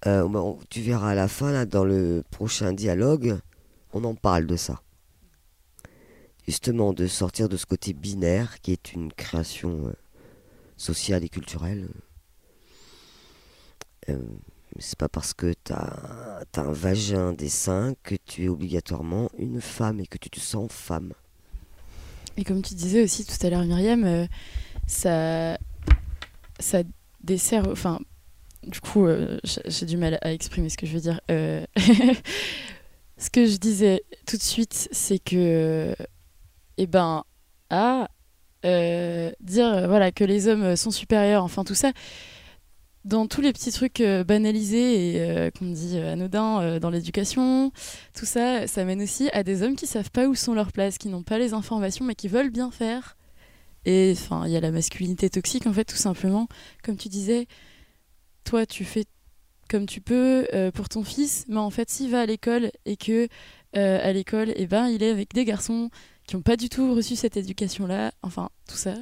[0.06, 3.40] Euh, bah, on- tu verras à la fin, là, dans le prochain dialogue,
[3.94, 4.82] on en parle de ça.
[6.48, 9.94] Justement, de sortir de ce côté binaire qui est une création euh,
[10.78, 11.90] sociale et culturelle.
[14.10, 14.18] Euh,
[14.80, 19.62] c'est pas parce que t'as as un vagin des seins que tu es obligatoirement une
[19.62, 21.14] femme et que tu te sens femme.
[22.38, 24.26] Et comme tu disais aussi tout à l'heure, Myriam, euh,
[24.88, 25.58] ça,
[26.60, 26.84] ça
[27.24, 27.68] dessert.
[27.70, 28.00] Enfin,
[28.68, 31.22] du coup, euh, j'ai du mal à exprimer ce que je veux dire.
[31.32, 31.66] Euh,
[33.18, 35.96] ce que je disais tout de suite, c'est que,
[36.78, 37.24] eh ben,
[37.70, 38.10] à
[38.66, 41.92] euh, dire voilà que les hommes sont supérieurs, enfin tout ça.
[43.06, 47.72] Dans tous les petits trucs euh, banalisés et euh, qu'on dit euh, anodins dans l'éducation,
[48.16, 50.98] tout ça, ça mène aussi à des hommes qui savent pas où sont leurs places,
[50.98, 53.16] qui n'ont pas les informations, mais qui veulent bien faire.
[53.86, 56.48] Et enfin, il y a la masculinité toxique, en fait, tout simplement.
[56.84, 57.46] Comme tu disais,
[58.44, 59.06] toi, tu fais
[59.70, 63.28] comme tu peux pour ton fils, mais en fait, s'il va à l'école et que
[63.74, 65.90] à l'école, et ben il est avec des garçons
[66.28, 68.96] qui n'ont pas du tout reçu cette éducation-là, enfin tout ça.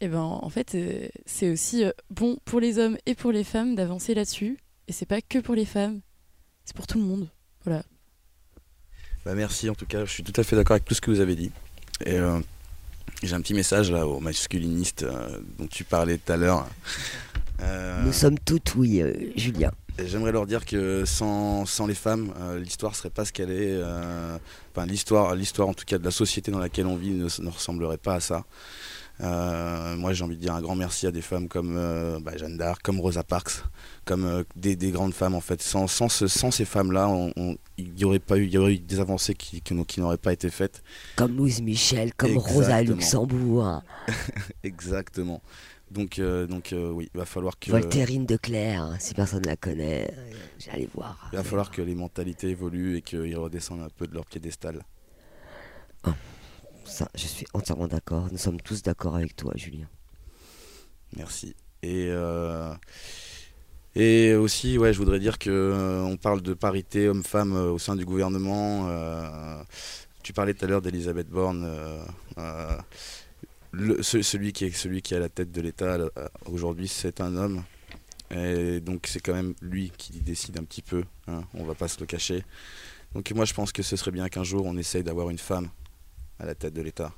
[0.00, 3.44] Et ben en fait, euh, c'est aussi euh, bon pour les hommes et pour les
[3.44, 4.58] femmes d'avancer là-dessus.
[4.88, 6.00] Et c'est pas que pour les femmes,
[6.64, 7.28] c'est pour tout le monde.
[7.64, 7.82] Voilà.
[9.24, 11.10] Bah, merci en tout cas, je suis tout à fait d'accord avec tout ce que
[11.10, 11.50] vous avez dit.
[12.04, 12.38] Et euh,
[13.22, 16.66] j'ai un petit message là aux masculinistes euh, dont tu parlais tout à l'heure.
[17.62, 19.72] Euh, Nous sommes toutes oui, euh, Julien.
[19.98, 23.72] J'aimerais leur dire que sans, sans les femmes, euh, l'histoire serait pas ce qu'elle est.
[23.72, 24.36] euh,
[24.74, 27.48] Enfin, l'histoire, l'histoire en tout cas de la société dans laquelle on vit ne, ne
[27.48, 28.44] ressemblerait pas à ça.
[29.22, 32.36] Euh, moi, j'ai envie de dire un grand merci à des femmes comme euh, bah,
[32.36, 33.64] Jeanne d'Arc, comme Rosa Parks,
[34.04, 35.62] comme euh, des, des grandes femmes en fait.
[35.62, 37.08] Sans, sans, ce- sans ces femmes-là,
[37.78, 40.18] il n'y aurait pas eu, y aurait eu des avancées qui, qui, n'ont- qui n'auraient
[40.18, 40.82] pas été faites.
[41.16, 42.82] Comme Louise Michel, comme Rosa.
[42.82, 43.82] Luxembourg,
[44.62, 45.40] Exactement.
[45.90, 49.46] Donc, euh, donc oui, il va falloir que, Voltairine de Clerc, hein, si personne ne
[49.46, 50.12] la connaît,
[50.58, 51.28] j'allais voir.
[51.32, 54.82] il va falloir que les mentalités évoluent et qu'ils redescendent un peu de leur piédestal.
[56.86, 58.28] Ça, je suis entièrement d'accord.
[58.30, 59.88] Nous sommes tous d'accord avec toi, Julien.
[61.16, 61.54] Merci.
[61.82, 62.72] Et, euh,
[63.94, 67.78] et aussi, ouais, je voudrais dire que euh, on parle de parité homme-femme euh, au
[67.78, 68.88] sein du gouvernement.
[70.22, 71.68] tu parlais tout à l'heure d'Elisabeth Borne.
[74.00, 75.98] celui, qui est, celui qui à la tête de l'État
[76.46, 77.64] aujourd'hui, c'est un homme.
[78.30, 81.04] Et donc c'est quand même lui qui décide un petit peu.
[81.28, 82.42] hein, on va pas se le cacher.
[83.14, 85.68] Donc moi je pense que ce serait bien qu'un jour on essaye d'avoir une femme
[86.38, 87.12] à la tête de l'État.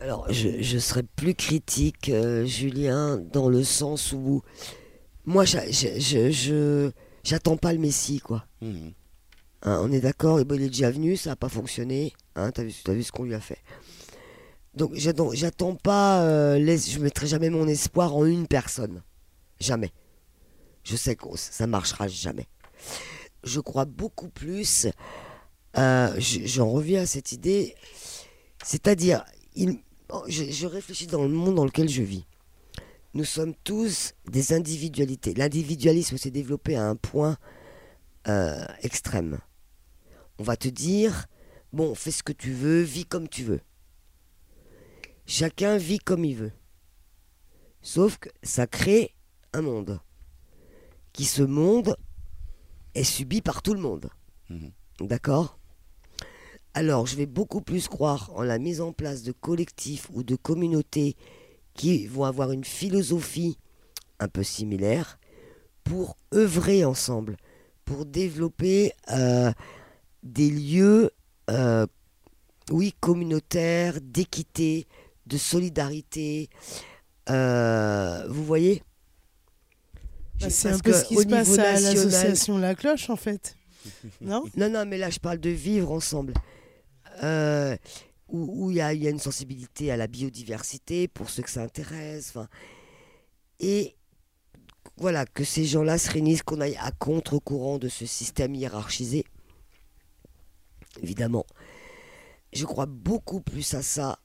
[0.00, 4.42] Alors, je, je serais plus critique, euh, Julien, dans le sens où
[5.26, 6.90] moi, je,
[7.22, 8.46] j'attends pas le Messie, quoi.
[8.62, 8.92] Mhm.
[9.62, 12.14] Hein, on est d'accord, il est déjà venu, ça n'a pas fonctionné.
[12.34, 13.58] Hein, t'as vu, t'as vu ce qu'on lui a fait.
[14.74, 19.02] Donc, j'attends, j'attends pas, euh, les- je mettrai jamais mon espoir en une personne.
[19.58, 19.92] Jamais.
[20.82, 22.46] Je sais que ça marchera jamais.
[23.44, 24.86] Je crois beaucoup plus,
[25.78, 27.74] euh, je- j'en reviens à cette idée,
[28.64, 29.24] c'est-à-dire,
[29.54, 29.78] il,
[30.28, 32.26] je, je réfléchis dans le monde dans lequel je vis.
[33.14, 35.34] Nous sommes tous des individualités.
[35.34, 37.36] L'individualisme s'est développé à un point
[38.28, 39.38] euh, extrême.
[40.38, 41.26] On va te dire,
[41.72, 43.60] bon, fais ce que tu veux, vis comme tu veux.
[45.26, 46.52] Chacun vit comme il veut.
[47.82, 49.14] Sauf que ça crée
[49.52, 50.00] un monde.
[51.12, 51.96] Qui ce monde
[52.94, 54.10] est subi par tout le monde.
[54.48, 54.70] Mhm.
[55.00, 55.58] D'accord?
[56.74, 60.36] Alors, je vais beaucoup plus croire en la mise en place de collectifs ou de
[60.36, 61.16] communautés
[61.74, 63.58] qui vont avoir une philosophie
[64.20, 65.18] un peu similaire
[65.82, 67.36] pour œuvrer ensemble,
[67.84, 69.50] pour développer euh,
[70.22, 71.10] des lieux,
[71.48, 71.86] euh,
[72.70, 74.86] oui, communautaires, d'équité,
[75.26, 76.50] de solidarité.
[77.30, 78.82] Euh, vous voyez?
[80.40, 83.56] Bah, c'est un peu ce qui se passe à l'association La Cloche, en fait.
[84.20, 84.44] non?
[84.56, 86.34] Non, non, mais là, je parle de vivre ensemble.
[87.22, 87.76] Euh,
[88.28, 92.34] où il y, a- une sensibilité à la biodiversité pour ceux que ça intéresse.
[93.58, 93.96] Et
[94.96, 99.24] voilà, que ces gens-là se réunissent, qu'on aille à contre-courant de ce système hiérarchisé.
[101.02, 101.44] Évidemment.
[102.52, 104.18] Je crois beaucoup plus à ça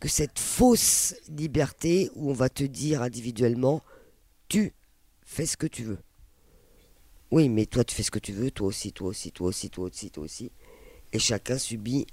[0.00, 3.82] que cette fausse liberté où on va te dire individuellement,
[4.48, 4.72] tu
[5.22, 5.98] fais ce que tu veux.
[7.30, 9.70] Oui, mais toi tu fais ce que tu veux, toi aussi, toi aussi, toi aussi,
[9.70, 10.52] toi aussi, toi aussi.
[11.14, 12.06] Et chacun subit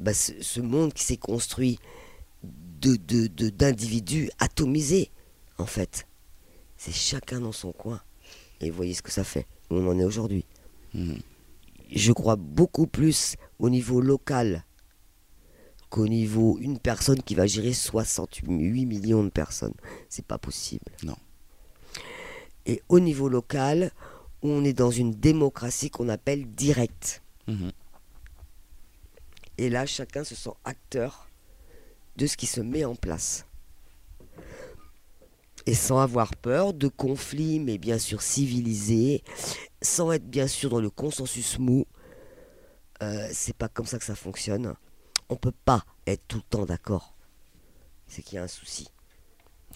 [0.00, 1.78] bah, ce, ce monde qui s'est construit
[2.42, 5.10] de, de, de- d'individus atomisés,
[5.58, 6.06] en fait.
[6.76, 8.00] C'est chacun dans son coin.
[8.60, 10.44] Et vous voyez ce que ça fait, où on en est aujourd'hui.
[10.94, 11.18] Mhm.
[11.92, 14.64] Je crois beaucoup plus au niveau local
[15.90, 19.74] qu'au niveau une personne qui va gérer 68 millions de personnes.
[20.08, 20.84] C'est pas possible.
[21.02, 21.16] Non.
[22.64, 23.90] Et au niveau local,
[24.42, 27.22] on est dans une démocratie qu'on appelle directe.
[27.48, 27.72] Mhm.
[29.60, 31.28] Et là, chacun se sent acteur
[32.16, 33.44] de ce qui se met en place.
[35.66, 39.22] Et sans avoir peur de conflits, mais bien sûr civilisés,
[39.82, 41.84] sans être bien sûr dans le consensus mou.
[43.02, 44.74] Euh, c'est pas comme ça que ça fonctionne.
[45.28, 47.14] On peut pas être tout le temps d'accord.
[48.06, 48.88] C'est qu'il y a un souci.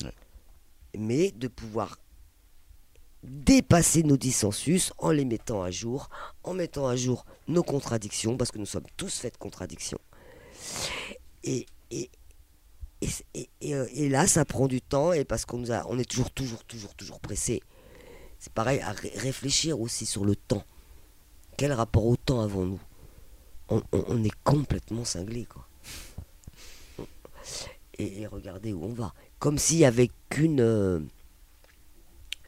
[0.01, 0.15] Ouais.
[0.97, 1.99] Mais de pouvoir
[3.25, 6.09] dépasser nos dissensus en les mettant à jour,
[6.43, 9.99] en mettant à jour nos contradictions, parce que nous sommes tous faits de contradictions.
[11.43, 12.11] Et, et,
[13.01, 16.65] et, et- euh, là, ça prend du temps, et parce qu'on on est toujours, toujours,
[16.65, 17.63] toujours, toujours pressé.
[18.39, 20.65] C'est pareil, à ré- réfléchir aussi sur le temps.
[21.57, 22.81] Quel rapport au temps avons-nous?
[23.69, 25.67] On, on- on est complètement cinglé, quoi.
[27.99, 29.15] Et, regardez où on va.
[29.39, 31.09] Comme s'il y avait qu'une.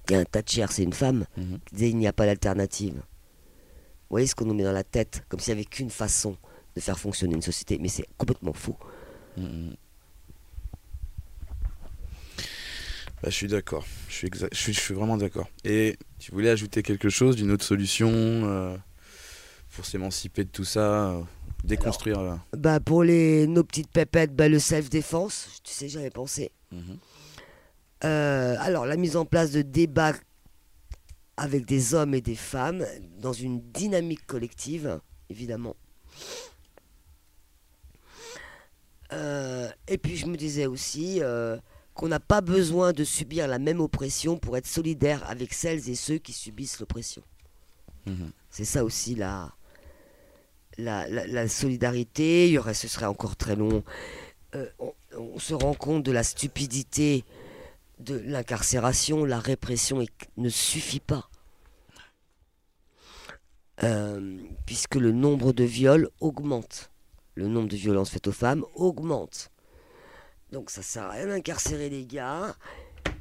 [0.09, 1.25] Il y a un Thatcher, c'est une femme,
[1.67, 2.95] qui disait il n'y a pas d'alternative.
[2.95, 6.37] Vous voyez ce qu'on nous met dans la tête, comme s'il n'y avait qu'une façon
[6.77, 8.77] de faire fonctionner une société, mais c'est complètement faux.
[9.37, 9.71] Mm,
[13.23, 13.85] Bah, je suis d'accord.
[14.09, 15.49] Je suis, exa- je, suis, je suis vraiment d'accord.
[15.65, 18.77] Et tu voulais ajouter quelque chose d'une autre solution euh,
[19.71, 21.23] pour s'émanciper de tout ça, euh,
[21.65, 22.19] déconstruire.
[22.21, 26.51] euh, Bah pour les nos petites pépettes, bah, le self-défense, tu sais, j'avais pensé.
[26.73, 26.99] mhm.
[28.07, 30.15] Euh, alors, la mise en place de débats
[31.37, 32.85] avec des hommes et des femmes
[33.19, 35.77] dans une dynamique collective, évidemment.
[39.13, 41.57] Euh, et puis, je me disais aussi euh,
[41.95, 45.95] qu'on n'a pas besoin de subir la même oppression pour être solidaire avec celles et
[45.95, 47.23] ceux qui subissent l'oppression.
[48.07, 48.31] Mhm.
[48.51, 49.53] C'est ça aussi la,
[50.79, 52.47] la, la- la solidarité.
[52.49, 53.83] Il y aurait, ce serait encore très long.
[54.79, 57.25] On, on se rend compte de la stupidité
[57.99, 59.25] de l'incarcération.
[59.25, 60.05] La répression
[60.37, 61.29] ne suffit pas.
[63.83, 66.91] Euh, puisque le nombre de viols augmente.
[67.35, 69.51] Le nombre de violences faites aux femmes augmente.
[70.51, 72.57] Donc ça sert à rien d'incarcérer les gars.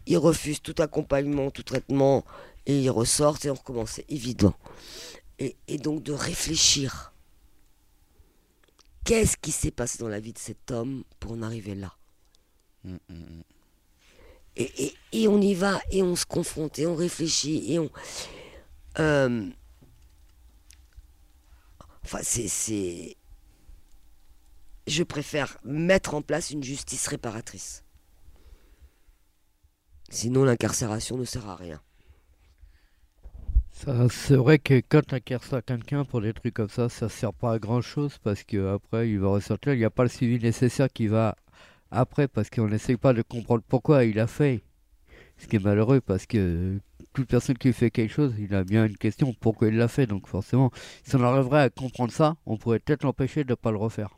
[0.06, 2.24] Ils refusent tout accompagnement, tout traitement,
[2.66, 3.92] et ils ressortent et on recommence.
[3.92, 4.56] C'est évident.
[5.40, 7.14] Et, et donc de réfléchir.
[9.04, 11.94] Qu'est-ce qui s'est passé dans la vie de cet homme pour en arriver là?
[12.84, 13.44] Mm, mm, mm.
[14.56, 17.90] Et, on y va, et on se confronte, et on réfléchit, et on...
[18.99, 19.49] Euh,
[22.06, 23.18] Enfin, c'est...
[24.86, 27.84] Je préfère mettre en place une justice réparatrice.
[30.10, 31.82] Sinon, l'incarcération ne sert à rien.
[33.72, 37.60] C'est vrai que quand incarcères quelqu'un pour des trucs comme ça, ça sert pas à
[37.60, 39.73] grand chose parce que après il va ressortir.
[39.73, 41.36] Il n'y a pas le suivi nécessaire qui va
[41.96, 44.62] après parce qu'on n'essaye pas de comprendre pourquoi il a fait.
[45.38, 46.80] Ce qui est malheureux parce que
[47.14, 50.06] toute personne qui fait quelque chose, il a bien une question pourquoi il l'a fait.
[50.08, 50.72] Donc forcément,
[51.04, 54.18] si on arriverait à comprendre ça, on pourrait peut-être l'empêcher de ne pas le refaire.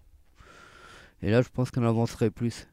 [1.22, 2.68] Et là, je pense qu'on avancerait plus.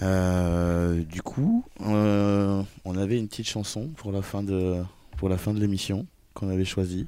[0.00, 4.82] Euh, du coup, euh, on avait une petite chanson pour la fin de,
[5.16, 7.06] pour la fin de l'émission qu'on avait choisie.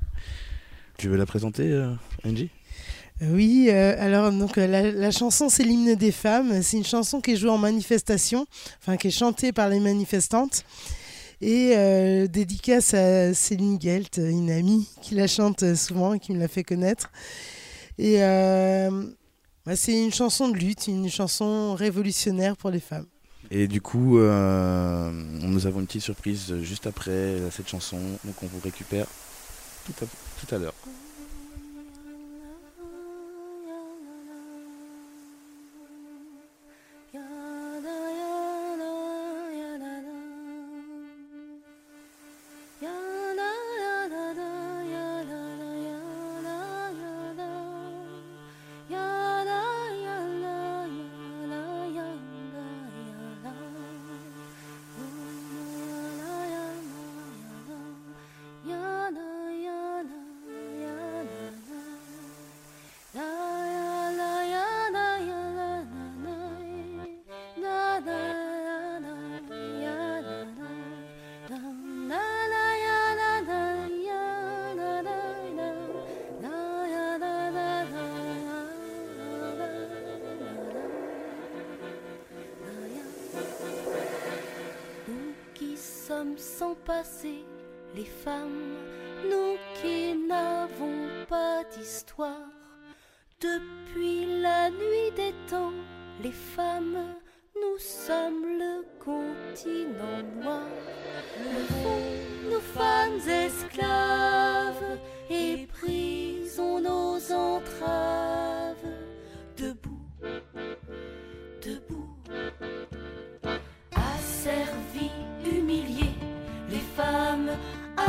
[0.98, 1.92] Tu veux la présenter, euh,
[2.24, 2.50] Angie?
[3.20, 6.62] Oui, euh, alors donc euh, la, la chanson c'est l'hymne des femmes.
[6.62, 8.46] C'est une chanson qui est jouée en manifestation,
[8.80, 10.64] enfin qui est chantée par les manifestantes.
[11.40, 16.38] Et euh, dédicace à Céline Gelt, une amie qui la chante souvent et qui me
[16.38, 17.10] l'a fait connaître.
[17.98, 23.06] Et bah, c'est une chanson de lutte, une chanson révolutionnaire pour les femmes.
[23.50, 28.60] Et du coup, nous avons une petite surprise juste après cette chanson, donc on vous
[28.62, 29.06] récupère
[29.84, 30.06] tout à,
[30.46, 30.74] tout à l'heure.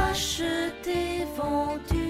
[0.09, 2.04] Achetées, vendues,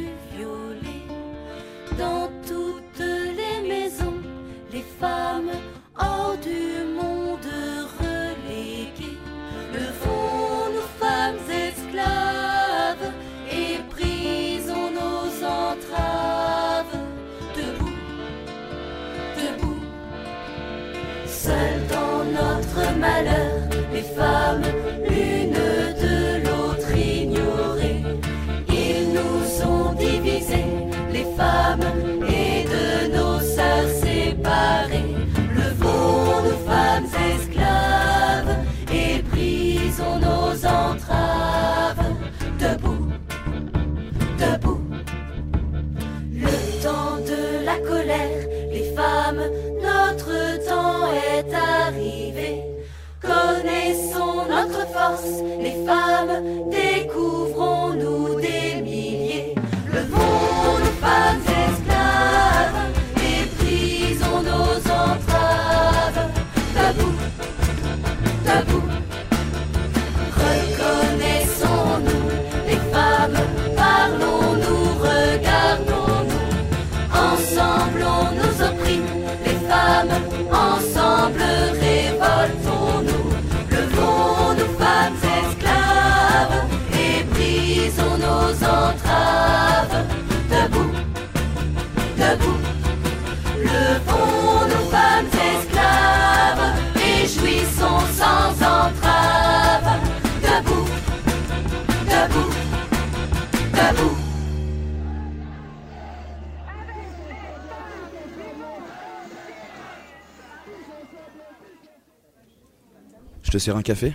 [113.56, 114.14] te sers un café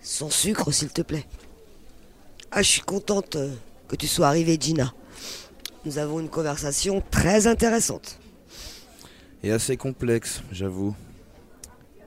[0.00, 1.26] Sans sucre, s'il te plaît.
[2.50, 3.54] Ah, je suis contente euh,
[3.88, 4.94] que tu sois arrivée, Gina.
[5.84, 8.18] Nous avons une conversation très intéressante.
[9.42, 10.96] Et assez complexe, j'avoue.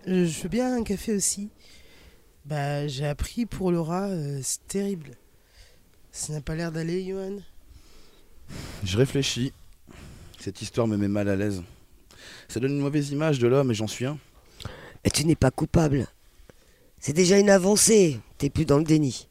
[0.07, 1.51] Euh, je veux bien un café aussi.
[2.45, 5.11] Bah, j'ai appris pour Laura, euh, c'est terrible.
[6.11, 7.37] Ça n'a pas l'air d'aller, Johan.
[8.83, 9.53] Je réfléchis.
[10.39, 11.61] Cette histoire me met mal à l'aise.
[12.47, 14.17] Ça donne une mauvaise image de l'homme et j'en suis un.
[15.05, 16.07] Et tu n'es pas coupable.
[16.99, 18.19] C'est déjà une avancée.
[18.37, 19.27] T'es plus dans le déni.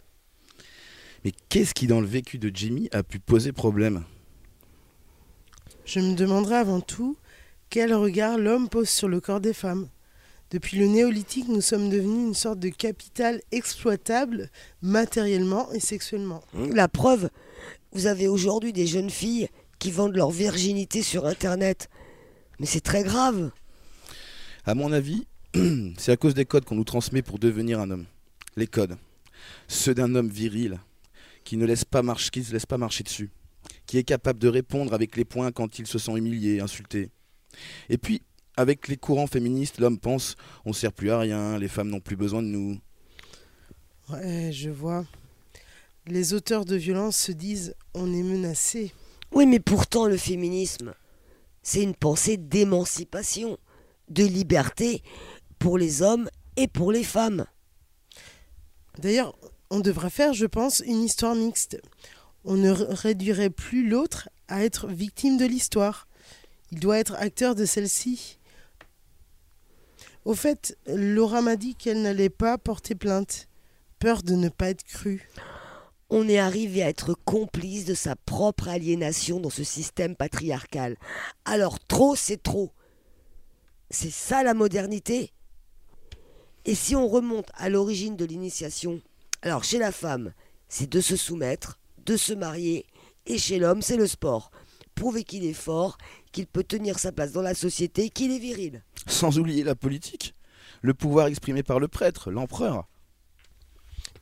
[1.24, 4.04] Mais qu'est-ce qui dans le vécu de Jimmy a pu poser problème?
[5.84, 7.16] Je me demanderai avant tout
[7.70, 9.88] quel regard l'homme pose sur le corps des femmes.
[10.50, 14.50] Depuis le néolithique, nous sommes devenus une sorte de capital exploitable
[14.82, 16.44] matériellement et sexuellement.
[16.72, 17.28] La preuve,
[17.92, 19.48] vous avez aujourd'hui des jeunes filles
[19.80, 21.88] qui vendent leur virginité sur Internet.
[22.60, 23.50] Mais c'est très grave.
[24.64, 25.26] À mon avis,
[25.98, 28.06] c'est à cause des codes qu'on nous transmet pour devenir un homme.
[28.56, 28.96] Les codes.
[29.68, 30.80] Ceux d'un homme viril,
[31.44, 33.30] qui ne laisse pas marcher, qui se laisse pas marcher dessus,
[33.86, 37.10] qui est capable de répondre avec les poings quand il se sent humilié, insulté.
[37.88, 38.22] Et puis,
[38.56, 42.16] avec les courants féministes, l'homme pense on sert plus à rien, les femmes n'ont plus
[42.16, 42.78] besoin de nous.
[44.10, 45.06] Ouais, je vois.
[46.06, 48.92] Les auteurs de violence se disent on est menacé.
[49.32, 50.94] Oui, mais pourtant, le féminisme,
[51.62, 53.56] c'est une pensée d'émancipation,
[54.08, 55.02] de liberté
[55.64, 56.28] pour les hommes
[56.58, 57.46] et pour les femmes.
[58.98, 59.34] D'ailleurs,
[59.70, 61.80] on devrait faire, je pense, une histoire mixte.
[62.44, 66.06] On ne réduirait plus l'autre à être victime de l'histoire.
[66.70, 68.38] Il doit être acteur de celle-ci.
[70.26, 73.48] Au fait, Laura m'a dit qu'elle n'allait pas porter plainte,
[73.98, 75.30] peur de ne pas être crue.
[76.10, 80.98] On est arrivé à être complice de sa propre aliénation dans ce système patriarcal.
[81.46, 82.70] Alors trop, c'est trop.
[83.88, 85.30] C'est ça la modernité?
[86.66, 89.00] Et si on remonte à l'origine de l'initiation,
[89.42, 90.32] alors chez la femme,
[90.68, 92.86] c'est de se soumettre, de se marier,
[93.26, 94.50] et chez l'homme, c'est le sport.
[94.94, 95.98] Prouver qu'il est fort,
[96.32, 98.82] qu'il peut tenir sa place dans la société, qu'il est viril.
[99.06, 100.34] Sans oublier la politique,
[100.82, 102.88] le pouvoir exprimé par le prêtre, l'empereur.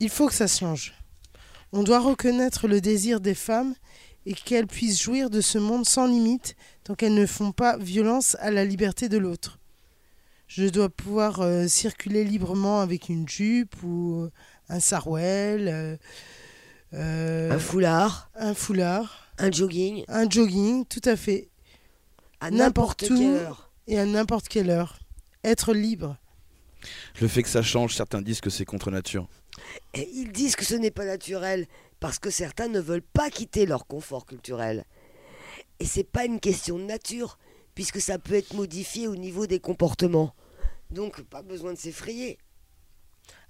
[0.01, 0.95] Il faut que ça change.
[1.73, 3.75] On doit reconnaître le désir des femmes
[4.27, 8.37] et qu'elles puissent jouir de ce monde sans limite tant qu'elles ne font pas violence
[8.41, 9.59] à la liberté de l'autre.
[10.55, 14.29] Je dois pouvoir euh, circuler librement avec une jupe ou
[14.69, 15.97] un sarouel, euh,
[16.93, 21.49] euh, Un foulard, un foulard, un jogging, un jogging, tout à fait,
[22.41, 23.17] à N'importe où.
[23.17, 23.73] quelle heure.
[23.87, 24.99] et à n'importe quelle heure.
[25.43, 26.19] Être libre.
[27.23, 29.29] Le fait que ça change, certains disent que c'est contre nature.
[29.95, 31.67] Et ils disent que ce n'est pas naturel
[31.99, 34.85] parce que certains ne veulent pas quitter leur confort culturel.
[35.81, 37.39] Et c'est pas une question de nature
[37.75, 40.35] puisque ça peut être modifié au niveau des comportements.
[40.93, 42.39] Donc pas besoin de s'effrayer.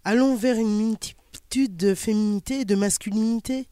[0.04, 3.68] Allons vers une multitude de féminité et de masculinité.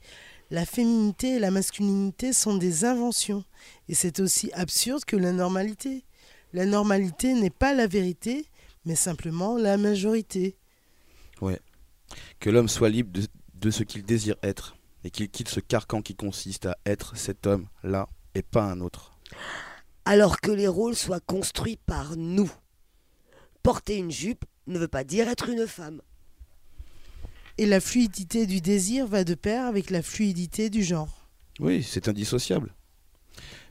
[0.50, 3.44] La féminité et la masculinité sont des inventions,
[3.88, 6.04] et c'est aussi absurde que la normalité.
[6.52, 8.46] La normalité n'est pas la vérité,
[8.84, 10.56] mais simplement la majorité.
[11.40, 11.60] Ouais.
[12.40, 16.02] Que l'homme soit libre de, de ce qu'il désire être, et qu'il quitte ce carcan
[16.02, 19.12] qui consiste à être cet homme-là et pas un autre.
[20.04, 22.50] Alors que les rôles soient construits par nous.
[23.62, 26.00] Porter une jupe ne veut pas dire être une femme.
[27.58, 31.28] Et la fluidité du désir va de pair avec la fluidité du genre.
[31.58, 32.74] Oui, c'est indissociable.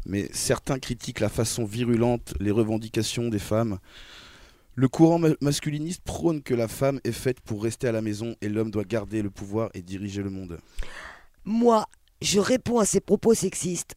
[0.05, 3.79] Mais certains critiquent la façon virulente, les revendications des femmes.
[4.75, 8.35] Le courant ma- masculiniste prône que la femme est faite pour rester à la maison
[8.41, 10.59] et l'homme doit garder le pouvoir et diriger le monde.
[11.43, 11.85] Moi,
[12.21, 13.95] je réponds à ces propos sexistes.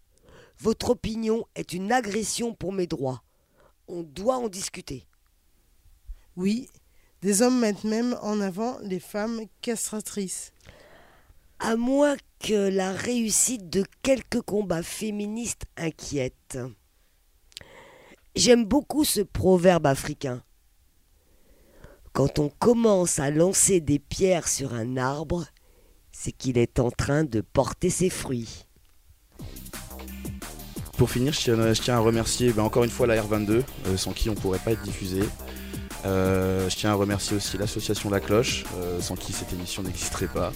[0.58, 3.22] Votre opinion est une agression pour mes droits.
[3.88, 5.06] On doit en discuter.
[6.36, 6.68] Oui,
[7.20, 10.52] Des hommes mettent même en avant les femmes castratrices.
[11.60, 16.58] À moins que la réussite de quelques combats féministes inquiète.
[18.34, 20.42] J'aime beaucoup ce proverbe africain.
[22.12, 25.46] Quand on commence à lancer des pierres sur un arbre,
[26.10, 28.66] c'est qu'il est en train de porter ses fruits.
[30.98, 33.96] Pour finir, je tiens, je tiens à remercier ben, encore une fois la R22, euh,
[33.96, 35.22] sans qui on pourrait pas être diffusé.
[36.04, 40.26] Euh, je tiens à remercier aussi l'association La Cloche, euh, sans qui cette émission n'existerait
[40.26, 40.52] pas.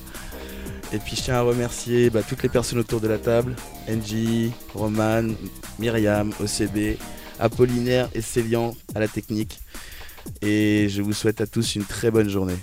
[0.92, 3.56] Et puis je tiens à remercier bah, toutes les personnes autour de la table,
[3.88, 5.28] NJ, Roman,
[5.78, 6.98] Myriam, OCB,
[7.38, 9.60] Apollinaire et Célian à la technique.
[10.42, 12.58] Et je vous souhaite à tous une très bonne journée.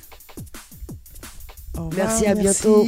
[1.77, 2.85] Au revoir, Merci, à bientôt.